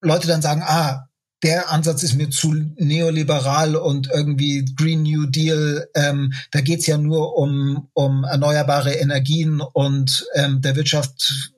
Leute 0.00 0.26
dann 0.26 0.42
sagen, 0.42 0.62
ah, 0.64 1.08
der 1.42 1.70
Ansatz 1.70 2.02
ist 2.02 2.14
mir 2.14 2.30
zu 2.30 2.52
neoliberal 2.76 3.74
und 3.74 4.08
irgendwie 4.08 4.64
Green 4.76 5.02
New 5.02 5.26
Deal. 5.26 5.88
Ähm, 5.94 6.32
da 6.52 6.60
geht's 6.60 6.86
ja 6.86 6.98
nur 6.98 7.36
um, 7.36 7.88
um 7.94 8.24
erneuerbare 8.24 8.94
Energien 8.94 9.60
und 9.60 10.26
ähm, 10.34 10.60
der 10.60 10.76
Wirtschaft 10.76 11.52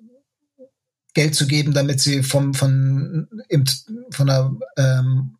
Geld 1.12 1.34
zu 1.34 1.46
geben, 1.46 1.74
damit 1.74 2.00
sie 2.00 2.22
vom, 2.22 2.54
von, 2.54 3.28
im, 3.48 3.64
von 4.10 4.26
der 4.26 4.50
ähm, 4.76 5.36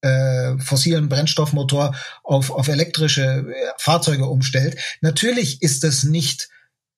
äh, 0.00 0.58
fossilen 0.58 1.08
Brennstoffmotor 1.08 1.94
auf, 2.22 2.50
auf 2.50 2.68
elektrische 2.68 3.46
Fahrzeuge 3.78 4.26
umstellt. 4.26 4.76
Natürlich 5.00 5.62
ist 5.62 5.84
das 5.84 6.02
nicht 6.02 6.48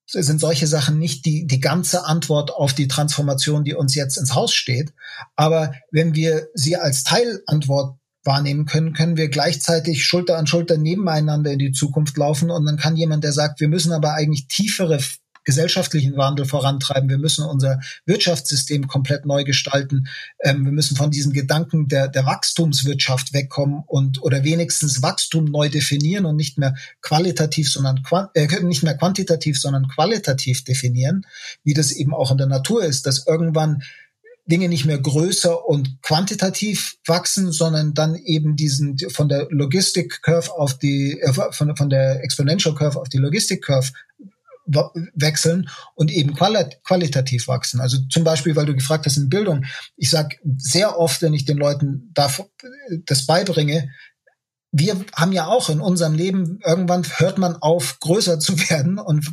sind 0.06 0.40
solche 0.40 0.66
Sachen 0.66 0.98
nicht 0.98 1.24
die, 1.24 1.46
die 1.46 1.60
ganze 1.60 2.04
Antwort 2.04 2.50
auf 2.52 2.72
die 2.72 2.88
Transformation, 2.88 3.64
die 3.64 3.74
uns 3.74 3.94
jetzt 3.94 4.16
ins 4.16 4.34
Haus 4.34 4.54
steht. 4.54 4.92
Aber 5.34 5.72
wenn 5.90 6.14
wir 6.14 6.48
sie 6.54 6.76
als 6.76 7.02
Teilantwort 7.02 7.98
wahrnehmen 8.24 8.66
können, 8.66 8.92
können 8.92 9.16
wir 9.16 9.28
gleichzeitig 9.28 10.04
Schulter 10.04 10.36
an 10.36 10.46
Schulter 10.46 10.78
nebeneinander 10.78 11.52
in 11.52 11.58
die 11.58 11.72
Zukunft 11.72 12.16
laufen. 12.16 12.50
Und 12.50 12.66
dann 12.66 12.76
kann 12.76 12.96
jemand, 12.96 13.24
der 13.24 13.32
sagt, 13.32 13.60
wir 13.60 13.68
müssen 13.68 13.92
aber 13.92 14.14
eigentlich 14.14 14.48
tiefere 14.48 15.00
gesellschaftlichen 15.46 16.16
Wandel 16.16 16.44
vorantreiben. 16.44 17.08
Wir 17.08 17.18
müssen 17.18 17.46
unser 17.46 17.80
Wirtschaftssystem 18.04 18.88
komplett 18.88 19.24
neu 19.24 19.44
gestalten. 19.44 20.08
Ähm, 20.42 20.66
wir 20.66 20.72
müssen 20.72 20.96
von 20.96 21.10
diesem 21.10 21.32
Gedanken 21.32 21.88
der, 21.88 22.08
der 22.08 22.26
Wachstumswirtschaft 22.26 23.32
wegkommen 23.32 23.82
und 23.86 24.22
oder 24.22 24.44
wenigstens 24.44 25.02
Wachstum 25.02 25.46
neu 25.46 25.70
definieren 25.70 26.26
und 26.26 26.36
nicht 26.36 26.58
mehr 26.58 26.74
qualitativ, 27.00 27.70
sondern 27.70 28.02
äh, 28.34 28.62
nicht 28.62 28.82
mehr 28.82 28.96
quantitativ, 28.98 29.58
sondern 29.58 29.88
qualitativ 29.88 30.64
definieren, 30.64 31.24
wie 31.62 31.74
das 31.74 31.92
eben 31.92 32.12
auch 32.12 32.32
in 32.32 32.38
der 32.38 32.48
Natur 32.48 32.84
ist, 32.84 33.06
dass 33.06 33.26
irgendwann 33.26 33.82
Dinge 34.46 34.68
nicht 34.68 34.84
mehr 34.84 34.98
größer 34.98 35.66
und 35.66 36.00
quantitativ 36.02 36.98
wachsen, 37.06 37.50
sondern 37.50 37.94
dann 37.94 38.14
eben 38.14 38.56
diesen 38.56 38.96
von 39.10 39.28
der 39.28 39.48
Logistik 39.50 40.22
Curve 40.22 40.52
auf 40.52 40.78
die 40.78 41.20
äh, 41.20 41.32
von, 41.52 41.76
von 41.76 41.90
der 41.90 42.22
Exponential 42.22 42.74
Curve 42.74 42.98
auf 43.00 43.08
die 43.08 43.18
Logistik 43.18 43.62
Curve 43.62 43.90
wechseln 44.66 45.68
und 45.94 46.10
eben 46.10 46.34
qualitativ 46.34 47.48
wachsen. 47.48 47.80
Also 47.80 47.98
zum 48.10 48.24
Beispiel, 48.24 48.56
weil 48.56 48.66
du 48.66 48.74
gefragt 48.74 49.06
hast 49.06 49.16
in 49.16 49.28
Bildung. 49.28 49.64
Ich 49.96 50.10
sage 50.10 50.36
sehr 50.58 50.98
oft, 50.98 51.22
wenn 51.22 51.34
ich 51.34 51.44
den 51.44 51.56
Leuten 51.56 52.12
das 52.14 53.26
beibringe, 53.26 53.90
wir 54.72 55.00
haben 55.14 55.32
ja 55.32 55.46
auch 55.46 55.70
in 55.70 55.80
unserem 55.80 56.14
Leben, 56.14 56.60
irgendwann 56.64 57.04
hört 57.16 57.38
man 57.38 57.56
auf, 57.56 57.98
größer 58.00 58.38
zu 58.40 58.58
werden 58.70 58.98
und 58.98 59.26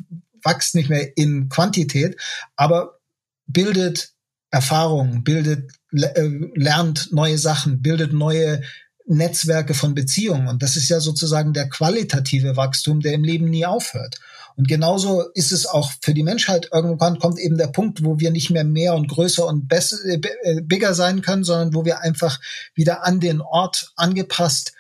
wächst 0.44 0.76
nicht 0.76 0.90
mehr 0.90 1.18
in 1.18 1.50
Quantität, 1.50 2.20
aber 2.56 3.00
bildet 3.46 4.14
Erfahrungen, 4.52 5.24
bildet, 5.24 5.72
äh, 5.92 6.30
lernt 6.54 7.12
neue 7.12 7.38
Sachen, 7.38 7.82
bildet 7.82 8.14
neue 8.14 8.62
Netzwerke 9.06 9.74
von 9.74 9.96
Beziehungen. 9.96 10.48
Und 10.48 10.62
das 10.64 10.76
ist 10.76 10.90
ja 10.90 11.00
sozusagen 11.00 11.54
der 11.54 11.70
qualitative 11.70 12.56
Wachstum, 12.56 13.02
der 13.02 13.14
im 13.14 13.24
Leben 13.24 13.50
nie 13.50 13.66
aufhört. 13.66 14.20
Und 14.56 14.68
genauso 14.68 15.24
ist 15.34 15.52
es 15.52 15.66
auch 15.66 15.92
für 16.02 16.14
die 16.14 16.24
Menschheit. 16.24 16.70
Irgendwann 16.72 17.20
kommt 17.20 17.40
eben 17.40 17.58
der 17.58 17.68
Punkt, 17.68 18.04
wo 18.04 18.20
wir 18.20 18.32
nicht 18.32 18.50
mehr 18.50 18.64
mehr 18.64 18.94
und 18.96 19.08
größer 19.08 19.46
und 19.46 19.68
besser, 19.68 19.98
äh, 20.06 20.20
äh 20.44 20.62
bigger 20.62 20.94
sein 20.94 21.22
können, 21.22 21.44
sondern 21.44 21.74
wo 21.74 21.86
wir 21.86 22.02
einfach 22.02 22.40
wieder 22.76 23.06
an 23.06 23.20
den 23.20 23.42
Ort 23.42 23.92
angepasst 23.96 24.74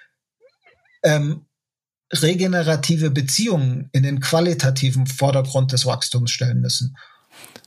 ähm, 1.03 1.45
regenerative 2.11 3.09
Beziehungen 3.09 3.89
in 3.91 4.03
den 4.03 4.19
qualitativen 4.19 5.07
Vordergrund 5.07 5.71
des 5.71 5.85
Wachstums 5.85 6.31
stellen 6.31 6.61
müssen. 6.61 6.95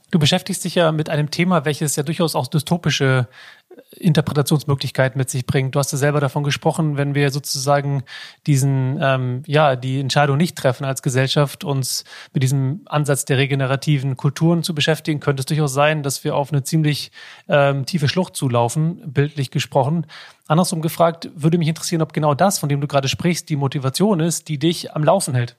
Du 0.09 0.19
beschäftigst 0.19 0.63
dich 0.63 0.75
ja 0.75 0.93
mit 0.93 1.09
einem 1.09 1.31
Thema, 1.31 1.65
welches 1.65 1.97
ja 1.97 2.03
durchaus 2.03 2.33
auch 2.33 2.47
dystopische 2.47 3.27
Interpretationsmöglichkeiten 3.91 5.17
mit 5.17 5.29
sich 5.29 5.45
bringt. 5.45 5.75
Du 5.75 5.79
hast 5.79 5.91
ja 5.91 5.97
selber 5.97 6.19
davon 6.19 6.43
gesprochen, 6.43 6.97
wenn 6.97 7.15
wir 7.15 7.31
sozusagen 7.31 8.03
diesen, 8.45 8.99
ähm, 9.01 9.43
ja, 9.45 9.75
die 9.75 9.99
Entscheidung 9.99 10.37
nicht 10.37 10.57
treffen 10.57 10.85
als 10.85 11.01
Gesellschaft, 11.01 11.63
uns 11.63 12.03
mit 12.33 12.43
diesem 12.43 12.81
Ansatz 12.85 13.25
der 13.25 13.37
regenerativen 13.37 14.17
Kulturen 14.17 14.63
zu 14.63 14.75
beschäftigen, 14.75 15.19
könnte 15.19 15.41
es 15.41 15.45
durchaus 15.45 15.73
sein, 15.73 16.03
dass 16.03 16.23
wir 16.23 16.35
auf 16.35 16.51
eine 16.51 16.63
ziemlich 16.63 17.11
ähm, 17.47 17.85
tiefe 17.85 18.07
Schlucht 18.07 18.35
zulaufen, 18.35 19.01
bildlich 19.11 19.51
gesprochen. 19.51 20.05
Andersrum 20.47 20.81
gefragt, 20.81 21.29
würde 21.35 21.57
mich 21.57 21.67
interessieren, 21.67 22.01
ob 22.01 22.13
genau 22.13 22.33
das, 22.33 22.59
von 22.59 22.69
dem 22.69 22.81
du 22.81 22.87
gerade 22.87 23.07
sprichst, 23.07 23.49
die 23.49 23.55
Motivation 23.55 24.19
ist, 24.19 24.47
die 24.47 24.59
dich 24.59 24.93
am 24.93 25.03
Laufen 25.03 25.33
hält. 25.33 25.57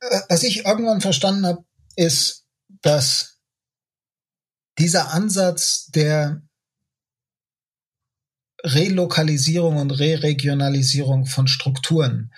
Äh, 0.00 0.20
was 0.28 0.42
ich 0.42 0.64
irgendwann 0.64 1.00
verstanden 1.00 1.46
habe, 1.46 1.64
ist, 1.96 2.46
dass 2.82 3.38
dieser 4.78 5.12
Ansatz 5.12 5.86
der 5.88 6.42
Relokalisierung 8.64 9.76
und 9.76 9.90
Reregionalisierung 9.90 11.26
von 11.26 11.46
Strukturen, 11.46 12.32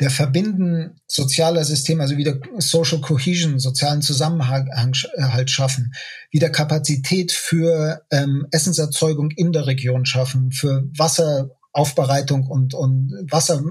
der 0.00 0.10
Verbinden 0.10 1.00
sozialer 1.06 1.64
Systeme, 1.64 2.02
also 2.02 2.16
wieder 2.16 2.38
Social 2.58 3.00
Cohesion, 3.00 3.60
sozialen 3.60 4.02
Zusammenhalt 4.02 5.50
schaffen, 5.50 5.94
wieder 6.30 6.50
Kapazität 6.50 7.30
für 7.32 8.02
ähm, 8.10 8.46
Essenserzeugung 8.50 9.30
in 9.30 9.52
der 9.52 9.66
Region 9.66 10.04
schaffen, 10.04 10.50
für 10.50 10.88
Wasseraufbereitung 10.96 12.46
und, 12.48 12.74
und 12.74 13.12
Wasser 13.30 13.62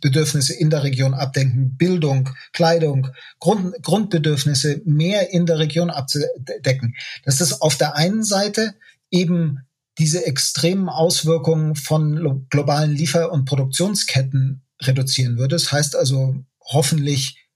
Bedürfnisse 0.00 0.54
in 0.54 0.70
der 0.70 0.84
Region 0.84 1.14
abdenken, 1.14 1.76
Bildung, 1.76 2.30
Kleidung, 2.52 3.08
Grund, 3.40 3.74
Grundbedürfnisse 3.82 4.80
mehr 4.84 5.32
in 5.32 5.46
der 5.46 5.58
Region 5.58 5.90
abzudecken. 5.90 6.94
Das 7.24 7.40
ist 7.40 7.60
auf 7.60 7.76
der 7.76 7.94
einen 7.96 8.22
Seite 8.22 8.74
eben 9.10 9.60
diese 9.98 10.26
extremen 10.26 10.88
Auswirkungen 10.88 11.74
von 11.76 12.46
globalen 12.48 12.92
Liefer- 12.92 13.30
und 13.30 13.44
Produktionsketten 13.44 14.64
reduzieren 14.80 15.38
würde. 15.38 15.56
Das 15.56 15.70
heißt 15.70 15.96
also 15.96 16.36
hoffentlich 16.60 17.48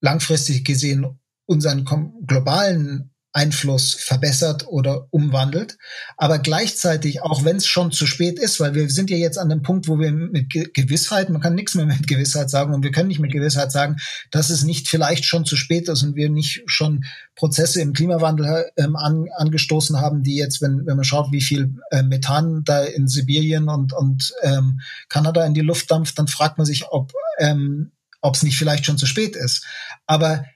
langfristig 0.00 0.64
gesehen 0.64 1.18
unseren 1.46 1.84
globalen 2.26 3.11
Einfluss 3.32 3.94
verbessert 3.94 4.66
oder 4.68 5.06
umwandelt. 5.10 5.78
Aber 6.16 6.38
gleichzeitig, 6.38 7.22
auch 7.22 7.44
wenn 7.44 7.56
es 7.56 7.66
schon 7.66 7.90
zu 7.90 8.06
spät 8.06 8.38
ist, 8.38 8.60
weil 8.60 8.74
wir 8.74 8.90
sind 8.90 9.10
ja 9.10 9.16
jetzt 9.16 9.38
an 9.38 9.48
dem 9.48 9.62
Punkt, 9.62 9.88
wo 9.88 9.98
wir 9.98 10.12
mit 10.12 10.50
Gewissheit, 10.50 11.30
man 11.30 11.40
kann 11.40 11.54
nichts 11.54 11.74
mehr 11.74 11.86
mit 11.86 12.06
Gewissheit 12.06 12.50
sagen 12.50 12.74
und 12.74 12.82
wir 12.82 12.92
können 12.92 13.08
nicht 13.08 13.20
mit 13.20 13.32
Gewissheit 13.32 13.72
sagen, 13.72 13.96
dass 14.30 14.50
es 14.50 14.64
nicht 14.64 14.88
vielleicht 14.88 15.24
schon 15.24 15.44
zu 15.44 15.56
spät 15.56 15.88
ist 15.88 16.02
und 16.02 16.14
wir 16.14 16.28
nicht 16.28 16.62
schon 16.66 17.04
Prozesse 17.34 17.80
im 17.80 17.94
Klimawandel 17.94 18.70
ähm, 18.76 18.96
an, 18.96 19.26
angestoßen 19.36 20.00
haben, 20.00 20.22
die 20.22 20.36
jetzt, 20.36 20.60
wenn, 20.60 20.84
wenn 20.86 20.96
man 20.96 21.04
schaut, 21.04 21.32
wie 21.32 21.40
viel 21.40 21.74
äh, 21.90 22.02
Methan 22.02 22.62
da 22.64 22.84
in 22.84 23.08
Sibirien 23.08 23.68
und, 23.68 23.94
und 23.94 24.34
ähm, 24.42 24.80
Kanada 25.08 25.44
in 25.46 25.54
die 25.54 25.60
Luft 25.60 25.90
dampft, 25.90 26.18
dann 26.18 26.28
fragt 26.28 26.58
man 26.58 26.66
sich, 26.66 26.84
ob 26.90 27.12
ähm, 27.38 27.92
ob 28.22 28.36
es 28.36 28.42
nicht 28.42 28.56
vielleicht 28.56 28.86
schon 28.86 28.96
zu 28.96 29.06
spät 29.06 29.36
ist. 29.36 29.66
Aber 30.06 30.46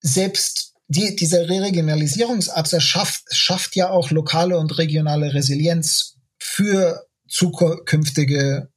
selbst 0.00 0.69
die, 0.90 1.14
dieser 1.14 1.48
Reregionalisierungsabsatz 1.48 2.82
schafft, 2.82 3.22
schafft 3.32 3.76
ja 3.76 3.90
auch 3.90 4.10
lokale 4.10 4.58
und 4.58 4.76
regionale 4.76 5.32
Resilienz 5.32 6.16
für 6.36 7.06
zukünftige 7.28 8.68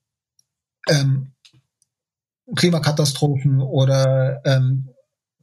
ähm, 0.88 1.34
Klimakatastrophen 2.56 3.62
oder 3.62 4.42
ähm, 4.46 4.90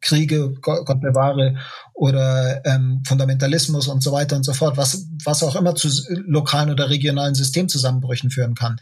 Kriege, 0.01 0.55
Gott, 0.63 0.87
Gott 0.87 1.01
bewahre, 1.01 1.59
oder 1.93 2.65
ähm, 2.65 3.03
Fundamentalismus 3.05 3.89
und 3.89 4.01
so 4.01 4.13
weiter 4.13 4.37
und 4.37 4.45
so 4.45 4.53
fort, 4.53 4.77
was, 4.77 5.09
was 5.25 5.43
auch 5.43 5.57
immer 5.57 5.75
zu 5.75 5.89
lokalen 6.25 6.71
oder 6.71 6.89
regionalen 6.89 7.35
Systemzusammenbrüchen 7.35 8.31
führen 8.31 8.55
kann. 8.55 8.81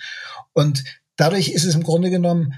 Und 0.53 0.85
dadurch 1.17 1.49
ist 1.49 1.65
es 1.65 1.75
im 1.75 1.85
Grunde 1.85 2.11
genommen 2.11 2.55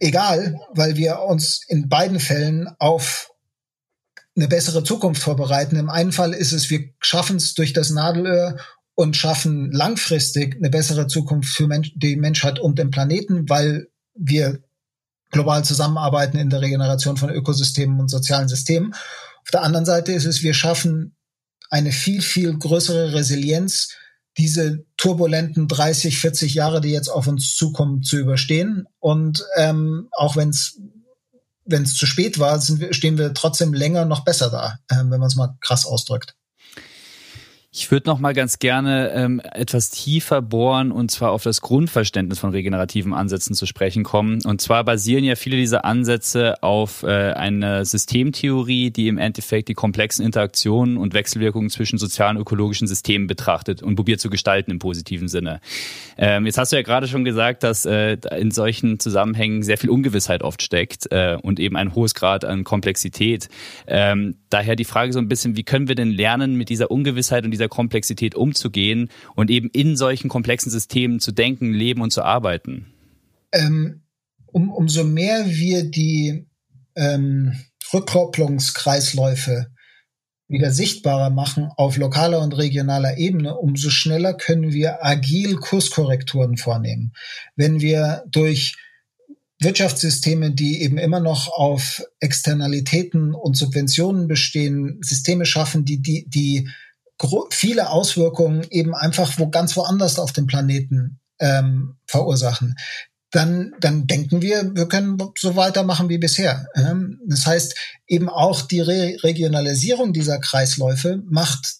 egal, 0.00 0.60
weil 0.74 0.96
wir 0.96 1.20
uns 1.20 1.62
in 1.68 1.88
beiden 1.88 2.20
Fällen 2.20 2.68
auf 2.78 3.30
eine 4.36 4.48
bessere 4.48 4.84
Zukunft 4.84 5.22
vorbereiten. 5.22 5.76
Im 5.76 5.90
einen 5.90 6.12
Fall 6.12 6.34
ist 6.34 6.52
es, 6.52 6.68
wir 6.70 6.90
schaffen 7.00 7.36
es 7.36 7.54
durch 7.54 7.72
das 7.72 7.90
Nadelöhr 7.90 8.56
und 8.94 9.16
schaffen 9.16 9.72
langfristig 9.72 10.56
eine 10.56 10.70
bessere 10.70 11.06
Zukunft 11.06 11.50
für 11.50 11.68
die 11.94 12.16
Menschheit 12.16 12.58
und 12.58 12.78
den 12.78 12.90
Planeten, 12.90 13.48
weil 13.48 13.88
wir 14.14 14.62
global 15.30 15.64
zusammenarbeiten 15.64 16.38
in 16.38 16.50
der 16.50 16.60
Regeneration 16.60 17.16
von 17.16 17.30
Ökosystemen 17.30 17.98
und 18.00 18.08
sozialen 18.08 18.48
Systemen. 18.48 18.92
Auf 18.92 19.50
der 19.52 19.62
anderen 19.62 19.86
Seite 19.86 20.12
ist 20.12 20.24
es, 20.24 20.42
wir 20.42 20.54
schaffen 20.54 21.16
eine 21.70 21.92
viel, 21.92 22.22
viel 22.22 22.56
größere 22.56 23.12
Resilienz 23.12 23.96
diese 24.38 24.84
turbulenten 24.96 25.68
30, 25.68 26.18
40 26.18 26.54
Jahre, 26.54 26.80
die 26.80 26.90
jetzt 26.90 27.08
auf 27.08 27.26
uns 27.26 27.54
zukommen, 27.54 28.02
zu 28.02 28.18
überstehen. 28.18 28.86
Und 28.98 29.44
ähm, 29.56 30.08
auch 30.12 30.36
wenn 30.36 30.50
es 30.50 30.78
wenn 31.66 31.82
es 31.82 31.94
zu 31.94 32.06
spät 32.06 32.38
war, 32.38 32.60
wir, 32.78 32.94
stehen 32.94 33.18
wir 33.18 33.34
trotzdem 33.34 33.74
länger 33.74 34.04
noch 34.04 34.24
besser 34.24 34.50
da, 34.50 34.78
äh, 34.88 34.98
wenn 34.98 35.18
man 35.20 35.24
es 35.24 35.36
mal 35.36 35.56
krass 35.60 35.84
ausdrückt. 35.84 36.36
Ich 37.78 37.90
würde 37.90 38.08
noch 38.08 38.18
mal 38.18 38.32
ganz 38.32 38.58
gerne 38.58 39.12
ähm, 39.12 39.38
etwas 39.52 39.90
tiefer 39.90 40.40
bohren 40.40 40.90
und 40.90 41.10
zwar 41.10 41.30
auf 41.30 41.42
das 41.42 41.60
Grundverständnis 41.60 42.38
von 42.38 42.48
regenerativen 42.48 43.12
Ansätzen 43.12 43.54
zu 43.54 43.66
sprechen 43.66 44.02
kommen. 44.02 44.42
Und 44.46 44.62
zwar 44.62 44.82
basieren 44.82 45.24
ja 45.24 45.34
viele 45.34 45.58
dieser 45.58 45.84
Ansätze 45.84 46.62
auf 46.62 47.02
äh, 47.02 47.32
einer 47.32 47.84
Systemtheorie, 47.84 48.90
die 48.90 49.08
im 49.08 49.18
Endeffekt 49.18 49.68
die 49.68 49.74
komplexen 49.74 50.24
Interaktionen 50.24 50.96
und 50.96 51.12
Wechselwirkungen 51.12 51.68
zwischen 51.68 51.98
sozialen 51.98 52.38
und 52.38 52.44
ökologischen 52.44 52.88
Systemen 52.88 53.26
betrachtet 53.26 53.82
und 53.82 53.94
probiert 53.94 54.20
zu 54.20 54.30
gestalten 54.30 54.70
im 54.70 54.78
positiven 54.78 55.28
Sinne. 55.28 55.60
Ähm, 56.16 56.46
jetzt 56.46 56.56
hast 56.56 56.72
du 56.72 56.76
ja 56.76 56.82
gerade 56.82 57.08
schon 57.08 57.26
gesagt, 57.26 57.62
dass 57.62 57.84
äh, 57.84 58.16
in 58.38 58.52
solchen 58.52 59.00
Zusammenhängen 59.00 59.62
sehr 59.62 59.76
viel 59.76 59.90
Ungewissheit 59.90 60.42
oft 60.42 60.62
steckt 60.62 61.12
äh, 61.12 61.36
und 61.42 61.60
eben 61.60 61.76
ein 61.76 61.94
hohes 61.94 62.14
Grad 62.14 62.46
an 62.46 62.64
Komplexität. 62.64 63.50
Ähm, 63.86 64.36
daher 64.48 64.76
die 64.76 64.84
Frage 64.84 65.12
so 65.12 65.18
ein 65.18 65.28
bisschen, 65.28 65.58
wie 65.58 65.62
können 65.62 65.88
wir 65.88 65.94
denn 65.94 66.10
lernen, 66.10 66.54
mit 66.54 66.70
dieser 66.70 66.90
Ungewissheit 66.90 67.44
und 67.44 67.50
dieser 67.50 67.65
dieser 67.66 67.68
Komplexität 67.68 68.34
umzugehen 68.34 69.10
und 69.34 69.50
eben 69.50 69.70
in 69.70 69.96
solchen 69.96 70.28
komplexen 70.28 70.70
Systemen 70.70 71.20
zu 71.20 71.32
denken, 71.32 71.72
leben 71.72 72.00
und 72.00 72.12
zu 72.12 72.22
arbeiten? 72.22 72.86
Ähm, 73.52 74.02
um, 74.46 74.70
umso 74.70 75.04
mehr 75.04 75.46
wir 75.46 75.84
die 75.90 76.46
ähm, 76.94 77.52
Rückkopplungskreisläufe 77.92 79.66
wieder 80.48 80.70
sichtbarer 80.70 81.30
machen 81.30 81.70
auf 81.76 81.96
lokaler 81.96 82.40
und 82.40 82.56
regionaler 82.56 83.18
Ebene, 83.18 83.56
umso 83.56 83.90
schneller 83.90 84.34
können 84.34 84.72
wir 84.72 85.04
agil 85.04 85.56
Kurskorrekturen 85.56 86.56
vornehmen. 86.56 87.12
Wenn 87.56 87.80
wir 87.80 88.22
durch 88.28 88.76
Wirtschaftssysteme, 89.58 90.52
die 90.52 90.82
eben 90.82 90.98
immer 90.98 91.18
noch 91.18 91.48
auf 91.48 92.04
Externalitäten 92.20 93.34
und 93.34 93.56
Subventionen 93.56 94.28
bestehen, 94.28 95.00
Systeme 95.02 95.46
schaffen, 95.46 95.84
die, 95.84 96.00
die, 96.00 96.26
die 96.28 96.68
viele 97.50 97.90
Auswirkungen 97.90 98.66
eben 98.70 98.94
einfach 98.94 99.38
wo 99.38 99.48
ganz 99.48 99.76
woanders 99.76 100.18
auf 100.18 100.32
dem 100.32 100.46
Planeten 100.46 101.20
ähm, 101.38 101.96
verursachen, 102.06 102.76
dann, 103.30 103.74
dann 103.80 104.06
denken 104.06 104.40
wir, 104.40 104.74
wir 104.74 104.88
können 104.88 105.18
so 105.36 105.56
weitermachen 105.56 106.08
wie 106.08 106.18
bisher. 106.18 106.68
Ähm, 106.74 107.20
das 107.26 107.46
heißt, 107.46 107.74
eben 108.06 108.28
auch 108.28 108.62
die 108.62 108.80
Re 108.80 109.16
Regionalisierung 109.22 110.12
dieser 110.12 110.38
Kreisläufe 110.38 111.22
macht 111.26 111.76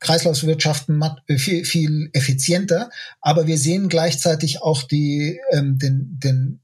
Kreislaufwirtschaften 0.00 1.02
viel, 1.38 1.64
viel 1.64 2.10
effizienter, 2.12 2.90
aber 3.20 3.46
wir 3.46 3.58
sehen 3.58 3.88
gleichzeitig 3.88 4.62
auch 4.62 4.82
die, 4.82 5.40
ähm, 5.50 5.78
den, 5.78 6.18
den, 6.22 6.60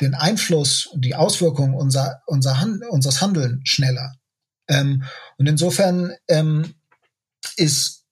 den 0.00 0.14
Einfluss 0.14 0.86
und 0.86 1.04
die 1.04 1.14
Auswirkungen 1.14 1.74
unser, 1.74 2.22
unser 2.26 2.60
Hand, 2.60 2.82
unseres 2.90 3.22
Handeln 3.22 3.60
schneller. 3.64 4.14
Ähm, 4.68 5.04
und 5.38 5.48
insofern 5.48 6.12
ähm, 6.28 6.74
ist 7.56 8.04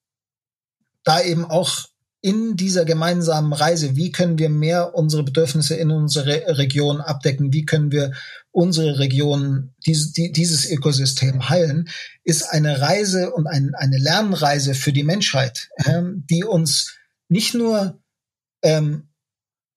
da 1.04 1.20
eben 1.22 1.44
auch 1.44 1.90
in 2.22 2.56
dieser 2.56 2.84
gemeinsamen 2.84 3.52
Reise, 3.52 3.96
wie 3.96 4.12
können 4.12 4.38
wir 4.38 4.50
mehr 4.50 4.94
unsere 4.94 5.22
Bedürfnisse 5.22 5.74
in 5.76 5.90
unserer 5.90 6.58
Region 6.58 7.00
abdecken, 7.00 7.52
wie 7.52 7.64
können 7.64 7.92
wir 7.92 8.12
unsere 8.50 8.98
Region, 8.98 9.74
diese, 9.86 10.12
die, 10.12 10.30
dieses 10.30 10.70
Ökosystem 10.70 11.48
heilen, 11.48 11.88
ist 12.22 12.42
eine 12.42 12.80
Reise 12.80 13.32
und 13.32 13.46
ein, 13.46 13.74
eine 13.74 13.96
Lernreise 13.96 14.74
für 14.74 14.92
die 14.92 15.04
Menschheit, 15.04 15.70
ähm, 15.86 16.24
die 16.28 16.44
uns 16.44 16.98
nicht 17.28 17.54
nur 17.54 18.02
ähm, 18.62 19.08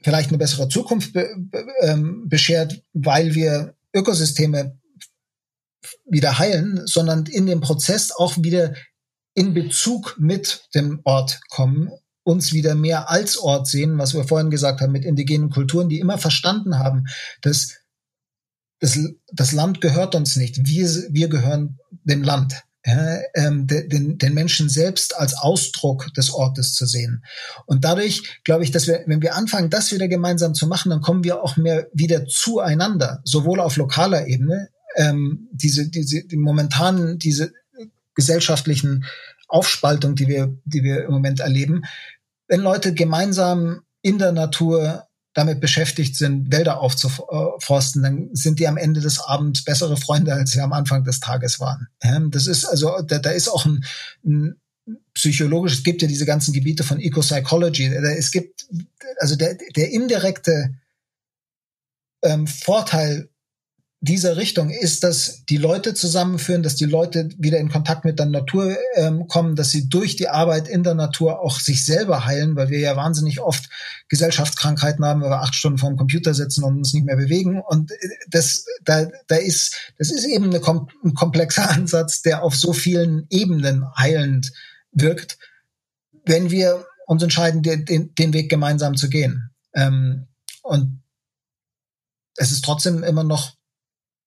vielleicht 0.01 0.30
eine 0.30 0.38
bessere 0.38 0.68
Zukunft 0.68 1.14
be, 1.14 1.30
be, 1.38 1.66
ähm, 1.82 2.28
beschert, 2.28 2.84
weil 2.91 3.36
wir 3.36 3.76
Ökosysteme 3.93 4.78
wieder 6.06 6.39
heilen, 6.39 6.82
sondern 6.86 7.26
in 7.26 7.45
dem 7.45 7.62
Prozess 7.62 8.12
auch 8.12 8.36
wieder 8.38 8.74
in 9.34 9.54
Bezug 9.54 10.16
mit 10.20 10.70
dem 10.76 11.02
Ort 11.04 11.42
kommen, 11.50 11.90
uns 12.24 12.54
wieder 12.54 12.76
mehr 12.76 13.10
als 13.10 13.38
Ort 13.38 13.68
sehen, 13.68 13.98
was 13.98 14.14
wir 14.14 14.24
vorhin 14.24 14.50
gesagt 14.50 14.82
haben 14.82 14.92
mit 14.92 15.06
indigenen 15.06 15.50
Kulturen, 15.50 15.90
die 15.90 16.00
immer 16.00 16.18
verstanden 16.18 16.80
haben, 16.80 17.06
dass 17.42 17.74
das, 18.80 19.00
das 19.32 19.52
Land 19.52 19.82
gehört 19.82 20.16
uns 20.16 20.36
nicht, 20.36 20.66
wir, 20.66 20.90
wir 21.10 21.30
gehören 21.30 21.80
dem 22.04 22.24
Land. 22.24 22.64
Ja, 22.86 23.20
ähm, 23.36 23.66
den, 23.66 24.18
den 24.18 24.34
Menschen 24.34 24.68
selbst 24.68 25.16
als 25.16 25.36
Ausdruck 25.36 26.14
des 26.16 26.34
Ortes 26.34 26.74
zu 26.74 26.86
sehen. 26.86 27.24
Und 27.66 27.86
dadurch 27.86 28.42
glaube 28.44 28.66
ich, 28.66 28.72
dass 28.72 28.88
wir, 28.88 29.06
wenn 29.08 29.22
wir 29.22 29.38
anfangen, 29.38 29.70
das 29.70 29.94
wieder 29.94 30.10
gemeinsam 30.10 30.54
zu 30.54 30.68
machen, 30.68 30.90
dann 30.90 31.00
kommen 31.00 31.24
wir 31.24 31.42
auch 31.42 31.56
mehr 31.56 31.88
wieder 31.94 32.26
zueinander, 32.26 33.22
sowohl 33.24 33.62
auf 33.62 33.78
lokaler 33.78 34.28
Ebene, 34.28 34.68
ähm, 34.98 35.48
diese, 35.54 35.90
diese, 35.90 36.28
die 36.28 36.36
momentanen, 36.36 37.20
diese 37.20 37.54
gesellschaftlichen 38.16 39.05
Aufspaltung, 39.47 40.16
die 40.16 40.28
wir, 40.28 40.57
die 40.66 40.84
wir 40.84 41.05
im 41.05 41.11
Moment 41.11 41.39
erleben, 41.39 41.84
wenn 42.47 42.61
Leute 42.61 42.93
gemeinsam 42.93 43.82
in 44.01 44.18
der 44.18 44.32
Natur 44.32 45.07
damit 45.34 45.59
beschäftigt 45.59 46.16
sind, 46.16 46.51
Wälder 46.51 46.80
aufzuforsten, 46.80 48.03
dann 48.03 48.30
sind 48.34 48.59
die 48.59 48.68
am 48.68 48.78
Ende 48.78 49.01
des 49.01 49.20
Abends 49.20 49.64
bessere 49.64 49.97
Freunde, 49.97 50.34
als 50.34 50.51
sie 50.51 50.61
am 50.61 50.74
Anfang 50.74 51.03
des 51.03 51.20
Tages 51.20 51.59
waren. 51.59 51.88
Das 52.30 52.45
ist 52.45 52.66
also, 52.66 53.01
da, 53.01 53.18
da 53.18 53.32
ist 53.32 53.49
auch 53.49 53.66
ein, 53.66 53.84
ein 54.24 54.61
psychologisch, 55.14 55.74
es 55.74 55.84
gibt 55.84 56.01
ja 56.01 56.07
diese 56.07 56.26
ganzen 56.26 56.53
Gebiete 56.53 56.84
von 56.84 56.99
Eco-Psychology. 56.99 57.88
Es 57.88 58.32
gibt, 58.32 58.68
also 59.18 59.36
der, 59.36 59.57
der 59.76 59.91
indirekte 59.91 60.76
ähm, 62.22 62.45
Vorteil 62.45 63.30
dieser 64.04 64.36
Richtung 64.36 64.70
ist, 64.70 65.06
dass 65.06 65.45
die 65.45 65.56
Leute 65.56 65.93
zusammenführen, 65.93 66.62
dass 66.62 66.76
die 66.76 66.84
Leute 66.84 67.30
wieder 67.38 67.58
in 67.58 67.70
Kontakt 67.70 68.04
mit 68.04 68.20
der 68.20 68.26
Natur 68.26 68.76
ähm, 68.95 69.30
kommen, 69.30 69.56
dass 69.56 69.70
sie 69.70 69.88
durch 69.88 70.18
die 70.18 70.28
Arbeit 70.28 70.68
in 70.68 70.84
der 70.84 70.93
Natur 70.93 71.39
auch 71.39 71.58
sich 71.58 71.86
selber 71.86 72.26
heilen, 72.26 72.58
weil 72.58 72.68
wir 72.68 72.80
ja 72.80 72.97
wahnsinnig 72.97 73.39
oft 73.39 73.70
Gesellschaftskrankheiten 74.10 75.06
haben, 75.06 75.22
weil 75.22 75.30
wir 75.30 75.41
acht 75.41 75.56
Stunden 75.56 75.78
vor 75.78 75.89
dem 75.89 75.95
Computer 75.95 76.34
sitzen 76.34 76.66
und 76.66 76.76
uns 76.76 76.93
nicht 76.93 77.06
mehr 77.06 77.16
bewegen. 77.16 77.62
Und 77.62 77.91
äh, 77.91 77.95
das, 78.30 78.66
da, 78.84 79.08
da 79.28 79.38
ist, 79.38 79.93
das 79.97 80.12
ist 80.12 80.26
eben 80.26 80.54
eine, 80.54 80.58
ein 80.58 81.14
komplexer 81.14 81.70
Ansatz, 81.72 82.22
der 82.24 82.43
auf 82.43 82.58
so 82.58 82.74
vielen 82.74 83.26
Ebenen 83.30 83.86
heilend 83.97 84.51
wirkt, 84.91 85.38
wenn 86.26 86.51
wir 86.51 86.86
uns 87.08 87.24
entscheiden, 87.24 87.64
den, 87.64 88.14
den 88.16 88.34
Weg 88.34 88.49
gemeinsam 88.49 88.97
zu 88.97 89.08
gehen. 89.08 89.51
Ähm, 89.74 90.28
und 90.62 91.01
es 92.36 92.51
ist 92.51 92.66
trotzdem 92.66 93.01
immer 93.04 93.24
noch 93.24 93.54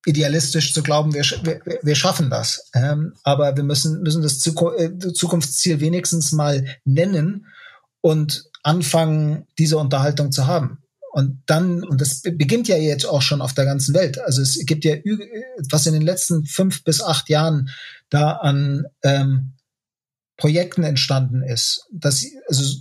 idealistisch 0.07 0.73
zu 0.73 0.83
glauben, 0.83 1.13
wir, 1.13 1.25
wir, 1.43 1.61
wir 1.83 1.95
schaffen 1.95 2.31
das. 2.31 2.71
Ähm, 2.75 3.13
aber 3.25 3.57
wir 3.57 3.65
müssen, 3.65 4.03
müssen 4.03 4.23
das 4.23 4.39
äh, 4.47 5.13
Zukunftsziel 5.13 5.81
wenigstens 5.81 6.33
mal 6.33 6.65
nennen 6.85 7.47
und 8.01 8.45
anfangen, 8.63 9.47
diese 9.59 9.79
Unterhaltung 9.79 10.33
zu 10.33 10.47
haben. 10.47 10.79
Und 11.13 11.43
dann, 11.47 11.83
und 11.83 12.01
das 12.01 12.23
beginnt 12.23 12.69
ja 12.69 12.77
jetzt 12.77 13.07
auch 13.07 13.23
schon 13.23 13.41
auf 13.41 13.55
der 13.55 13.65
ganzen 13.65 13.95
Welt. 13.95 14.19
Also 14.21 14.43
es 14.43 14.59
gibt 14.67 14.85
ja, 14.85 14.97
was 15.71 15.87
in 15.87 15.95
den 15.95 16.03
letzten 16.03 16.45
fünf 16.45 16.85
bis 16.85 17.03
acht 17.03 17.29
Jahren 17.29 17.71
da 18.11 18.33
an 18.33 18.85
ähm, 19.03 19.55
Projekten 20.37 20.83
entstanden 20.83 21.43
ist. 21.43 21.87
Das, 21.91 22.25
also 22.49 22.81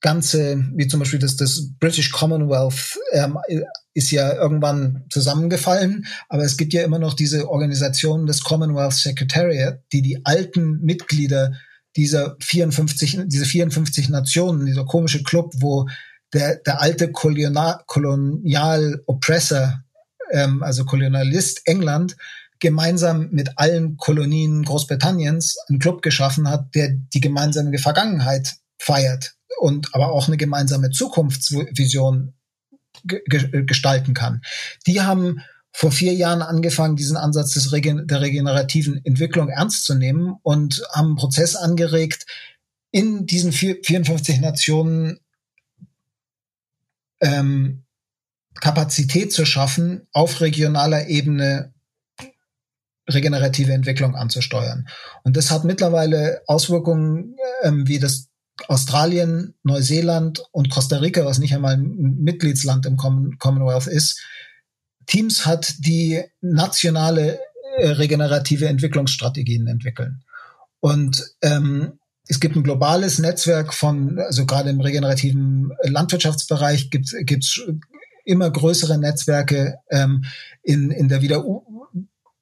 ganze, 0.00 0.64
wie 0.74 0.88
zum 0.88 1.00
Beispiel 1.00 1.18
das, 1.18 1.36
das 1.36 1.70
British 1.78 2.10
Commonwealth 2.10 2.98
ähm, 3.12 3.38
ist 3.96 4.10
ja 4.10 4.34
irgendwann 4.34 5.06
zusammengefallen, 5.08 6.06
aber 6.28 6.44
es 6.44 6.58
gibt 6.58 6.74
ja 6.74 6.82
immer 6.82 6.98
noch 6.98 7.14
diese 7.14 7.48
Organisation 7.48 8.26
des 8.26 8.44
Commonwealth 8.44 8.92
Secretariat, 8.92 9.80
die 9.90 10.02
die 10.02 10.20
alten 10.26 10.82
Mitglieder 10.82 11.54
dieser 11.96 12.36
54, 12.40 13.20
diese 13.24 13.46
54 13.46 14.10
Nationen, 14.10 14.66
dieser 14.66 14.84
komische 14.84 15.22
Club, 15.22 15.54
wo 15.56 15.88
der, 16.34 16.56
der 16.56 16.82
alte 16.82 17.10
Kolonial, 17.10 17.80
Kolonial 17.86 19.02
Oppressor, 19.06 19.82
ähm, 20.30 20.62
also 20.62 20.84
Kolonialist 20.84 21.62
England, 21.64 22.18
gemeinsam 22.58 23.30
mit 23.30 23.56
allen 23.56 23.96
Kolonien 23.96 24.62
Großbritanniens 24.62 25.56
einen 25.70 25.78
Club 25.78 26.02
geschaffen 26.02 26.50
hat, 26.50 26.74
der 26.74 26.90
die 26.90 27.20
gemeinsame 27.20 27.78
Vergangenheit 27.78 28.56
feiert 28.78 29.36
und 29.58 29.94
aber 29.94 30.12
auch 30.12 30.28
eine 30.28 30.36
gemeinsame 30.36 30.90
Zukunftsvision 30.90 32.34
gestalten 33.06 34.14
kann. 34.14 34.42
Die 34.86 35.00
haben 35.00 35.40
vor 35.72 35.92
vier 35.92 36.14
Jahren 36.14 36.40
angefangen, 36.40 36.96
diesen 36.96 37.18
Ansatz 37.18 37.52
des 37.52 37.72
Regen 37.72 38.06
der 38.06 38.22
regenerativen 38.22 39.04
Entwicklung 39.04 39.50
ernst 39.50 39.84
zu 39.84 39.94
nehmen 39.94 40.36
und 40.42 40.82
haben 40.94 41.08
einen 41.08 41.16
Prozess 41.16 41.54
angeregt, 41.54 42.24
in 42.90 43.26
diesen 43.26 43.52
vier, 43.52 43.76
54 43.82 44.40
Nationen 44.40 45.20
ähm, 47.20 47.84
Kapazität 48.60 49.34
zu 49.34 49.44
schaffen, 49.44 50.06
auf 50.12 50.40
regionaler 50.40 51.08
Ebene 51.08 51.74
regenerative 53.08 53.72
Entwicklung 53.72 54.14
anzusteuern. 54.16 54.88
Und 55.24 55.36
das 55.36 55.50
hat 55.50 55.64
mittlerweile 55.64 56.42
Auswirkungen 56.46 57.36
ähm, 57.62 57.86
wie 57.86 57.98
das 57.98 58.28
Australien, 58.68 59.54
Neuseeland 59.62 60.42
und 60.52 60.70
Costa 60.70 60.98
Rica, 60.98 61.24
was 61.24 61.38
nicht 61.38 61.54
einmal 61.54 61.74
ein 61.74 62.16
Mitgliedsland 62.20 62.86
im 62.86 62.96
Commonwealth 62.96 63.86
ist, 63.86 64.20
Teams 65.06 65.46
hat, 65.46 65.74
die 65.78 66.22
nationale 66.40 67.38
äh, 67.78 67.88
regenerative 67.88 68.66
Entwicklungsstrategien 68.66 69.66
entwickeln. 69.66 70.24
Und 70.80 71.22
ähm, 71.42 71.98
es 72.28 72.40
gibt 72.40 72.56
ein 72.56 72.64
globales 72.64 73.18
Netzwerk 73.18 73.72
von, 73.72 74.18
also 74.18 74.46
gerade 74.46 74.70
im 74.70 74.80
regenerativen 74.80 75.72
Landwirtschaftsbereich 75.82 76.90
gibt 76.90 77.12
es 77.44 77.60
immer 78.24 78.50
größere 78.50 78.98
Netzwerke 78.98 79.78
ähm, 79.90 80.24
in, 80.62 80.90
in 80.90 81.08
der 81.08 81.22
Wieder, 81.22 81.44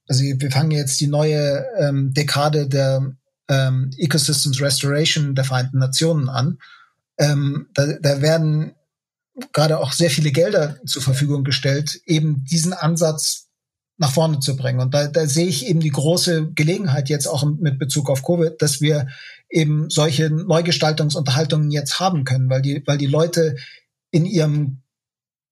also 0.08 0.22
wir 0.22 0.50
fangen 0.50 0.70
jetzt 0.70 1.00
die 1.00 1.06
neue 1.06 1.66
ähm, 1.78 2.14
Dekade 2.14 2.68
der 2.68 3.14
ähm, 3.48 3.90
Ecosystems 3.96 4.60
Restoration 4.60 5.34
der 5.34 5.44
Vereinten 5.44 5.78
Nationen 5.78 6.28
an. 6.28 6.58
Ähm, 7.18 7.68
da, 7.74 7.86
da 8.00 8.22
werden 8.22 8.74
gerade 9.52 9.78
auch 9.78 9.92
sehr 9.92 10.10
viele 10.10 10.30
Gelder 10.30 10.78
zur 10.86 11.02
Verfügung 11.02 11.44
gestellt, 11.44 12.00
eben 12.06 12.44
diesen 12.44 12.72
Ansatz 12.72 13.48
nach 13.96 14.12
vorne 14.12 14.40
zu 14.40 14.56
bringen. 14.56 14.80
Und 14.80 14.92
da, 14.92 15.06
da 15.06 15.26
sehe 15.26 15.46
ich 15.46 15.66
eben 15.66 15.80
die 15.80 15.90
große 15.90 16.52
Gelegenheit 16.54 17.08
jetzt 17.08 17.26
auch 17.26 17.44
mit 17.44 17.78
Bezug 17.78 18.10
auf 18.10 18.22
Covid, 18.24 18.60
dass 18.60 18.80
wir 18.80 19.08
eben 19.48 19.88
solche 19.88 20.30
Neugestaltungsunterhaltungen 20.30 21.70
jetzt 21.70 22.00
haben 22.00 22.24
können, 22.24 22.50
weil 22.50 22.62
die, 22.62 22.82
weil 22.86 22.98
die 22.98 23.06
Leute 23.06 23.56
in 24.10 24.26
ihrem 24.26 24.82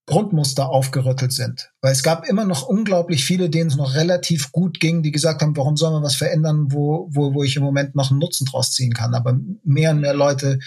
Grundmuster 0.06 0.68
aufgerüttelt 0.68 1.32
sind. 1.32 1.70
Weil 1.80 1.92
es 1.92 2.02
gab 2.02 2.26
immer 2.26 2.44
noch 2.44 2.66
unglaublich 2.66 3.24
viele, 3.24 3.50
denen 3.50 3.70
es 3.70 3.76
noch 3.76 3.94
relativ 3.94 4.50
gut 4.50 4.80
ging, 4.80 5.02
die 5.02 5.12
gesagt 5.12 5.42
haben, 5.42 5.56
warum 5.56 5.76
soll 5.76 5.92
man 5.92 6.02
was 6.02 6.16
verändern, 6.16 6.66
wo, 6.70 7.08
wo, 7.12 7.34
wo 7.34 7.42
ich 7.44 7.56
im 7.56 7.62
Moment 7.62 7.94
noch 7.94 8.10
einen 8.10 8.18
Nutzen 8.18 8.46
draus 8.46 8.72
ziehen 8.72 8.94
kann. 8.94 9.14
Aber 9.14 9.38
mehr 9.64 9.92
und 9.92 10.00
mehr 10.00 10.14
Leute 10.14 10.58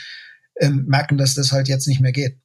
ähm, 0.60 0.86
merken, 0.88 1.18
dass 1.18 1.36
das 1.36 1.52
halt 1.52 1.68
jetzt 1.68 1.88
nicht 1.88 2.00
mehr 2.00 2.14
geht. 2.14 2.40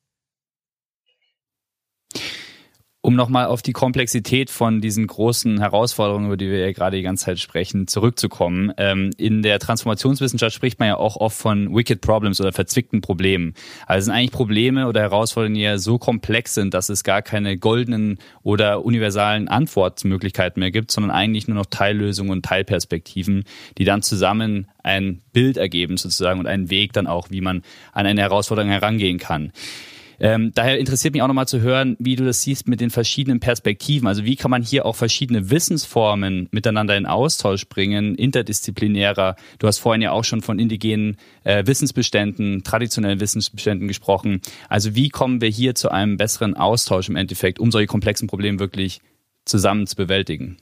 Um 3.11 3.17
nochmal 3.17 3.47
auf 3.47 3.61
die 3.61 3.73
Komplexität 3.73 4.51
von 4.51 4.81
diesen 4.81 5.05
großen 5.05 5.59
Herausforderungen, 5.59 6.27
über 6.27 6.37
die 6.37 6.49
wir 6.49 6.61
ja 6.61 6.71
gerade 6.71 6.97
die 6.97 7.03
ganze 7.03 7.25
Zeit 7.25 7.41
sprechen, 7.41 7.89
zurückzukommen. 7.89 8.73
Ähm, 8.77 9.11
in 9.17 9.43
der 9.43 9.59
Transformationswissenschaft 9.59 10.55
spricht 10.55 10.79
man 10.79 10.87
ja 10.87 10.97
auch 10.97 11.17
oft 11.17 11.37
von 11.37 11.75
wicked 11.75 12.03
problems 12.03 12.41
oder 12.41 12.53
verzwickten 12.53 13.01
Problemen. 13.01 13.55
Also 13.89 14.05
sind 14.05 14.15
eigentlich 14.15 14.31
Probleme 14.31 14.87
oder 14.87 15.01
Herausforderungen, 15.01 15.57
die 15.57 15.63
ja 15.63 15.79
so 15.79 15.99
komplex 15.99 16.55
sind, 16.55 16.73
dass 16.73 16.89
es 16.89 17.03
gar 17.03 17.21
keine 17.21 17.59
goldenen 17.59 18.21
oder 18.45 18.85
universalen 18.85 19.49
Antwortmöglichkeiten 19.49 20.61
mehr 20.61 20.71
gibt, 20.71 20.93
sondern 20.93 21.11
eigentlich 21.11 21.49
nur 21.49 21.57
noch 21.57 21.67
Teillösungen 21.67 22.31
und 22.31 22.45
Teilperspektiven, 22.45 23.43
die 23.77 23.85
dann 23.85 24.03
zusammen 24.03 24.69
ein 24.85 25.21
Bild 25.33 25.57
ergeben 25.57 25.97
sozusagen 25.97 26.39
und 26.39 26.47
einen 26.47 26.71
Weg 26.71 26.93
dann 26.93 27.09
auch, 27.09 27.29
wie 27.31 27.41
man 27.41 27.63
an 27.93 28.07
eine 28.07 28.21
Herausforderung 28.21 28.71
herangehen 28.71 29.19
kann. 29.19 29.51
Ähm, 30.21 30.53
daher 30.55 30.79
interessiert 30.79 31.14
mich 31.14 31.23
auch 31.23 31.29
nochmal 31.29 31.49
zu 31.49 31.61
hören, 31.61 31.97
wie 31.99 32.14
du 32.14 32.25
das 32.25 32.43
siehst 32.43 32.68
mit 32.68 32.81
den 32.81 32.91
verschiedenen 32.91 33.41
Perspektiven. 33.41 34.07
Also 34.07 34.25
wie 34.25 34.37
kann 34.37 34.51
man 34.51 34.62
hier 34.62 34.85
auch 34.85 34.95
verschiedene 34.95 35.51
Wissensformen 35.51 36.49
miteinander 36.51 36.97
in 36.97 37.07
Austausch 37.07 37.66
bringen, 37.68 38.14
interdisziplinärer. 38.14 39.37
Du 39.59 39.66
hast 39.66 39.79
vorhin 39.79 40.03
ja 40.03 40.12
auch 40.12 40.25
schon 40.25 40.43
von 40.43 40.59
indigenen 40.59 41.16
äh, 41.45 41.66
Wissensbeständen, 41.66 42.62
traditionellen 42.62 43.21
Wissensbeständen 43.21 43.89
gesprochen. 43.89 44.43
Also 44.68 44.95
wie 44.95 45.09
kommen 45.09 45.41
wir 45.41 45.49
hier 45.49 45.75
zu 45.75 45.91
einem 45.91 46.18
besseren 46.18 46.55
Austausch 46.55 47.09
im 47.09 47.16
Endeffekt, 47.16 47.59
um 47.59 47.73
solche 47.73 47.87
komplexen 47.87 48.29
Probleme 48.29 48.59
wirklich 48.59 49.01
zusammen 49.47 49.87
zu 49.87 49.97
bewältigen? 49.97 50.59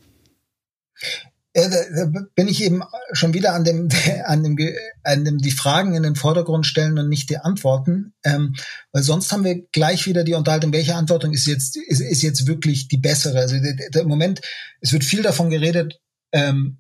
Ja, 1.59 1.69
da, 1.69 2.05
da 2.05 2.21
bin 2.37 2.47
ich 2.47 2.63
eben 2.63 2.83
schon 3.13 3.35
wieder 3.35 3.53
an 3.53 3.65
dem, 3.65 3.89
an 4.25 4.45
dem, 4.45 4.57
an 5.03 5.25
dem 5.25 5.39
die 5.39 5.51
Fragen 5.51 5.95
in 5.95 6.05
den 6.05 6.15
Vordergrund 6.15 6.67
stellen 6.67 6.99
und 6.99 7.09
nicht 7.09 7.31
die 7.31 7.39
Antworten, 7.39 8.15
ähm, 8.25 8.55
weil 8.93 9.03
sonst 9.03 9.33
haben 9.33 9.45
wir 9.45 9.67
gleich 9.73 10.07
wieder 10.07 10.23
die 10.23 10.35
Unterhaltung, 10.35 10.73
welche 10.73 10.95
Antwort 10.95 11.25
ist 11.25 11.47
jetzt 11.47 11.77
ist, 11.77 12.01
ist 12.01 12.23
jetzt 12.23 12.47
wirklich 12.47 12.87
die 12.87 12.99
bessere. 12.99 13.41
Also 13.41 13.57
im 13.57 14.09
Moment, 14.09 14.41
es 14.81 14.93
wird 14.93 15.05
viel 15.05 15.23
davon 15.23 15.51
geredet, 15.51 16.01
ähm, 16.33 16.79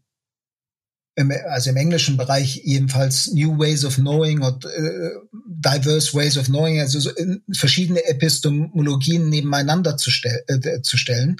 im, 1.16 1.33
also 1.49 1.70
im 1.70 1.76
englischen 1.76 2.16
Bereich 2.16 2.62
jedenfalls 2.64 3.33
New 3.33 3.59
Ways 3.59 3.85
of 3.85 3.97
Knowing 3.97 4.43
und 4.43 4.64
äh, 4.64 5.11
Diverse 5.49 6.14
Ways 6.14 6.39
of 6.39 6.47
Knowing, 6.47 6.79
also 6.79 7.01
so 7.01 7.11
verschiedene 7.53 8.05
Epistemologien 8.05 9.29
nebeneinander 9.29 9.97
zu, 9.97 10.12
stell, 10.12 10.45
äh, 10.47 10.81
zu 10.83 10.97
stellen, 10.97 11.39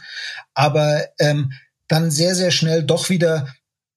aber 0.55 1.05
ähm, 1.21 1.53
dann 1.89 2.11
sehr, 2.11 2.35
sehr 2.35 2.51
schnell 2.51 2.83
doch 2.85 3.11
wieder 3.11 3.53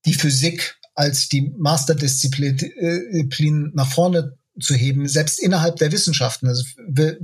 die 0.05 0.13
Physik 0.13 0.77
als 0.95 1.29
die 1.29 1.53
Masterdisziplin 1.57 2.57
äh, 2.59 3.71
nach 3.73 3.91
vorne 3.91 4.37
zu 4.59 4.75
heben, 4.75 5.07
selbst 5.07 5.39
innerhalb 5.39 5.77
der 5.77 5.91
Wissenschaften. 5.91 6.47
Also 6.47 6.63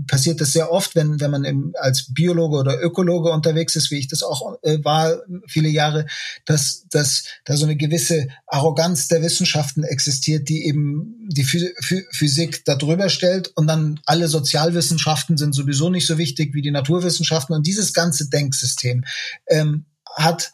passiert 0.07 0.39
das 0.39 0.53
sehr 0.53 0.71
oft, 0.71 0.95
wenn, 0.95 1.19
wenn 1.19 1.29
man 1.29 1.43
im, 1.43 1.73
als 1.79 2.13
Biologe 2.13 2.57
oder 2.57 2.81
Ökologe 2.81 3.31
unterwegs 3.31 3.75
ist, 3.75 3.91
wie 3.91 3.99
ich 3.99 4.07
das 4.07 4.23
auch 4.23 4.57
äh, 4.63 4.77
war 4.83 5.21
viele 5.47 5.67
Jahre, 5.67 6.05
dass, 6.45 6.85
dass 6.89 7.25
da 7.43 7.57
so 7.57 7.65
eine 7.65 7.75
gewisse 7.75 8.29
Arroganz 8.47 9.09
der 9.09 9.21
Wissenschaften 9.21 9.83
existiert, 9.83 10.47
die 10.47 10.65
eben 10.65 11.27
die 11.29 11.43
Physik 11.43 12.63
da 12.63 12.75
drüber 12.75 13.09
stellt 13.09 13.49
und 13.55 13.67
dann 13.67 13.99
alle 14.05 14.29
Sozialwissenschaften 14.29 15.37
sind 15.37 15.53
sowieso 15.53 15.89
nicht 15.89 16.07
so 16.07 16.17
wichtig 16.17 16.53
wie 16.53 16.61
die 16.61 16.71
Naturwissenschaften 16.71 17.55
und 17.55 17.67
dieses 17.67 17.93
ganze 17.93 18.29
Denksystem 18.29 19.03
ähm, 19.47 19.85
hat 20.17 20.51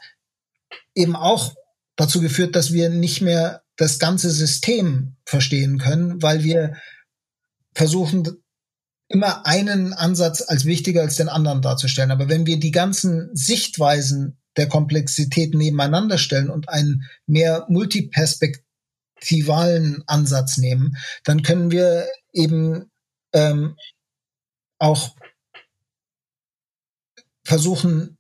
eben 0.93 1.15
auch 1.15 1.55
dazu 1.95 2.21
geführt, 2.21 2.55
dass 2.55 2.73
wir 2.73 2.89
nicht 2.89 3.21
mehr 3.21 3.63
das 3.75 3.97
ganze 3.99 4.29
System 4.29 5.15
verstehen 5.25 5.79
können, 5.79 6.21
weil 6.21 6.43
wir 6.43 6.77
versuchen, 7.73 8.43
immer 9.07 9.45
einen 9.45 9.93
Ansatz 9.93 10.43
als 10.47 10.65
wichtiger 10.65 11.01
als 11.01 11.15
den 11.17 11.29
anderen 11.29 11.61
darzustellen. 11.61 12.11
Aber 12.11 12.29
wenn 12.29 12.45
wir 12.45 12.59
die 12.59 12.71
ganzen 12.71 13.35
Sichtweisen 13.35 14.37
der 14.57 14.67
Komplexität 14.67 15.53
nebeneinander 15.53 16.17
stellen 16.17 16.49
und 16.49 16.67
einen 16.69 17.03
mehr 17.25 17.65
multiperspektivalen 17.69 20.03
Ansatz 20.07 20.57
nehmen, 20.57 20.97
dann 21.23 21.43
können 21.43 21.71
wir 21.71 22.07
eben 22.31 22.91
ähm, 23.33 23.75
auch 24.79 25.15
versuchen, 27.43 28.17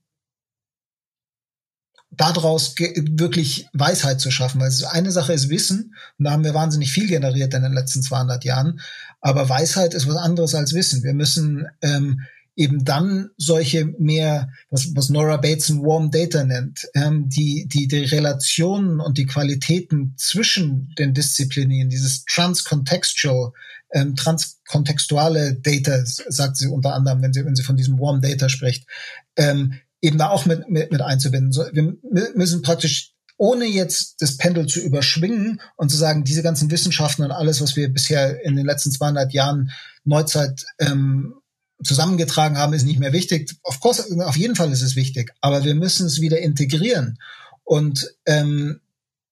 daraus 2.17 2.75
wirklich 2.77 3.67
Weisheit 3.73 4.19
zu 4.21 4.31
schaffen. 4.31 4.61
Weil 4.61 4.71
eine 4.91 5.11
Sache 5.11 5.33
ist 5.33 5.49
Wissen, 5.49 5.95
und 6.17 6.25
da 6.25 6.31
haben 6.31 6.43
wir 6.43 6.53
wahnsinnig 6.53 6.91
viel 6.91 7.07
generiert 7.07 7.53
in 7.53 7.63
den 7.63 7.73
letzten 7.73 8.01
200 8.01 8.43
Jahren, 8.43 8.79
aber 9.21 9.47
Weisheit 9.49 9.93
ist 9.93 10.07
was 10.07 10.17
anderes 10.17 10.55
als 10.55 10.73
Wissen. 10.73 11.03
Wir 11.03 11.13
müssen 11.13 11.67
ähm, 11.81 12.21
eben 12.55 12.85
dann 12.85 13.29
solche 13.37 13.85
mehr, 13.85 14.49
was, 14.69 14.95
was 14.95 15.09
Nora 15.09 15.37
Bateson 15.37 15.81
Warm 15.83 16.11
Data 16.11 16.43
nennt, 16.43 16.87
ähm, 16.93 17.29
die, 17.29 17.67
die 17.67 17.87
die 17.87 18.03
Relationen 18.03 18.99
und 18.99 19.17
die 19.17 19.25
Qualitäten 19.25 20.13
zwischen 20.17 20.93
den 20.99 21.13
Disziplinen, 21.13 21.89
dieses 21.89 22.25
transcontextual, 22.25 23.51
ähm, 23.91 24.15
transkontextuale 24.15 25.55
Data, 25.55 26.01
sagt 26.03 26.57
sie 26.57 26.67
unter 26.67 26.93
anderem, 26.93 27.21
wenn 27.21 27.33
sie, 27.33 27.45
wenn 27.45 27.55
sie 27.55 27.63
von 27.63 27.77
diesem 27.77 27.99
Warm 27.99 28.21
Data 28.21 28.49
spricht, 28.49 28.87
ähm, 29.35 29.79
eben 30.03 30.17
da 30.17 30.29
auch 30.29 30.45
mit, 30.45 30.69
mit, 30.69 30.91
mit 30.91 31.01
einzubinden. 31.01 31.53
So, 31.53 31.63
wir 31.71 31.95
müssen 32.35 32.61
praktisch 32.61 33.13
ohne 33.37 33.65
jetzt 33.65 34.21
das 34.21 34.37
Pendel 34.37 34.67
zu 34.67 34.79
überschwingen 34.79 35.59
und 35.77 35.89
zu 35.89 35.97
sagen, 35.97 36.23
diese 36.23 36.43
ganzen 36.43 36.69
Wissenschaften 36.69 37.23
und 37.23 37.31
alles, 37.31 37.61
was 37.61 37.75
wir 37.75 37.91
bisher 37.91 38.43
in 38.45 38.55
den 38.55 38.65
letzten 38.65 38.91
200 38.91 39.33
Jahren 39.33 39.71
Neuzeit 40.03 40.65
ähm, 40.79 41.35
zusammengetragen 41.83 42.57
haben, 42.57 42.73
ist 42.73 42.85
nicht 42.85 42.99
mehr 42.99 43.13
wichtig. 43.13 43.55
Of 43.63 43.79
course, 43.79 44.05
auf 44.25 44.37
jeden 44.37 44.55
Fall 44.55 44.71
ist 44.71 44.81
es 44.81 44.95
wichtig, 44.95 45.33
aber 45.41 45.63
wir 45.63 45.73
müssen 45.73 46.05
es 46.05 46.21
wieder 46.21 46.39
integrieren. 46.39 47.17
Und 47.63 48.13
ähm, 48.25 48.81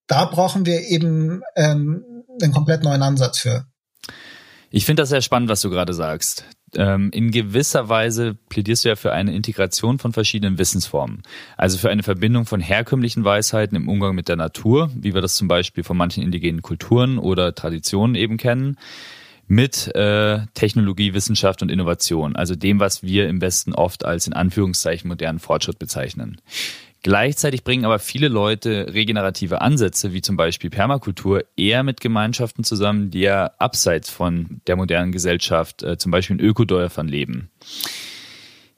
da 0.07 0.25
brauchen 0.25 0.65
wir 0.65 0.87
eben 0.87 1.41
ähm, 1.55 2.03
einen 2.41 2.53
komplett 2.53 2.83
neuen 2.83 3.03
Ansatz 3.03 3.39
für. 3.39 3.65
Ich 4.73 4.85
finde 4.85 5.01
das 5.01 5.09
sehr 5.09 5.21
spannend, 5.21 5.49
was 5.49 5.61
du 5.61 5.69
gerade 5.69 5.93
sagst. 5.93 6.45
Ähm, 6.75 7.09
in 7.13 7.31
gewisser 7.31 7.89
Weise 7.89 8.37
plädierst 8.47 8.85
du 8.85 8.89
ja 8.89 8.95
für 8.95 9.11
eine 9.11 9.35
Integration 9.35 9.99
von 9.99 10.13
verschiedenen 10.13 10.57
Wissensformen. 10.57 11.23
Also 11.57 11.77
für 11.77 11.89
eine 11.89 12.03
Verbindung 12.03 12.45
von 12.45 12.61
herkömmlichen 12.61 13.25
Weisheiten 13.25 13.75
im 13.75 13.89
Umgang 13.89 14.15
mit 14.15 14.29
der 14.29 14.37
Natur, 14.37 14.89
wie 14.95 15.13
wir 15.13 15.19
das 15.19 15.35
zum 15.35 15.49
Beispiel 15.49 15.83
von 15.83 15.97
manchen 15.97 16.23
indigenen 16.23 16.61
Kulturen 16.61 17.17
oder 17.17 17.53
Traditionen 17.53 18.15
eben 18.15 18.37
kennen, 18.37 18.77
mit 19.47 19.93
äh, 19.95 20.45
Technologie, 20.53 21.13
Wissenschaft 21.13 21.61
und 21.61 21.69
Innovation, 21.69 22.37
also 22.37 22.55
dem, 22.55 22.79
was 22.79 23.03
wir 23.03 23.27
im 23.27 23.41
Westen 23.41 23.73
oft 23.73 24.05
als 24.05 24.25
in 24.25 24.31
Anführungszeichen 24.31 25.09
modernen 25.09 25.39
Fortschritt 25.39 25.77
bezeichnen. 25.77 26.39
Gleichzeitig 27.03 27.63
bringen 27.63 27.85
aber 27.85 27.97
viele 27.97 28.27
Leute 28.27 28.93
regenerative 28.93 29.61
Ansätze, 29.61 30.13
wie 30.13 30.21
zum 30.21 30.37
Beispiel 30.37 30.69
Permakultur, 30.69 31.43
eher 31.57 31.81
mit 31.81 31.99
Gemeinschaften 31.99 32.63
zusammen, 32.63 33.09
die 33.09 33.21
ja 33.21 33.51
abseits 33.57 34.11
von 34.11 34.61
der 34.67 34.75
modernen 34.75 35.11
Gesellschaft, 35.11 35.81
äh, 35.81 35.97
zum 35.97 36.11
Beispiel 36.11 36.37
in 36.37 36.45
Ökodörfern 36.45 37.07
leben. 37.07 37.49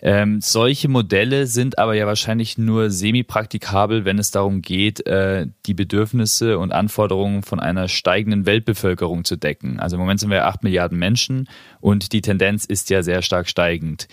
Ähm, 0.06 0.42
solche 0.42 0.90
Modelle 0.90 1.48
sind 1.48 1.80
aber 1.80 1.96
ja 1.96 2.06
wahrscheinlich 2.06 2.58
nur 2.58 2.90
semi-praktikabel, 2.90 4.04
wenn 4.04 4.20
es 4.20 4.32
darum 4.32 4.62
geht, 4.62 5.06
äh, 5.08 5.48
die 5.66 5.74
Bedürfnisse 5.74 6.60
und 6.60 6.74
Anforderungen 6.74 7.42
von 7.42 7.62
einer 7.62 7.88
steigenden 7.88 8.46
Weltbevölkerung 8.46 9.24
zu 9.24 9.38
decken. 9.38 9.80
Also 9.80 9.96
im 9.96 10.02
Moment 10.02 10.20
sind 10.20 10.30
wir 10.30 10.46
acht 10.46 10.62
Milliarden 10.62 11.00
Menschen 11.00 11.48
und 11.80 12.12
die 12.12 12.20
Tendenz 12.20 12.66
ist 12.66 12.90
ja 12.90 13.02
sehr 13.02 13.22
stark 13.22 13.48
steigend. 13.48 14.10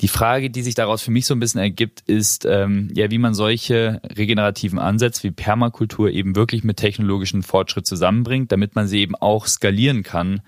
Die 0.00 0.08
Frage, 0.08 0.48
die 0.50 0.62
sich 0.62 0.76
daraus 0.76 1.02
für 1.02 1.10
mich 1.10 1.26
so 1.26 1.34
ein 1.34 1.40
bisschen 1.40 1.60
ergibt, 1.60 2.02
ist, 2.02 2.44
ähm, 2.44 2.88
ja, 2.94 3.10
wie 3.10 3.18
man 3.18 3.34
solche 3.34 4.00
regenerativen 4.04 4.78
Ansätze 4.78 5.24
wie 5.24 5.32
Permakultur 5.32 6.10
eben 6.10 6.36
wirklich 6.36 6.62
mit 6.62 6.76
technologischen 6.76 7.42
Fortschritt 7.42 7.86
zusammenbringt, 7.86 8.52
damit 8.52 8.76
man 8.76 8.86
sie 8.86 9.00
eben 9.00 9.16
auch 9.16 9.48
skalieren 9.48 10.04
kann, 10.04 10.40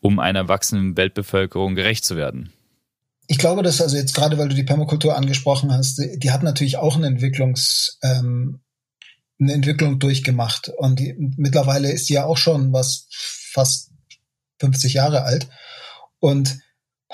um 0.00 0.18
einer 0.18 0.48
wachsenden 0.48 0.96
Weltbevölkerung 0.96 1.74
gerecht 1.74 2.04
zu 2.06 2.16
werden. 2.16 2.50
Ich 3.26 3.38
glaube, 3.38 3.62
dass 3.62 3.82
also 3.82 3.96
jetzt 3.96 4.14
gerade, 4.14 4.38
weil 4.38 4.48
du 4.48 4.54
die 4.54 4.64
Permakultur 4.64 5.16
angesprochen 5.16 5.70
hast, 5.70 5.98
die 5.98 6.30
hat 6.30 6.42
natürlich 6.42 6.78
auch 6.78 6.96
eine 6.96 7.06
Entwicklungs, 7.06 7.98
ähm, 8.02 8.60
eine 9.38 9.52
Entwicklung 9.52 9.98
durchgemacht 9.98 10.70
und 10.78 10.98
die, 10.98 11.14
mittlerweile 11.36 11.90
ist 11.90 12.08
die 12.08 12.14
ja 12.14 12.24
auch 12.24 12.36
schon 12.36 12.72
was 12.72 13.06
fast 13.10 13.90
50 14.60 14.94
Jahre 14.94 15.22
alt 15.22 15.48
und 16.20 16.58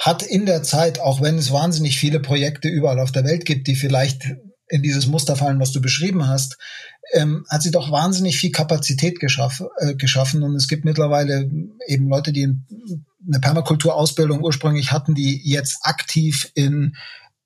hat 0.00 0.22
in 0.22 0.46
der 0.46 0.62
Zeit, 0.62 0.98
auch 0.98 1.20
wenn 1.20 1.36
es 1.36 1.52
wahnsinnig 1.52 1.98
viele 1.98 2.20
Projekte 2.20 2.68
überall 2.68 2.98
auf 2.98 3.12
der 3.12 3.24
Welt 3.24 3.44
gibt, 3.44 3.66
die 3.66 3.76
vielleicht 3.76 4.34
in 4.66 4.82
dieses 4.82 5.06
Muster 5.06 5.36
fallen, 5.36 5.60
was 5.60 5.72
du 5.72 5.82
beschrieben 5.82 6.26
hast, 6.26 6.56
ähm, 7.12 7.44
hat 7.50 7.62
sie 7.62 7.70
doch 7.70 7.90
wahnsinnig 7.90 8.38
viel 8.38 8.50
Kapazität 8.50 9.20
geschaff, 9.20 9.62
äh, 9.78 9.94
geschaffen. 9.94 10.42
Und 10.42 10.54
es 10.54 10.68
gibt 10.68 10.84
mittlerweile 10.84 11.50
eben 11.86 12.08
Leute, 12.08 12.32
die 12.32 12.44
eine 12.44 13.40
Permakulturausbildung 13.40 14.42
ursprünglich 14.42 14.90
hatten, 14.90 15.14
die 15.14 15.42
jetzt 15.44 15.80
aktiv 15.82 16.50
in 16.54 16.96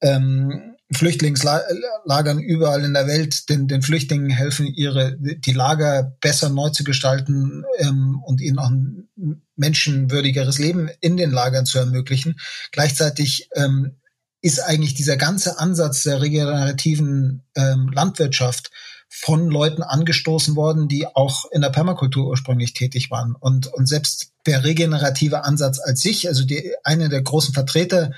ähm, 0.00 0.73
Flüchtlingslagern 0.94 2.38
überall 2.38 2.84
in 2.84 2.94
der 2.94 3.06
Welt 3.06 3.48
den, 3.48 3.68
den 3.68 3.82
Flüchtlingen 3.82 4.30
helfen, 4.30 4.66
ihre 4.66 5.16
die 5.18 5.52
Lager 5.52 6.16
besser 6.20 6.48
neu 6.48 6.70
zu 6.70 6.84
gestalten 6.84 7.64
ähm, 7.78 8.22
und 8.24 8.40
ihnen 8.40 8.58
auch 8.58 8.70
ein 8.70 9.08
menschenwürdigeres 9.56 10.58
Leben 10.58 10.88
in 11.00 11.16
den 11.16 11.30
Lagern 11.30 11.66
zu 11.66 11.78
ermöglichen. 11.78 12.38
Gleichzeitig 12.72 13.48
ähm, 13.54 13.96
ist 14.40 14.60
eigentlich 14.60 14.94
dieser 14.94 15.16
ganze 15.16 15.58
Ansatz 15.58 16.02
der 16.02 16.20
regenerativen 16.20 17.42
ähm, 17.54 17.90
Landwirtschaft 17.92 18.70
von 19.08 19.48
Leuten 19.48 19.82
angestoßen 19.82 20.56
worden, 20.56 20.88
die 20.88 21.06
auch 21.06 21.50
in 21.52 21.62
der 21.62 21.70
Permakultur 21.70 22.26
ursprünglich 22.26 22.74
tätig 22.74 23.10
waren. 23.10 23.36
Und, 23.38 23.68
und 23.68 23.86
selbst 23.86 24.32
der 24.44 24.64
regenerative 24.64 25.44
Ansatz 25.44 25.78
als 25.78 26.00
sich, 26.00 26.26
also 26.28 26.44
die, 26.44 26.74
eine 26.82 27.08
der 27.08 27.22
großen 27.22 27.54
Vertreter 27.54 28.10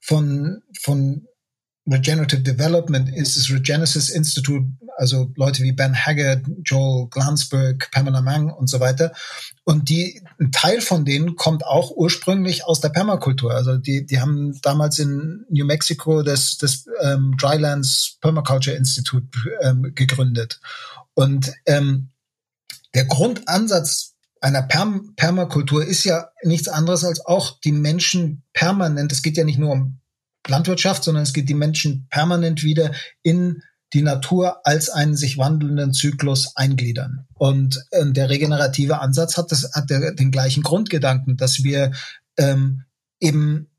von, 0.00 0.62
von 0.80 1.26
Regenerative 1.88 2.42
Development 2.42 3.08
ist 3.14 3.36
das 3.36 3.48
Regenesis 3.48 4.08
Institute, 4.08 4.66
also 4.96 5.32
Leute 5.36 5.62
wie 5.62 5.72
Ben 5.72 5.94
Haggard, 5.94 6.44
Joel 6.64 7.08
Glansberg, 7.08 7.90
Pamela 7.92 8.20
Mang 8.22 8.50
und 8.50 8.68
so 8.68 8.80
weiter. 8.80 9.12
Und 9.64 9.88
die, 9.88 10.22
ein 10.40 10.50
Teil 10.50 10.80
von 10.80 11.04
denen 11.04 11.36
kommt 11.36 11.64
auch 11.64 11.92
ursprünglich 11.92 12.64
aus 12.64 12.80
der 12.80 12.88
Permakultur. 12.88 13.52
Also 13.52 13.76
die, 13.76 14.04
die 14.04 14.20
haben 14.20 14.58
damals 14.62 14.98
in 14.98 15.44
New 15.48 15.64
Mexico 15.64 16.22
das, 16.22 16.58
das 16.58 16.86
ähm, 17.02 17.36
Drylands 17.38 18.18
Permaculture 18.20 18.76
Institute 18.76 19.28
ähm, 19.62 19.92
gegründet. 19.94 20.60
Und 21.14 21.52
ähm, 21.66 22.10
der 22.94 23.04
Grundansatz 23.04 24.14
einer 24.40 24.62
Perm 24.62 25.14
Permakultur 25.16 25.84
ist 25.84 26.04
ja 26.04 26.30
nichts 26.42 26.68
anderes 26.68 27.04
als 27.04 27.24
auch 27.24 27.60
die 27.60 27.72
Menschen 27.72 28.42
permanent, 28.52 29.12
es 29.12 29.22
geht 29.22 29.36
ja 29.36 29.44
nicht 29.44 29.58
nur 29.58 29.72
um 29.72 30.00
Landwirtschaft, 30.48 31.04
sondern 31.04 31.22
es 31.22 31.32
geht 31.32 31.48
die 31.48 31.54
Menschen 31.54 32.06
permanent 32.10 32.62
wieder 32.62 32.92
in 33.22 33.62
die 33.92 34.02
Natur 34.02 34.66
als 34.66 34.90
einen 34.90 35.16
sich 35.16 35.38
wandelnden 35.38 35.92
Zyklus 35.92 36.56
eingliedern. 36.56 37.26
Und 37.34 37.82
äh, 37.90 38.04
der 38.10 38.28
regenerative 38.28 39.00
Ansatz 39.00 39.36
hat, 39.36 39.52
das, 39.52 39.70
hat 39.74 39.90
der, 39.90 40.12
den 40.12 40.30
gleichen 40.30 40.62
Grundgedanken, 40.62 41.36
dass 41.36 41.62
wir 41.62 41.92
ähm, 42.36 42.84
eben 43.20 43.70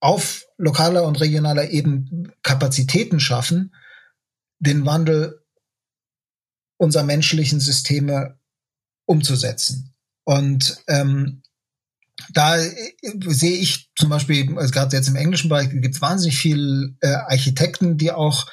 auf 0.00 0.44
lokaler 0.58 1.04
und 1.04 1.20
regionaler 1.20 1.70
Ebene 1.70 2.30
Kapazitäten 2.42 3.20
schaffen, 3.20 3.74
den 4.58 4.84
Wandel 4.84 5.42
unserer 6.76 7.04
menschlichen 7.04 7.60
Systeme 7.60 8.38
umzusetzen. 9.06 9.94
Und 10.24 10.82
ähm, 10.88 11.42
da 12.32 12.58
äh, 12.58 12.72
sehe 13.28 13.56
ich 13.56 13.90
zum 13.96 14.10
Beispiel, 14.10 14.56
also 14.58 14.70
gerade 14.72 14.96
jetzt 14.96 15.08
im 15.08 15.16
englischen 15.16 15.48
Bereich, 15.48 15.70
gibt 15.70 15.94
es 15.94 16.02
wahnsinnig 16.02 16.36
viel 16.36 16.96
äh, 17.00 17.08
Architekten, 17.08 17.98
die 17.98 18.12
auch 18.12 18.46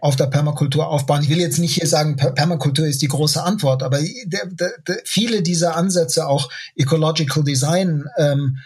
auf 0.00 0.16
der 0.16 0.26
Permakultur 0.26 0.88
aufbauen. 0.88 1.22
Ich 1.22 1.28
will 1.28 1.38
jetzt 1.38 1.58
nicht 1.58 1.74
hier 1.74 1.86
sagen, 1.86 2.16
Permakultur 2.16 2.86
ist 2.86 3.02
die 3.02 3.08
große 3.08 3.42
Antwort, 3.42 3.84
aber 3.84 4.00
der, 4.00 4.46
der, 4.46 4.72
der, 4.86 4.98
viele 5.04 5.42
dieser 5.42 5.76
Ansätze, 5.76 6.26
auch 6.26 6.50
Ecological 6.74 7.44
Design, 7.44 8.04
ähm, 8.18 8.58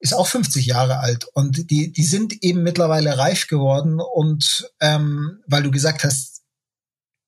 ist 0.00 0.12
auch 0.14 0.26
50 0.26 0.66
Jahre 0.66 0.98
alt 0.98 1.26
und 1.32 1.70
die, 1.70 1.92
die 1.92 2.02
sind 2.02 2.42
eben 2.42 2.62
mittlerweile 2.62 3.16
reif 3.16 3.46
geworden 3.46 4.00
und 4.00 4.68
ähm, 4.80 5.38
weil 5.46 5.62
du 5.62 5.70
gesagt 5.70 6.04
hast, 6.04 6.42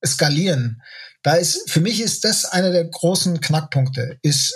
skalieren. 0.04 0.82
Da 1.22 1.34
ist, 1.34 1.70
für 1.70 1.80
mich 1.80 2.02
ist 2.02 2.24
das 2.24 2.44
einer 2.44 2.70
der 2.70 2.84
großen 2.84 3.40
Knackpunkte, 3.40 4.18
ist, 4.22 4.54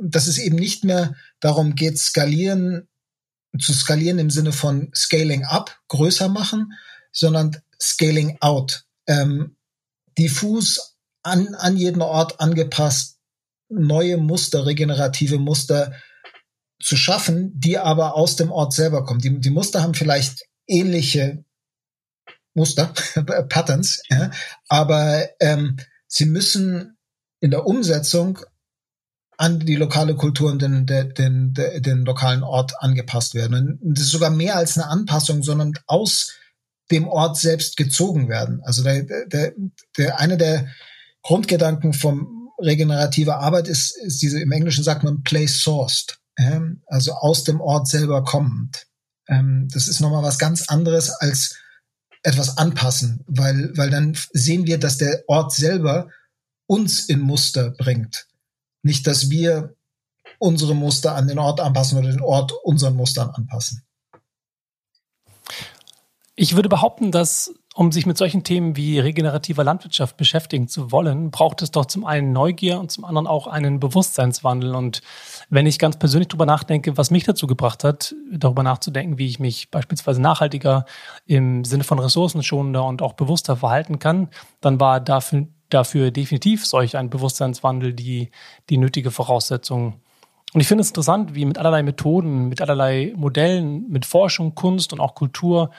dass 0.00 0.26
es 0.26 0.38
eben 0.38 0.56
nicht 0.56 0.84
mehr 0.84 1.14
darum 1.40 1.74
geht, 1.74 1.98
skalieren, 1.98 2.88
zu 3.58 3.72
skalieren 3.72 4.18
im 4.18 4.30
Sinne 4.30 4.52
von 4.52 4.90
Scaling 4.94 5.44
up, 5.44 5.78
größer 5.88 6.28
machen, 6.28 6.72
sondern 7.12 7.56
Scaling 7.80 8.38
out. 8.40 8.84
Ähm, 9.06 9.56
diffus 10.18 10.96
an, 11.22 11.54
an 11.54 11.76
jeden 11.76 12.02
Ort 12.02 12.40
angepasst, 12.40 13.18
neue 13.68 14.16
Muster, 14.16 14.66
regenerative 14.66 15.38
Muster 15.38 15.92
zu 16.80 16.96
schaffen, 16.96 17.52
die 17.58 17.78
aber 17.78 18.14
aus 18.14 18.36
dem 18.36 18.50
Ort 18.50 18.72
selber 18.72 19.04
kommen. 19.04 19.20
Die, 19.20 19.40
die 19.40 19.50
Muster 19.50 19.82
haben 19.82 19.94
vielleicht 19.94 20.44
ähnliche 20.66 21.44
Muster, 22.54 22.92
Patterns, 23.48 24.02
ja, 24.08 24.30
aber 24.68 25.28
ähm, 25.40 25.76
sie 26.06 26.26
müssen 26.26 26.96
in 27.40 27.50
der 27.50 27.66
Umsetzung 27.66 28.38
an 29.36 29.60
die 29.60 29.76
lokale 29.76 30.14
Kultur 30.14 30.50
und 30.50 30.62
den, 30.62 30.86
den, 30.86 31.14
den, 31.14 31.54
den 31.54 32.04
lokalen 32.04 32.42
Ort 32.42 32.72
angepasst 32.80 33.34
werden. 33.34 33.78
Und 33.82 33.98
das 33.98 34.04
ist 34.04 34.12
sogar 34.12 34.30
mehr 34.30 34.56
als 34.56 34.76
eine 34.78 34.88
Anpassung, 34.88 35.42
sondern 35.42 35.74
aus 35.86 36.32
dem 36.90 37.08
Ort 37.08 37.36
selbst 37.38 37.76
gezogen 37.76 38.28
werden. 38.28 38.60
Also 38.64 38.82
der, 38.82 39.02
der, 39.26 39.52
der 39.96 40.20
eine 40.20 40.36
der 40.36 40.68
Grundgedanken 41.22 41.92
vom 41.92 42.50
regenerativer 42.58 43.38
Arbeit 43.38 43.68
ist, 43.68 43.96
ist 43.96 44.22
diese, 44.22 44.40
im 44.40 44.52
Englischen 44.52 44.84
sagt 44.84 45.02
man 45.02 45.22
place 45.22 45.60
sourced, 45.60 46.18
äh, 46.36 46.60
also 46.86 47.12
aus 47.14 47.44
dem 47.44 47.60
Ort 47.60 47.88
selber 47.88 48.22
kommend. 48.24 48.86
Ähm, 49.28 49.68
das 49.72 49.88
ist 49.88 50.00
nochmal 50.00 50.22
was 50.22 50.38
ganz 50.38 50.68
anderes 50.68 51.10
als 51.10 51.56
etwas 52.22 52.56
anpassen, 52.56 53.24
weil, 53.26 53.72
weil 53.76 53.90
dann 53.90 54.16
sehen 54.32 54.66
wir, 54.66 54.78
dass 54.78 54.98
der 54.98 55.24
Ort 55.26 55.52
selber 55.52 56.08
uns 56.66 57.08
in 57.08 57.20
Muster 57.20 57.70
bringt. 57.70 58.26
Nicht, 58.84 59.06
dass 59.06 59.30
wir 59.30 59.74
unsere 60.38 60.74
Muster 60.74 61.14
an 61.16 61.26
den 61.26 61.38
Ort 61.38 61.58
anpassen 61.58 61.98
oder 61.98 62.10
den 62.10 62.20
Ort 62.20 62.52
unseren 62.62 62.94
Mustern 62.94 63.30
anpassen. 63.30 63.82
Ich 66.36 66.54
würde 66.54 66.68
behaupten, 66.68 67.10
dass 67.10 67.54
um 67.74 67.90
sich 67.90 68.06
mit 68.06 68.16
solchen 68.16 68.44
Themen 68.44 68.76
wie 68.76 69.00
regenerativer 69.00 69.64
Landwirtschaft 69.64 70.16
beschäftigen 70.16 70.68
zu 70.68 70.92
wollen, 70.92 71.32
braucht 71.32 71.60
es 71.60 71.72
doch 71.72 71.86
zum 71.86 72.06
einen 72.06 72.32
Neugier 72.32 72.78
und 72.78 72.92
zum 72.92 73.04
anderen 73.04 73.26
auch 73.26 73.48
einen 73.48 73.80
Bewusstseinswandel. 73.80 74.76
Und 74.76 75.02
wenn 75.50 75.66
ich 75.66 75.80
ganz 75.80 75.98
persönlich 75.98 76.28
darüber 76.28 76.46
nachdenke, 76.46 76.96
was 76.96 77.10
mich 77.10 77.24
dazu 77.24 77.48
gebracht 77.48 77.82
hat, 77.82 78.14
darüber 78.30 78.62
nachzudenken, 78.62 79.18
wie 79.18 79.26
ich 79.26 79.40
mich 79.40 79.72
beispielsweise 79.72 80.22
nachhaltiger 80.22 80.84
im 81.26 81.64
Sinne 81.64 81.82
von 81.82 81.98
ressourcenschonender 81.98 82.84
und 82.84 83.02
auch 83.02 83.14
bewusster 83.14 83.56
verhalten 83.56 83.98
kann, 83.98 84.28
dann 84.60 84.78
war 84.78 85.00
dafür 85.00 85.46
dafür 85.70 86.12
definitiv 86.12 86.64
solch 86.64 86.96
ein 86.96 87.10
Bewusstseinswandel 87.10 87.94
die, 87.94 88.30
die 88.70 88.78
nötige 88.78 89.10
Voraussetzung. 89.10 89.94
Und 90.52 90.60
ich 90.60 90.68
finde 90.68 90.82
es 90.82 90.88
interessant, 90.88 91.34
wie 91.34 91.44
mit 91.46 91.58
allerlei 91.58 91.82
Methoden, 91.82 92.48
mit 92.48 92.60
allerlei 92.60 93.12
Modellen, 93.16 93.88
mit 93.88 94.06
Forschung, 94.06 94.54
Kunst 94.54 94.92
und 94.92 95.00
auch 95.00 95.16
Kultur 95.16 95.70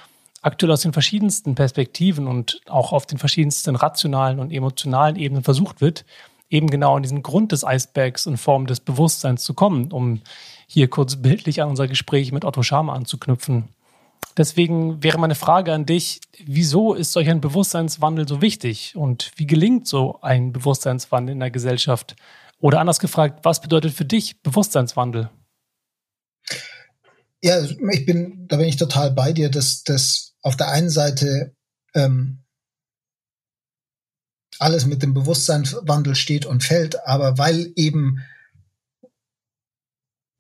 aktuell 0.46 0.72
aus 0.72 0.82
den 0.82 0.94
verschiedensten 0.94 1.56
Perspektiven 1.56 2.28
und 2.28 2.62
auch 2.68 2.94
auf 2.94 3.08
den 3.08 3.18
verschiedensten 3.18 3.76
rationalen 3.76 4.40
und 4.40 4.52
emotionalen 4.52 5.16
Ebenen 5.16 5.44
versucht 5.44 5.82
wird, 5.82 6.06
eben 6.52 6.70
genau 6.70 6.96
an 6.96 7.02
diesen 7.02 7.24
Grund 7.24 7.52
des 7.52 7.64
Eisbergs 7.64 8.28
in 8.28 8.38
Form 8.38 8.68
des 8.68 8.80
Bewusstseins 8.80 9.44
zu 9.44 9.56
kommen, 9.56 9.92
um 9.92 10.22
hier 10.68 10.88
kurz 10.88 11.16
bildlich 11.16 11.64
an 11.64 11.70
unser 11.70 11.88
Gespräch 11.88 12.32
mit 12.32 12.46
Otto 12.46 12.62
Schama 12.62 12.94
anzuknüpfen. 12.94 13.70
Deswegen 14.38 15.02
wäre 15.02 15.18
meine 15.18 15.34
Frage 15.34 15.74
an 15.74 15.88
dich, 15.88 16.20
wieso 16.46 16.94
ist 16.94 17.14
solch 17.14 17.30
ein 17.30 17.42
Bewusstseinswandel 17.42 18.28
so 18.28 18.42
wichtig 18.42 18.96
und 18.96 19.32
wie 19.38 19.48
gelingt 19.48 19.88
so 19.88 20.20
ein 20.22 20.54
Bewusstseinswandel 20.54 21.34
in 21.34 21.40
der 21.40 21.52
Gesellschaft? 21.52 22.16
Oder 22.60 22.80
anders 22.80 23.00
gefragt, 23.00 23.40
was 23.44 23.62
bedeutet 23.62 23.94
für 23.94 24.06
dich 24.06 24.42
Bewusstseinswandel? 24.44 25.30
Ja, 27.42 27.64
ich 27.64 28.06
bin, 28.06 28.48
da 28.48 28.58
bin 28.58 28.68
ich 28.68 28.78
total 28.78 29.12
bei 29.12 29.34
dir, 29.34 29.50
dass 29.50 29.84
das 29.84 30.35
auf 30.46 30.56
der 30.56 30.70
einen 30.70 30.92
Seite 30.92 31.56
ähm, 31.96 32.44
alles 34.60 34.86
mit 34.86 35.02
dem 35.02 35.16
Bewusstseinswandel 35.16 36.14
steht 36.14 36.46
und 36.46 36.64
fällt, 36.64 37.04
aber 37.08 37.40
weil 37.40 37.74
eben 37.76 38.24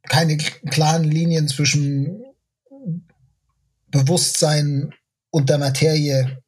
keine 0.08 0.38
klaren 0.38 1.06
Linien 1.06 1.47
zwischen 1.47 2.24
Bewusstsein 3.88 4.93
und 5.32 5.49
der 5.49 5.58
Materie 5.58 6.43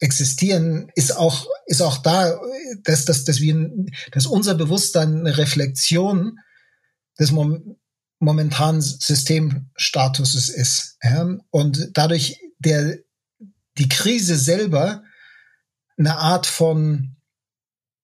existieren, 0.00 0.90
ist 0.96 1.16
auch, 1.16 1.46
ist 1.66 1.80
auch 1.80 1.98
da, 1.98 2.40
dass, 2.82 3.04
dass, 3.04 3.22
dass, 3.22 3.40
wir, 3.40 3.70
dass 4.10 4.26
unser 4.26 4.56
Bewusstsein 4.56 5.20
eine 5.20 5.38
Reflexion 5.38 6.40
des 7.20 7.30
Mom 7.30 7.78
momentanen 8.18 8.80
Systemstatuses 8.80 10.48
ist. 10.48 10.96
Ja? 11.02 11.28
Und 11.50 11.90
dadurch 11.94 12.38
der, 12.58 12.98
die 13.78 13.88
Krise 13.88 14.36
selber 14.36 15.02
eine 15.98 16.16
Art 16.16 16.46
von 16.46 17.16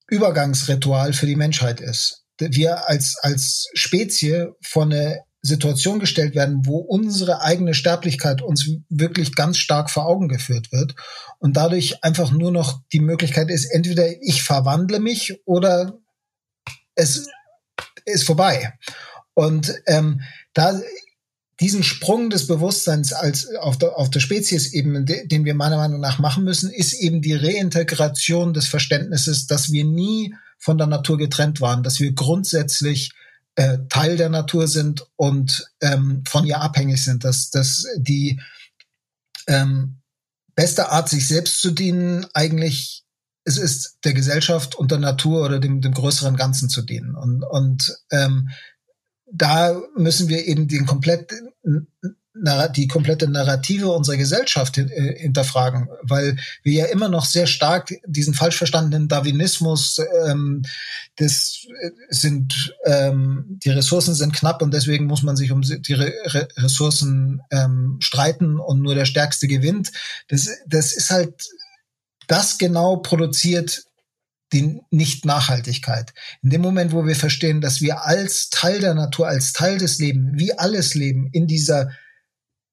Übergangsritual 0.08 1.12
für 1.12 1.26
die 1.26 1.36
Menschheit 1.36 1.80
ist. 1.80 2.24
Wir 2.38 2.88
als, 2.88 3.16
als 3.22 3.68
Spezie 3.74 4.48
von 4.62 4.92
einer 4.92 5.18
Situation 5.42 5.98
gestellt 5.98 6.34
werden, 6.34 6.66
wo 6.66 6.78
unsere 6.78 7.42
eigene 7.42 7.74
Sterblichkeit 7.74 8.42
uns 8.42 8.68
wirklich 8.88 9.34
ganz 9.34 9.58
stark 9.58 9.90
vor 9.90 10.06
Augen 10.06 10.28
geführt 10.28 10.70
wird 10.70 10.94
und 11.40 11.56
dadurch 11.56 12.04
einfach 12.04 12.30
nur 12.30 12.52
noch 12.52 12.80
die 12.92 13.00
Möglichkeit 13.00 13.50
ist, 13.50 13.64
entweder 13.64 14.08
ich 14.22 14.42
verwandle 14.42 15.00
mich 15.00 15.40
oder 15.44 15.98
es 16.94 17.26
ist 18.04 18.24
vorbei. 18.24 18.78
Und 19.34 19.74
ähm, 19.86 20.20
da 20.54 20.80
diesen 21.60 21.82
Sprung 21.84 22.28
des 22.28 22.46
Bewusstseins 22.46 23.12
als 23.12 23.54
auf 23.54 23.78
der, 23.78 23.96
auf 23.96 24.10
der 24.10 24.20
Speziesebene, 24.20 25.04
den 25.04 25.44
wir 25.44 25.54
meiner 25.54 25.76
Meinung 25.76 26.00
nach 26.00 26.18
machen 26.18 26.44
müssen, 26.44 26.70
ist 26.70 26.92
eben 26.92 27.22
die 27.22 27.34
Reintegration 27.34 28.52
des 28.52 28.66
Verständnisses, 28.66 29.46
dass 29.46 29.70
wir 29.70 29.84
nie 29.84 30.34
von 30.58 30.76
der 30.78 30.86
Natur 30.86 31.18
getrennt 31.18 31.60
waren, 31.60 31.82
dass 31.82 32.00
wir 32.00 32.12
grundsätzlich 32.14 33.12
äh, 33.54 33.78
Teil 33.88 34.16
der 34.16 34.28
Natur 34.28 34.66
sind 34.66 35.06
und 35.16 35.66
ähm, 35.80 36.24
von 36.26 36.46
ihr 36.46 36.60
abhängig 36.60 37.04
sind, 37.04 37.22
dass, 37.24 37.50
dass 37.50 37.86
die 37.96 38.40
ähm, 39.46 39.98
beste 40.54 40.90
Art, 40.90 41.08
sich 41.08 41.28
selbst 41.28 41.60
zu 41.60 41.70
dienen, 41.70 42.26
eigentlich 42.34 43.04
es 43.44 43.56
ist 43.56 43.98
der 44.04 44.14
Gesellschaft 44.14 44.74
und 44.74 44.90
der 44.90 44.98
Natur 44.98 45.44
oder 45.44 45.58
dem, 45.58 45.80
dem 45.80 45.94
größeren 45.94 46.36
Ganzen 46.36 46.68
zu 46.68 46.82
dienen. 46.82 47.16
Und, 47.16 47.42
und 47.42 47.96
ähm, 48.10 48.50
da 49.32 49.80
müssen 49.96 50.28
wir 50.28 50.46
eben 50.46 50.68
den 50.68 50.86
komplett 50.86 51.32
die 52.74 52.88
komplette 52.88 53.28
Narrative 53.28 53.88
unserer 53.90 54.16
Gesellschaft 54.16 54.78
äh, 54.78 55.18
hinterfragen, 55.18 55.88
weil 56.02 56.38
wir 56.62 56.72
ja 56.72 56.84
immer 56.86 57.10
noch 57.10 57.26
sehr 57.26 57.46
stark 57.46 57.92
diesen 58.06 58.32
falsch 58.32 58.56
verstandenen 58.56 59.06
Darwinismus, 59.06 59.98
ähm, 60.26 60.62
das 61.16 61.66
äh, 61.82 61.90
sind 62.08 62.74
ähm, 62.86 63.58
die 63.62 63.68
Ressourcen 63.68 64.14
sind 64.14 64.32
knapp 64.32 64.62
und 64.62 64.72
deswegen 64.72 65.04
muss 65.04 65.22
man 65.22 65.36
sich 65.36 65.52
um 65.52 65.60
die 65.60 65.92
Re 65.92 66.12
Ressourcen 66.56 67.42
ähm, 67.50 67.98
streiten 68.00 68.58
und 68.58 68.80
nur 68.80 68.94
der 68.94 69.04
Stärkste 69.04 69.46
gewinnt. 69.46 69.92
Das, 70.28 70.48
das 70.66 70.94
ist 70.94 71.10
halt 71.10 71.50
das 72.28 72.56
genau 72.56 72.96
produziert 72.96 73.84
die 74.53 74.80
Nicht-Nachhaltigkeit. 74.90 76.12
In 76.42 76.50
dem 76.50 76.61
Moment, 76.61 76.92
wo 76.92 77.07
wir 77.07 77.16
verstehen, 77.16 77.61
dass 77.61 77.80
wir 77.80 78.05
als 78.05 78.50
Teil 78.50 78.80
der 78.80 78.94
Natur, 78.94 79.28
als 79.28 79.53
Teil 79.53 79.78
des 79.78 79.98
Lebens, 79.98 80.32
wie 80.34 80.57
alles 80.59 80.94
Leben 80.94 81.30
in 81.32 81.46
dieser 81.46 81.90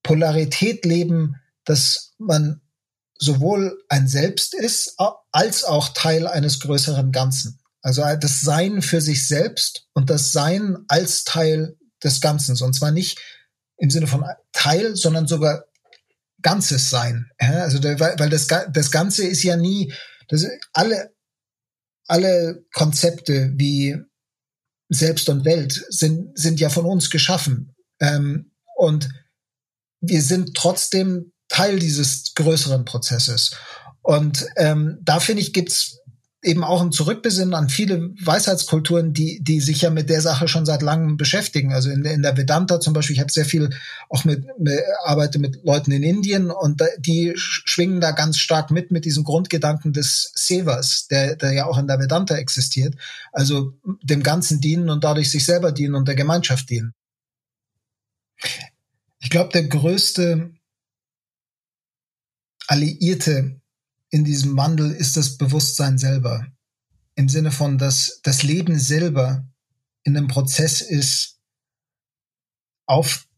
Polarität 0.02 0.84
leben, 0.84 1.36
dass 1.64 2.12
man 2.18 2.60
sowohl 3.18 3.82
ein 3.88 4.08
Selbst 4.08 4.54
ist, 4.54 4.96
als 5.32 5.64
auch 5.64 5.90
Teil 5.90 6.26
eines 6.26 6.60
größeren 6.60 7.12
Ganzen. 7.12 7.60
Also 7.82 8.02
das 8.20 8.40
Sein 8.40 8.82
für 8.82 9.00
sich 9.00 9.26
selbst 9.26 9.86
und 9.92 10.10
das 10.10 10.32
Sein 10.32 10.78
als 10.88 11.24
Teil 11.24 11.76
des 12.02 12.20
Ganzen. 12.20 12.60
Und 12.62 12.74
zwar 12.74 12.90
nicht 12.90 13.18
im 13.76 13.90
Sinne 13.90 14.06
von 14.06 14.24
Teil, 14.52 14.96
sondern 14.96 15.26
sogar 15.26 15.64
ganzes 16.42 16.90
Sein. 16.90 17.30
Also 17.38 17.82
weil 17.82 18.30
das, 18.30 18.90
Ganze 18.90 19.26
ist 19.26 19.42
ja 19.42 19.56
nie, 19.56 19.92
das, 20.28 20.46
alle, 20.72 21.12
alle 22.10 22.64
Konzepte 22.72 23.52
wie 23.54 23.96
Selbst 24.88 25.28
und 25.28 25.44
Welt 25.44 25.84
sind, 25.88 26.36
sind 26.36 26.58
ja 26.58 26.68
von 26.68 26.84
uns 26.84 27.08
geschaffen. 27.08 27.76
Ähm, 28.00 28.50
und 28.76 29.08
wir 30.00 30.20
sind 30.22 30.54
trotzdem 30.56 31.32
Teil 31.48 31.78
dieses 31.78 32.34
größeren 32.34 32.84
Prozesses. 32.84 33.52
Und 34.02 34.46
ähm, 34.56 34.98
da 35.02 35.20
finde 35.20 35.42
ich, 35.42 35.52
gibt's 35.52 35.99
eben 36.42 36.64
auch 36.64 36.80
ein 36.80 36.92
Zurückbesinnen 36.92 37.54
an 37.54 37.68
viele 37.68 38.14
Weisheitskulturen, 38.22 39.12
die, 39.12 39.40
die 39.42 39.60
sich 39.60 39.82
ja 39.82 39.90
mit 39.90 40.08
der 40.08 40.22
Sache 40.22 40.48
schon 40.48 40.64
seit 40.64 40.80
langem 40.80 41.18
beschäftigen. 41.18 41.72
Also 41.72 41.90
in, 41.90 42.04
in 42.04 42.22
der 42.22 42.36
Vedanta 42.36 42.80
zum 42.80 42.94
Beispiel, 42.94 43.14
ich 43.14 43.20
habe 43.20 43.30
sehr 43.30 43.44
viel 43.44 43.70
auch 44.08 44.24
mit, 44.24 44.46
mit 44.58 44.80
arbeite 45.04 45.38
mit 45.38 45.62
Leuten 45.64 45.92
in 45.92 46.02
Indien 46.02 46.50
und 46.50 46.80
da, 46.80 46.86
die 46.98 47.32
schwingen 47.36 48.00
da 48.00 48.12
ganz 48.12 48.38
stark 48.38 48.70
mit 48.70 48.90
mit 48.90 49.04
diesem 49.04 49.22
Grundgedanken 49.24 49.92
des 49.92 50.32
Sevas, 50.34 51.08
der, 51.08 51.36
der 51.36 51.52
ja 51.52 51.66
auch 51.66 51.76
in 51.76 51.86
der 51.86 51.98
Vedanta 51.98 52.36
existiert. 52.36 52.94
Also 53.32 53.74
dem 54.02 54.22
Ganzen 54.22 54.62
dienen 54.62 54.88
und 54.88 55.04
dadurch 55.04 55.30
sich 55.30 55.44
selber 55.44 55.72
dienen 55.72 55.94
und 55.94 56.08
der 56.08 56.14
Gemeinschaft 56.14 56.70
dienen. 56.70 56.94
Ich 59.20 59.28
glaube, 59.28 59.50
der 59.52 59.64
größte 59.64 60.50
Alliierte 62.66 63.59
in 64.10 64.24
diesem 64.24 64.56
Wandel 64.56 64.90
ist 64.90 65.16
das 65.16 65.38
Bewusstsein 65.38 65.98
selber. 65.98 66.46
Im 67.14 67.28
Sinne 67.28 67.52
von, 67.52 67.78
dass 67.78 68.20
das 68.22 68.42
Leben 68.42 68.78
selber 68.78 69.44
in 70.02 70.16
einem 70.16 70.28
Prozess 70.28 70.80
ist, 70.80 71.38
auf 72.86 73.28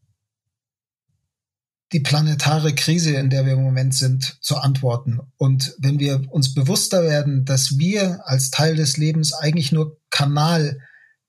die 1.91 1.99
planetare 1.99 2.73
Krise, 2.73 3.11
in 3.11 3.29
der 3.29 3.45
wir 3.45 3.53
im 3.53 3.61
Moment 3.61 3.93
sind, 3.93 4.39
zu 4.41 4.57
antworten. 4.57 5.19
Und 5.37 5.75
wenn 5.77 5.99
wir 5.99 6.23
uns 6.31 6.55
bewusster 6.55 7.03
werden, 7.03 7.45
dass 7.45 7.77
wir 7.77 8.27
als 8.27 8.49
Teil 8.49 8.75
des 8.75 8.97
Lebens 8.97 9.33
eigentlich 9.33 9.71
nur 9.71 10.01
Kanal 10.09 10.79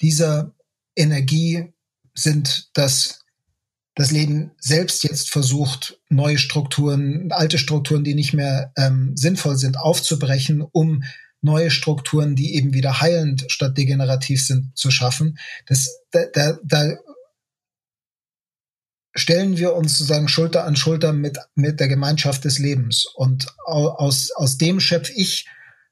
dieser 0.01 0.55
Energie 0.97 1.75
sind, 2.15 2.71
dass 2.73 3.24
das 3.95 4.11
Leben 4.11 4.51
selbst 4.59 5.05
jetzt 5.05 5.31
versucht, 5.31 6.01
neue 6.09 6.39
Strukturen, 6.39 7.31
alte 7.31 7.59
Strukturen, 7.59 8.03
die 8.03 8.15
nicht 8.15 8.35
mehr 8.35 8.73
ähm, 8.77 9.17
sinnvoll 9.17 9.57
sind, 9.57 9.79
aufzubrechen, 9.79 10.63
um 10.63 11.05
neue 11.41 11.71
Strukturen, 11.71 12.35
die 12.35 12.55
eben 12.57 12.75
wieder 12.75 13.01
heilend 13.01 13.45
statt 13.49 13.77
degenerativ 13.77 14.45
sind, 14.45 14.77
zu 14.77 14.91
schaffen. 14.91 15.39
Das, 15.67 16.01
da, 16.11 16.25
da, 16.33 16.59
da 16.65 16.95
stellen 19.15 19.59
wir 19.59 19.75
uns 19.75 19.99
sozusagen 19.99 20.27
Schulter 20.27 20.65
an 20.65 20.75
Schulter 20.75 21.13
mit, 21.13 21.39
mit 21.55 21.79
der 21.79 21.89
Gemeinschaft 21.89 22.45
des 22.45 22.59
Lebens. 22.59 23.07
Und 23.15 23.47
aus, 23.65 24.33
aus 24.33 24.59
dem 24.59 24.81
schöpfe 24.81 25.13
ich 25.13 25.47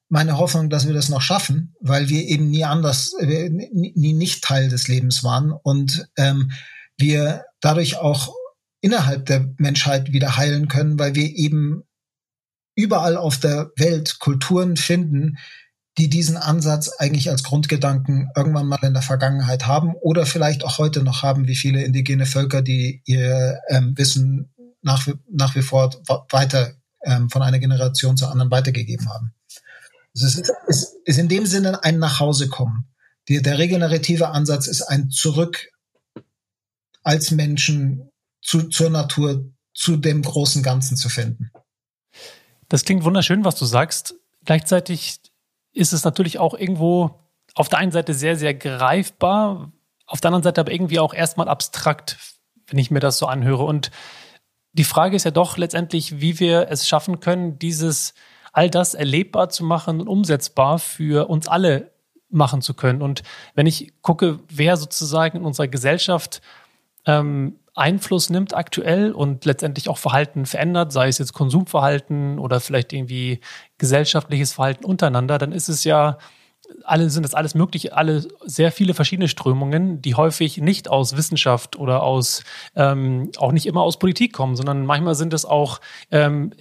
meine 0.09 0.39
Hoffnung, 0.39 0.71
dass 0.71 0.87
wir 0.87 0.95
das 0.95 1.09
noch 1.09 1.23
schaffen, 1.23 1.75
weil 1.81 2.09
wir 2.09 2.23
eben 2.23 2.51
nie 2.51 2.65
anders, 2.65 3.15
nie, 3.21 3.93
nie 3.95 4.13
nicht 4.13 4.43
Teil 4.43 4.69
des 4.69 4.89
Lebens 4.89 5.23
waren 5.23 5.53
und 5.53 6.09
ähm, 6.17 6.51
wir 6.99 7.45
dadurch 7.63 7.97
auch 7.97 8.35
innerhalb 8.83 9.25
der 9.25 9.49
Menschheit 9.57 10.13
wieder 10.13 10.37
heilen 10.37 10.69
können, 10.69 10.99
weil 10.99 11.15
wir 11.15 11.35
eben 11.35 11.85
überall 12.75 13.17
auf 13.17 13.39
der 13.39 13.71
Welt 13.77 14.19
Kulturen 14.19 14.77
finden, 14.77 15.39
die 15.99 16.09
diesen 16.09 16.37
Ansatz 16.37 16.91
eigentlich 16.99 17.31
als 17.31 17.43
Grundgedanken 17.43 18.31
irgendwann 18.35 18.67
mal 18.67 18.79
in 18.83 18.95
der 18.95 19.03
Vergangenheit 19.03 19.67
haben 19.67 19.95
oder 19.95 20.27
vielleicht 20.27 20.65
auch 20.65 20.79
heute 20.79 21.03
noch 21.03 21.23
haben, 21.23 21.47
wie 21.47 21.55
viele 21.55 21.85
indigene 21.85 22.27
Völker, 22.27 22.63
die 22.63 23.03
ihr 23.05 23.61
ähm, 23.69 23.95
Wissen 23.97 24.53
nach, 24.81 25.07
nach 25.31 25.55
wie 25.55 25.63
vor 25.63 25.91
weiter 26.31 26.73
ähm, 27.05 27.31
von 27.31 27.43
einer 27.43 27.59
Generation 27.59 28.17
zur 28.17 28.31
anderen 28.31 28.51
weitergegeben 28.51 29.11
haben. 29.11 29.35
Es 30.15 30.23
ist, 30.23 30.51
es 30.67 30.97
ist 31.05 31.19
in 31.19 31.29
dem 31.29 31.47
Sinne 31.47 31.85
ein 31.85 31.99
Nachhausekommen. 31.99 32.89
Die, 33.29 33.41
der 33.41 33.59
regenerative 33.59 34.31
Ansatz 34.31 34.67
ist 34.67 34.83
ein 34.83 35.11
Zurück 35.11 35.72
als 37.03 37.31
Menschen 37.31 38.11
zu, 38.41 38.69
zur 38.69 38.91
Natur, 38.91 39.51
zu 39.75 39.97
dem 39.97 40.23
großen 40.23 40.63
Ganzen 40.63 40.97
zu 40.97 41.09
finden. 41.09 41.51
Das 42.69 42.85
klingt 42.85 43.05
wunderschön, 43.05 43.45
was 43.45 43.57
du 43.57 43.65
sagst. 43.65 44.15
Gleichzeitig 44.45 45.21
ist 45.73 45.93
es 45.93 46.05
natürlich 46.05 46.39
auch 46.39 46.55
irgendwo 46.55 47.19
auf 47.55 47.69
der 47.69 47.79
einen 47.79 47.93
Seite 47.93 48.15
sehr, 48.15 48.37
sehr 48.37 48.55
greifbar, 48.55 49.73
auf 50.07 50.21
der 50.21 50.29
anderen 50.29 50.43
Seite 50.43 50.61
aber 50.61 50.73
irgendwie 50.73 50.99
auch 50.99 51.15
erstmal 51.15 51.49
abstrakt, 51.49 52.19
wenn 52.67 52.79
ich 52.79 52.91
mir 52.91 53.01
das 53.01 53.19
so 53.19 53.27
anhöre. 53.27 53.65
Und 53.65 53.91
die 54.73 54.85
Frage 54.85 55.17
ist 55.17 55.25
ja 55.25 55.31
doch 55.31 55.57
letztendlich, 55.57 56.21
wie 56.21 56.41
wir 56.41 56.69
es 56.71 56.89
schaffen 56.89 57.21
können, 57.21 57.59
dieses 57.59 58.15
all 58.53 58.71
das 58.71 58.95
erlebbar 58.95 59.49
zu 59.49 59.65
machen 59.65 60.01
und 60.01 60.09
umsetzbar 60.09 60.79
für 60.79 61.29
uns 61.29 61.49
alle 61.49 61.93
machen 62.29 62.63
zu 62.63 62.75
können. 62.75 63.03
Und 63.03 63.23
wenn 63.55 63.67
ich 63.67 63.93
gucke, 64.03 64.41
wer 64.49 64.77
sozusagen 64.77 65.39
in 65.39 65.45
unserer 65.45 65.69
Gesellschaft 65.69 66.41
ähm, 67.07 67.57
Einfluss 67.75 68.29
nimmt 68.29 68.55
aktuell 68.55 69.13
und 69.13 69.45
letztendlich 69.45 69.89
auch 69.89 69.99
Verhalten 69.99 70.45
verändert, 70.45 70.93
sei 70.93 71.09
es 71.09 71.19
jetzt 71.19 71.33
Konsumverhalten 71.33 72.39
oder 72.39 72.61
vielleicht 72.61 72.93
irgendwie 72.93 73.41
gesellschaftliches 73.79 74.53
Verhalten 74.53 74.85
untereinander, 74.85 75.39
dann 75.39 75.53
ist 75.53 75.69
es 75.69 75.85
ja 75.85 76.19
alle 76.85 77.11
sind 77.11 77.23
das 77.23 77.35
alles 77.35 77.55
mögliche, 77.55 77.97
alle 77.97 78.27
sehr 78.45 78.73
viele 78.73 78.95
verschiedene 78.95 79.29
Strömungen, 79.29 80.01
die 80.03 80.15
häufig 80.15 80.59
nicht 80.59 80.89
aus 80.89 81.17
Wissenschaft 81.17 81.77
oder 81.77 82.03
aus 82.03 82.45
ähm, 82.75 83.31
auch 83.39 83.53
nicht 83.53 83.67
immer 83.67 83.83
aus 83.83 83.99
Politik 83.99 84.33
kommen, 84.33 84.57
sondern 84.57 84.87
manchmal 84.87 85.15
sind 85.15 85.35
es 85.35 85.45
auch 85.45 85.81
ähm, 86.11 86.53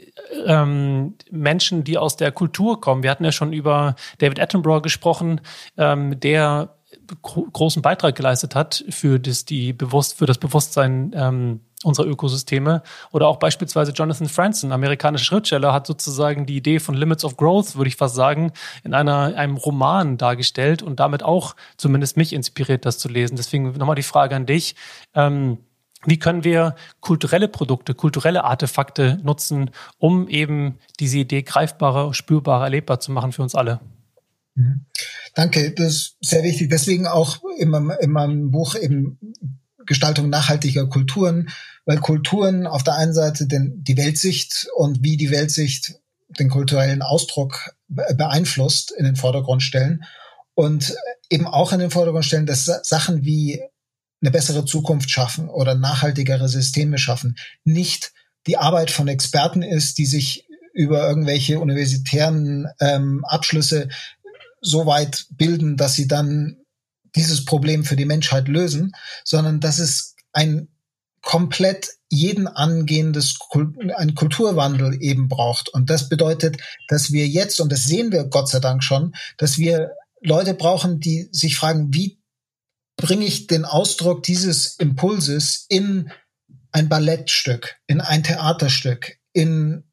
ähm, 0.46 1.16
Menschen, 1.30 1.84
die 1.84 1.98
aus 1.98 2.18
der 2.18 2.32
Kultur 2.32 2.82
kommen. 2.82 3.04
Wir 3.04 3.12
hatten 3.12 3.26
ja 3.26 3.32
schon 3.32 3.54
über 3.54 3.96
David 4.18 4.40
Attenborough 4.40 4.82
gesprochen, 4.82 5.42
ähm, 5.78 6.20
der 6.20 6.76
großen 7.22 7.82
Beitrag 7.82 8.16
geleistet 8.16 8.56
hat 8.56 8.84
für 8.90 9.20
das, 9.20 9.46
die 9.46 9.74
bewusst, 9.74 10.18
für 10.18 10.26
das 10.26 10.38
Bewusstsein 10.38 11.12
ähm, 11.16 11.60
unserer 11.84 12.08
Ökosysteme. 12.08 12.84
Oder 13.12 13.28
auch 13.28 13.38
beispielsweise 13.38 13.92
Jonathan 13.92 14.28
Franzen, 14.28 14.72
amerikanischer 14.72 15.26
Schriftsteller, 15.26 15.74
hat 15.74 15.88
sozusagen 15.88 16.46
die 16.46 16.58
Idee 16.58 16.80
von 16.80 16.96
Limits 16.96 17.26
of 17.26 17.38
Growth, 17.38 17.76
würde 17.76 17.88
ich 17.88 17.96
fast 17.96 18.16
sagen, 18.16 18.52
in 18.84 18.94
einer, 18.94 19.36
einem 19.36 19.58
Roman 19.58 20.18
dargestellt 20.18 20.84
und 20.84 21.00
damit 21.00 21.24
auch 21.24 21.56
zumindest 21.78 22.18
mich 22.18 22.34
inspiriert, 22.34 22.86
das 22.86 22.98
zu 22.98 23.10
lesen. 23.10 23.36
Deswegen 23.36 23.72
nochmal 23.74 23.96
die 23.96 24.04
Frage 24.04 24.36
an 24.36 24.46
dich. 24.46 24.76
Ähm, 25.16 25.60
wie 26.06 26.18
können 26.18 26.44
wir 26.44 26.76
kulturelle 27.00 27.48
Produkte, 27.48 27.94
kulturelle 27.94 28.44
Artefakte 28.44 29.20
nutzen, 29.24 29.70
um 30.00 30.28
eben 30.28 30.80
diese 31.00 31.20
Idee 31.20 31.44
greifbarer, 31.44 32.14
spürbarer, 32.14 32.64
erlebbar 32.66 33.00
zu 33.00 33.12
machen 33.12 33.32
für 33.32 33.44
uns 33.44 33.54
alle? 33.54 33.80
Mhm. 34.62 34.86
Danke, 35.34 35.72
das 35.72 35.88
ist 35.88 36.18
sehr 36.22 36.44
wichtig. 36.44 36.70
Deswegen 36.70 37.08
auch 37.08 37.40
in 37.58 37.70
meinem, 37.70 37.92
in 38.02 38.12
meinem 38.12 38.52
Buch 38.52 38.76
eben 38.76 39.18
Gestaltung 39.86 40.30
nachhaltiger 40.30 40.88
Kulturen, 40.88 41.50
weil 41.86 41.98
Kulturen 41.98 42.68
auf 42.68 42.84
der 42.84 42.96
einen 42.96 43.14
Seite 43.14 43.48
den, 43.48 43.84
die 43.84 43.98
Weltsicht 43.98 44.68
und 44.76 45.04
wie 45.04 45.18
die 45.18 45.32
Weltsicht 45.32 45.96
den 46.40 46.50
kulturellen 46.50 47.02
Ausdruck 47.02 47.76
beeinflusst 47.88 48.92
in 48.92 49.06
den 49.06 49.16
Vordergrund 49.16 49.64
stellen 49.64 50.04
und 50.54 50.96
eben 51.30 51.48
auch 51.48 51.74
in 51.74 51.80
den 51.80 51.92
Vordergrund 51.92 52.26
stellen, 52.26 52.46
dass 52.46 52.66
Sachen 52.66 53.26
wie 53.26 53.62
eine 54.22 54.32
bessere 54.32 54.66
Zukunft 54.66 55.10
schaffen 55.10 55.50
oder 55.50 55.76
nachhaltigere 55.76 56.48
Systeme 56.48 56.98
schaffen, 56.98 57.36
nicht 57.64 58.14
die 58.48 58.58
Arbeit 58.58 58.92
von 58.92 59.08
Experten 59.08 59.64
ist, 59.64 59.98
die 59.98 60.06
sich 60.06 60.48
über 60.74 61.08
irgendwelche 61.08 61.60
universitären 61.60 62.68
ähm, 62.80 63.26
Abschlüsse 63.26 63.90
so 64.62 64.86
weit 64.86 65.26
bilden, 65.32 65.76
dass 65.76 65.96
sie 65.96 66.08
dann 66.08 66.58
dieses 67.16 67.44
Problem 67.46 67.84
für 67.84 67.96
die 67.96 68.06
Menschheit 68.06 68.48
lösen, 68.48 68.94
sondern 69.26 69.60
dass 69.60 69.80
es 69.80 70.16
ein 70.32 70.70
komplett 71.22 71.90
jeden 72.10 72.48
angehendes 72.48 73.38
ein 73.96 74.16
Kulturwandel 74.16 75.02
eben 75.02 75.28
braucht. 75.28 75.70
Und 75.70 75.90
das 75.90 76.10
bedeutet, 76.10 76.58
dass 76.88 77.12
wir 77.12 77.28
jetzt, 77.28 77.60
und 77.62 77.72
das 77.72 77.86
sehen 77.86 78.12
wir 78.12 78.26
Gott 78.26 78.50
sei 78.50 78.60
Dank 78.60 78.84
schon, 78.84 79.14
dass 79.38 79.58
wir 79.58 79.92
Leute 80.22 80.54
brauchen, 80.54 81.00
die 81.00 81.30
sich 81.32 81.56
fragen, 81.56 81.94
wie 81.94 82.20
bringe 82.98 83.26
ich 83.26 83.48
den 83.48 83.66
Ausdruck 83.66 84.24
dieses 84.24 84.76
Impulses 84.78 85.66
in 85.70 86.12
ein 86.72 86.90
Ballettstück, 86.90 87.78
in 87.88 88.02
ein 88.02 88.24
Theaterstück, 88.24 89.18
in 89.34 89.84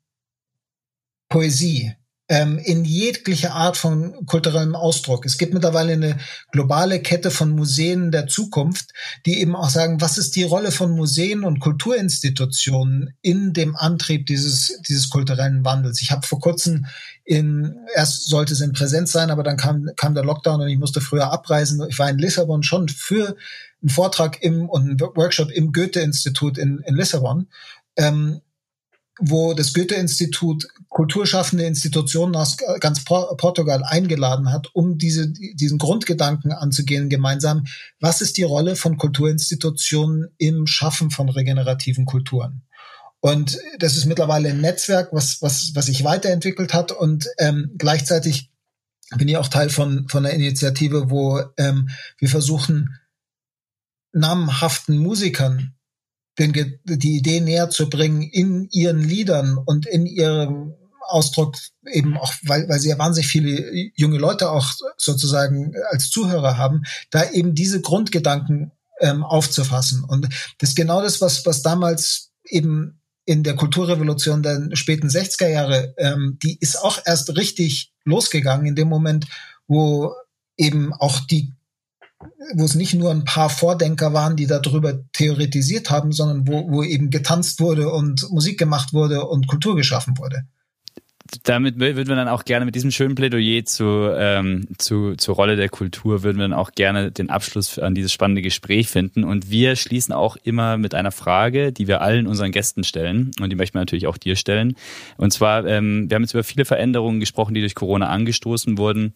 Poesie, 1.29 1.95
ähm, 2.29 2.59
in 2.59 2.85
jeglicher 2.85 3.55
Art 3.55 3.77
von 3.77 4.27
kulturellem 4.27 4.77
Ausdruck. 4.77 5.25
Es 5.25 5.39
gibt 5.39 5.55
mittlerweile 5.55 5.95
eine 5.95 6.19
globale 6.53 7.01
Kette 7.01 7.31
von 7.31 7.51
Museen 7.51 8.11
der 8.11 8.27
Zukunft, 8.27 8.91
die 9.25 9.41
eben 9.41 9.57
auch 9.57 9.71
sagen, 9.71 10.01
was 10.01 10.19
ist 10.19 10.37
die 10.37 10.43
Rolle 10.43 10.71
von 10.71 10.93
Museen 10.93 11.45
und 11.45 11.61
Kulturinstitutionen 11.61 13.15
in 13.23 13.55
dem 13.55 13.77
Antrieb 13.77 14.27
dieses, 14.27 14.79
dieses 14.87 15.09
kulturellen 15.09 15.65
Wandels. 15.65 16.03
Ich 16.03 16.11
habe 16.11 16.27
vor 16.27 16.41
kurzem 16.41 16.87
in, 17.25 17.77
erst 17.95 18.29
sollte 18.29 18.53
es 18.53 18.61
in 18.61 18.73
Präsenz 18.73 19.13
sein, 19.13 19.31
aber 19.31 19.43
dann 19.43 19.57
kam, 19.57 19.89
kam 19.97 20.15
der 20.15 20.25
Lockdown 20.25 20.61
und 20.61 20.69
ich 20.69 20.79
musste 20.79 21.01
früher 21.01 21.33
abreisen. 21.33 21.85
Ich 21.89 21.99
war 21.99 22.11
in 22.11 22.19
Lissabon 22.19 22.63
schon 22.63 22.89
für 22.89 23.37
einen 23.81 23.91
Vortrag 23.91 24.43
im 24.43 24.69
und 24.69 24.83
einen 24.83 25.01
Workshop 25.01 25.51
im 25.51 25.73
Goethe-Institut 25.73 26.59
in, 26.59 26.81
in 26.87 26.95
Lissabon. 26.95 27.49
Ähm, 27.97 28.41
wo 29.19 29.55
das 29.55 29.73
Goethe-Institut 29.73 30.69
kulturschaffende 30.89 31.65
Institutionen 31.65 32.37
aus 32.37 32.57
ganz 32.81 33.05
Portugal 33.05 33.83
eingeladen 33.85 34.53
hat, 34.53 34.69
um 34.75 34.99
diese, 34.99 35.29
diesen 35.29 35.79
Grundgedanken 35.79 36.53
anzugehen 36.53 37.09
gemeinsam. 37.09 37.67
Was 38.01 38.21
ist 38.21 38.37
die 38.37 38.45
Rolle 38.45 38.77
von 38.77 38.97
Kulturinstitutionen 38.97 40.29
im 40.39 40.67
Schaffen 40.67 41.11
von 41.11 41.29
regenerativen 41.29 42.07
Kulturen? 42.07 42.63
Und 43.21 43.59
das 43.79 43.97
ist 43.97 44.07
mittlerweile 44.07 44.51
ein 44.51 44.61
Netzwerk, 44.61 45.13
was, 45.13 45.43
was, 45.43 45.73
was 45.75 45.87
sich 45.87 46.05
weiterentwickelt 46.05 46.73
hat 46.73 46.93
und 46.93 47.27
ähm, 47.39 47.73
gleichzeitig 47.77 48.51
bin 49.17 49.27
ich 49.27 49.37
auch 49.39 49.49
Teil 49.49 49.71
von, 49.71 50.07
von 50.09 50.25
einer 50.25 50.35
Initiative, 50.35 51.11
wo 51.11 51.43
ähm, 51.57 51.89
wir 52.19 52.29
versuchen, 52.29 52.95
namhaften 54.13 54.99
Musikern 54.99 55.75
den, 56.39 56.53
die 56.85 57.17
Idee 57.17 57.41
näher 57.41 57.71
zu 57.71 57.89
bringen 57.89 58.23
in 58.23 58.69
ihren 58.71 59.01
Liedern 59.01 59.59
und 59.59 59.87
in 59.87 60.07
ihrem 60.07 60.75
Ausdruck 61.09 61.57
eben 61.91 62.17
auch, 62.19 62.33
weil, 62.43 62.69
weil 62.69 62.79
sie 62.79 62.91
ja 62.91 62.99
wahnsinnig 62.99 63.29
viele 63.29 63.91
junge 63.97 64.19
Leute 64.19 64.51
auch 64.51 64.73
sozusagen 64.97 65.73
als 65.91 66.11
Zuhörer 66.11 66.59
haben, 66.59 66.83
da 67.11 67.31
eben 67.31 67.55
diese 67.55 67.81
Grundgedanken 67.81 68.73
ähm, 69.01 69.25
aufzufassen. 69.25 70.05
Und 70.05 70.29
das 70.59 70.71
ist 70.71 70.77
genau 70.77 71.03
das, 71.03 71.21
was, 71.21 71.47
was 71.47 71.63
damals 71.63 72.31
eben 72.45 73.01
in 73.25 73.43
der 73.43 73.57
Kulturrevolution 73.57 74.43
der 74.43 74.69
späten 74.75 75.09
60er 75.09 75.49
Jahre, 75.49 75.95
ähm, 75.99 76.39
die 76.43 76.59
ist 76.61 76.77
auch 76.77 76.99
erst 77.05 77.37
richtig 77.37 77.93
losgegangen 78.05 78.67
in 78.67 78.75
dem 78.75 78.89
Moment, 78.89 79.27
wo 79.67 80.15
eben 80.57 80.93
auch 80.95 81.21
die 81.21 81.53
wo 82.55 82.65
es 82.65 82.75
nicht 82.75 82.95
nur 82.95 83.11
ein 83.11 83.25
paar 83.25 83.49
Vordenker 83.49 84.13
waren, 84.13 84.37
die 84.37 84.47
darüber 84.47 84.99
theoretisiert 85.13 85.91
haben, 85.91 86.13
sondern 86.13 86.49
wo, 86.49 86.69
wo 86.71 86.83
eben 86.83 87.11
getanzt 87.11 87.61
wurde 87.61 87.93
und 87.93 88.29
Musik 88.31 88.59
gemacht 88.59 88.93
wurde 88.93 89.27
und 89.27 89.47
Kultur 89.47 89.77
geschaffen 89.77 90.19
wurde. 90.19 90.45
Damit 91.43 91.79
würden 91.79 92.09
wir 92.09 92.17
dann 92.17 92.29
auch 92.29 92.45
gerne 92.45 92.65
mit 92.65 92.75
diesem 92.75 92.91
schönen 92.91 93.15
Plädoyer 93.15 93.65
zu, 93.65 94.11
ähm, 94.17 94.67
zu, 94.79 95.15
zur 95.17 95.35
Rolle 95.35 95.57
der 95.57 95.69
Kultur, 95.69 96.23
würden 96.23 96.39
wir 96.39 96.45
dann 96.45 96.59
auch 96.59 96.73
gerne 96.73 97.13
den 97.13 97.29
Abschluss 97.29 97.79
an 97.79 97.95
dieses 97.95 98.13
spannende 98.13 98.41
Gespräch 98.41 98.89
finden. 98.89 99.25
Und 99.25 99.51
wir 99.51 99.77
schließen 99.77 100.15
auch 100.15 100.37
immer 100.37 100.79
mit 100.79 100.95
einer 100.95 101.13
Frage, 101.13 101.73
die 101.73 101.87
wir 101.87 102.01
allen 102.01 102.27
unseren 102.27 102.51
Gästen 102.51 102.83
stellen. 102.83 103.31
Und 103.41 103.51
die 103.51 103.57
möchten 103.57 103.75
wir 103.75 103.81
natürlich 103.81 104.07
auch 104.07 104.17
dir 104.17 104.37
stellen. 104.37 104.75
Und 105.19 105.33
zwar, 105.33 105.67
ähm, 105.67 106.09
wir 106.09 106.15
haben 106.15 106.23
jetzt 106.23 106.33
über 106.33 106.45
viele 106.45 106.65
Veränderungen 106.65 107.21
gesprochen, 107.21 107.55
die 107.55 107.61
durch 107.61 107.75
Corona 107.75 108.09
angestoßen 108.09 108.79
wurden. 108.79 109.13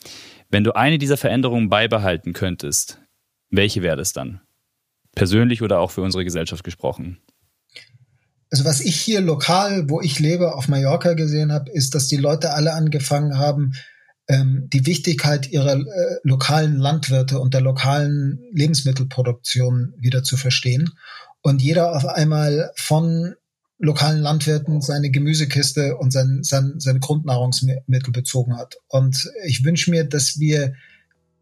Wenn 0.50 0.64
du 0.64 0.76
eine 0.76 0.98
dieser 0.98 1.16
Veränderungen 1.16 1.70
beibehalten 1.70 2.34
könntest, 2.34 3.00
welche 3.48 3.82
wäre 3.82 3.96
das 3.96 4.12
dann? 4.12 4.40
Persönlich 5.14 5.62
oder 5.62 5.80
auch 5.80 5.90
für 5.90 6.02
unsere 6.02 6.24
Gesellschaft 6.24 6.64
gesprochen? 6.64 7.18
Also 8.52 8.66
was 8.66 8.82
ich 8.82 9.00
hier 9.00 9.22
lokal, 9.22 9.88
wo 9.88 10.02
ich 10.02 10.20
lebe, 10.20 10.54
auf 10.54 10.68
Mallorca 10.68 11.14
gesehen 11.14 11.52
habe, 11.52 11.70
ist, 11.70 11.94
dass 11.94 12.06
die 12.06 12.18
Leute 12.18 12.52
alle 12.52 12.74
angefangen 12.74 13.38
haben, 13.38 13.72
ähm, 14.28 14.68
die 14.70 14.84
Wichtigkeit 14.84 15.50
ihrer 15.50 15.76
äh, 15.76 16.16
lokalen 16.22 16.76
Landwirte 16.76 17.40
und 17.40 17.54
der 17.54 17.62
lokalen 17.62 18.44
Lebensmittelproduktion 18.52 19.94
wieder 19.98 20.22
zu 20.22 20.36
verstehen. 20.36 20.90
Und 21.40 21.62
jeder 21.62 21.96
auf 21.96 22.04
einmal 22.04 22.72
von 22.76 23.36
lokalen 23.78 24.20
Landwirten 24.20 24.82
seine 24.82 25.10
Gemüsekiste 25.10 25.96
und 25.96 26.12
sein, 26.12 26.40
sein, 26.42 26.74
seine 26.76 27.00
Grundnahrungsmittel 27.00 28.12
bezogen 28.12 28.58
hat. 28.58 28.76
Und 28.88 29.30
ich 29.46 29.64
wünsche 29.64 29.90
mir, 29.90 30.04
dass 30.04 30.38
wir 30.38 30.74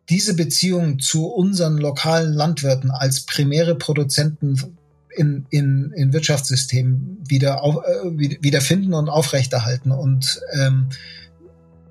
diese 0.09 0.35
Beziehung 0.35 1.01
zu 1.01 1.27
unseren 1.27 1.77
lokalen 1.77 2.33
Landwirten 2.33 2.93
als 2.93 3.27
primäre 3.27 3.75
Produzenten 3.75 4.79
in, 5.17 5.47
in, 5.51 5.93
in 5.97 6.13
Wirtschaftssystemen 6.13 7.19
wieder, 7.29 7.63
auf, 7.63 7.77
äh, 7.77 8.39
wieder 8.43 8.61
finden 8.61 8.95
und 8.95 9.09
aufrechterhalten. 9.09 9.91
Und 9.91 10.41
ähm, 10.59 10.89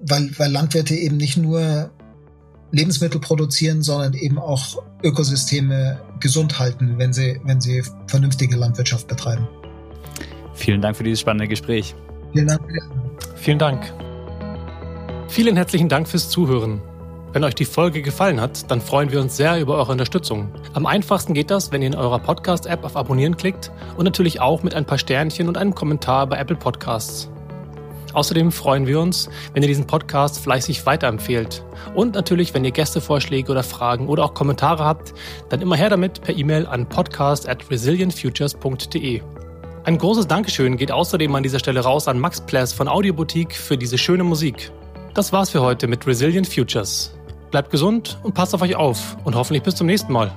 weil, 0.02 0.32
weil 0.38 0.52
Landwirte 0.52 0.96
eben 0.96 1.18
nicht 1.18 1.38
nur 1.38 1.92
Lebensmittel 2.72 3.20
produzieren, 3.20 3.82
sondern 3.82 4.14
eben 4.14 4.38
auch 4.38 4.82
Ökosysteme 5.04 6.00
gesund 6.20 6.60
halten, 6.60 6.98
wenn 6.98 7.14
sie, 7.14 7.40
wenn 7.44 7.62
sie 7.62 7.84
vernünftige 8.08 8.56
Landwirtschaft 8.56 9.08
betreiben. 9.08 9.48
Vielen 10.54 10.82
Dank 10.82 10.96
für 10.98 11.04
dieses 11.04 11.22
spannende 11.22 11.48
Gespräch. 11.48 11.96
Vielen 12.34 12.48
Dank. 12.48 12.62
Vielen 13.36 13.60
Dank. 13.60 13.94
Vielen 15.30 15.56
herzlichen 15.56 15.90
Dank 15.90 16.08
fürs 16.08 16.30
Zuhören. 16.30 16.82
Wenn 17.32 17.44
euch 17.44 17.54
die 17.54 17.66
Folge 17.66 18.02
gefallen 18.02 18.42
hat, 18.42 18.72
dann 18.72 18.82
freuen 18.82 19.12
wir 19.12 19.22
uns 19.22 19.38
sehr 19.38 19.60
über 19.60 19.76
eure 19.76 19.92
Unterstützung. 19.92 20.52
Am 20.74 20.88
einfachsten 20.88 21.36
geht 21.36 21.52
das, 21.52 21.72
wenn 21.72 21.84
ihr 21.84 21.90
in 21.90 21.96
eurer 21.96 22.18
Podcast-App 22.18 22.84
auf 22.84 22.98
Abonnieren 22.98 23.38
klickt 23.38 23.72
und 23.98 24.06
natürlich 24.06 24.42
auch 24.42 24.64
mit 24.64 24.74
ein 24.74 24.86
paar 24.86 24.98
Sternchen 24.98 25.48
und 25.48 25.56
einem 25.56 25.76
Kommentar 25.76 26.26
bei 26.26 26.38
Apple 26.38 26.56
Podcasts. 26.56 27.30
Außerdem 28.14 28.52
freuen 28.52 28.88
wir 28.88 29.00
uns, 29.00 29.30
wenn 29.54 29.62
ihr 29.62 29.68
diesen 29.68 29.86
Podcast 29.86 30.40
fleißig 30.40 30.88
weiterempfehlt. 30.88 31.64
Und 31.94 32.16
natürlich, 32.16 32.56
wenn 32.56 32.66
ihr 32.66 32.72
Gästevorschläge 32.72 33.52
oder 33.52 33.62
Fragen 33.62 34.08
oder 34.08 34.26
auch 34.26 34.34
Kommentare 34.34 34.84
habt, 34.84 35.14
dann 35.50 35.62
immer 35.62 35.76
her 35.76 35.90
damit 35.90 36.22
per 36.22 36.36
E-Mail 36.36 36.66
an 36.66 36.90
podcast 36.90 37.48
at 37.48 37.70
resilientfutures.de. 37.70 39.22
Ein 39.84 39.98
großes 40.00 40.28
Dankeschön 40.28 40.78
geht 40.78 40.92
außerdem 40.92 41.34
an 41.36 41.44
dieser 41.44 41.60
Stelle 41.60 41.82
raus 41.82 42.08
an 42.08 42.20
Max 42.20 42.42
Pless 42.42 42.74
von 42.74 42.88
Audioboutique 42.88 43.54
für 43.54 43.78
diese 43.78 44.00
schöne 44.00 44.24
Musik. 44.24 44.72
Das 45.14 45.32
war's 45.32 45.52
für 45.52 45.62
heute 45.62 45.88
mit 45.88 46.06
Resilient 46.08 46.48
Futures. 46.48 47.19
Bleibt 47.52 47.72
gesund 47.72 48.20
und 48.24 48.34
passt 48.34 48.54
auf 48.54 48.62
euch 48.62 48.76
auf 48.76 49.18
und 49.24 49.36
hoffentlich 49.36 49.64
bis 49.64 49.76
zum 49.76 49.88
nächsten 49.88 50.14
Mal. 50.14 50.32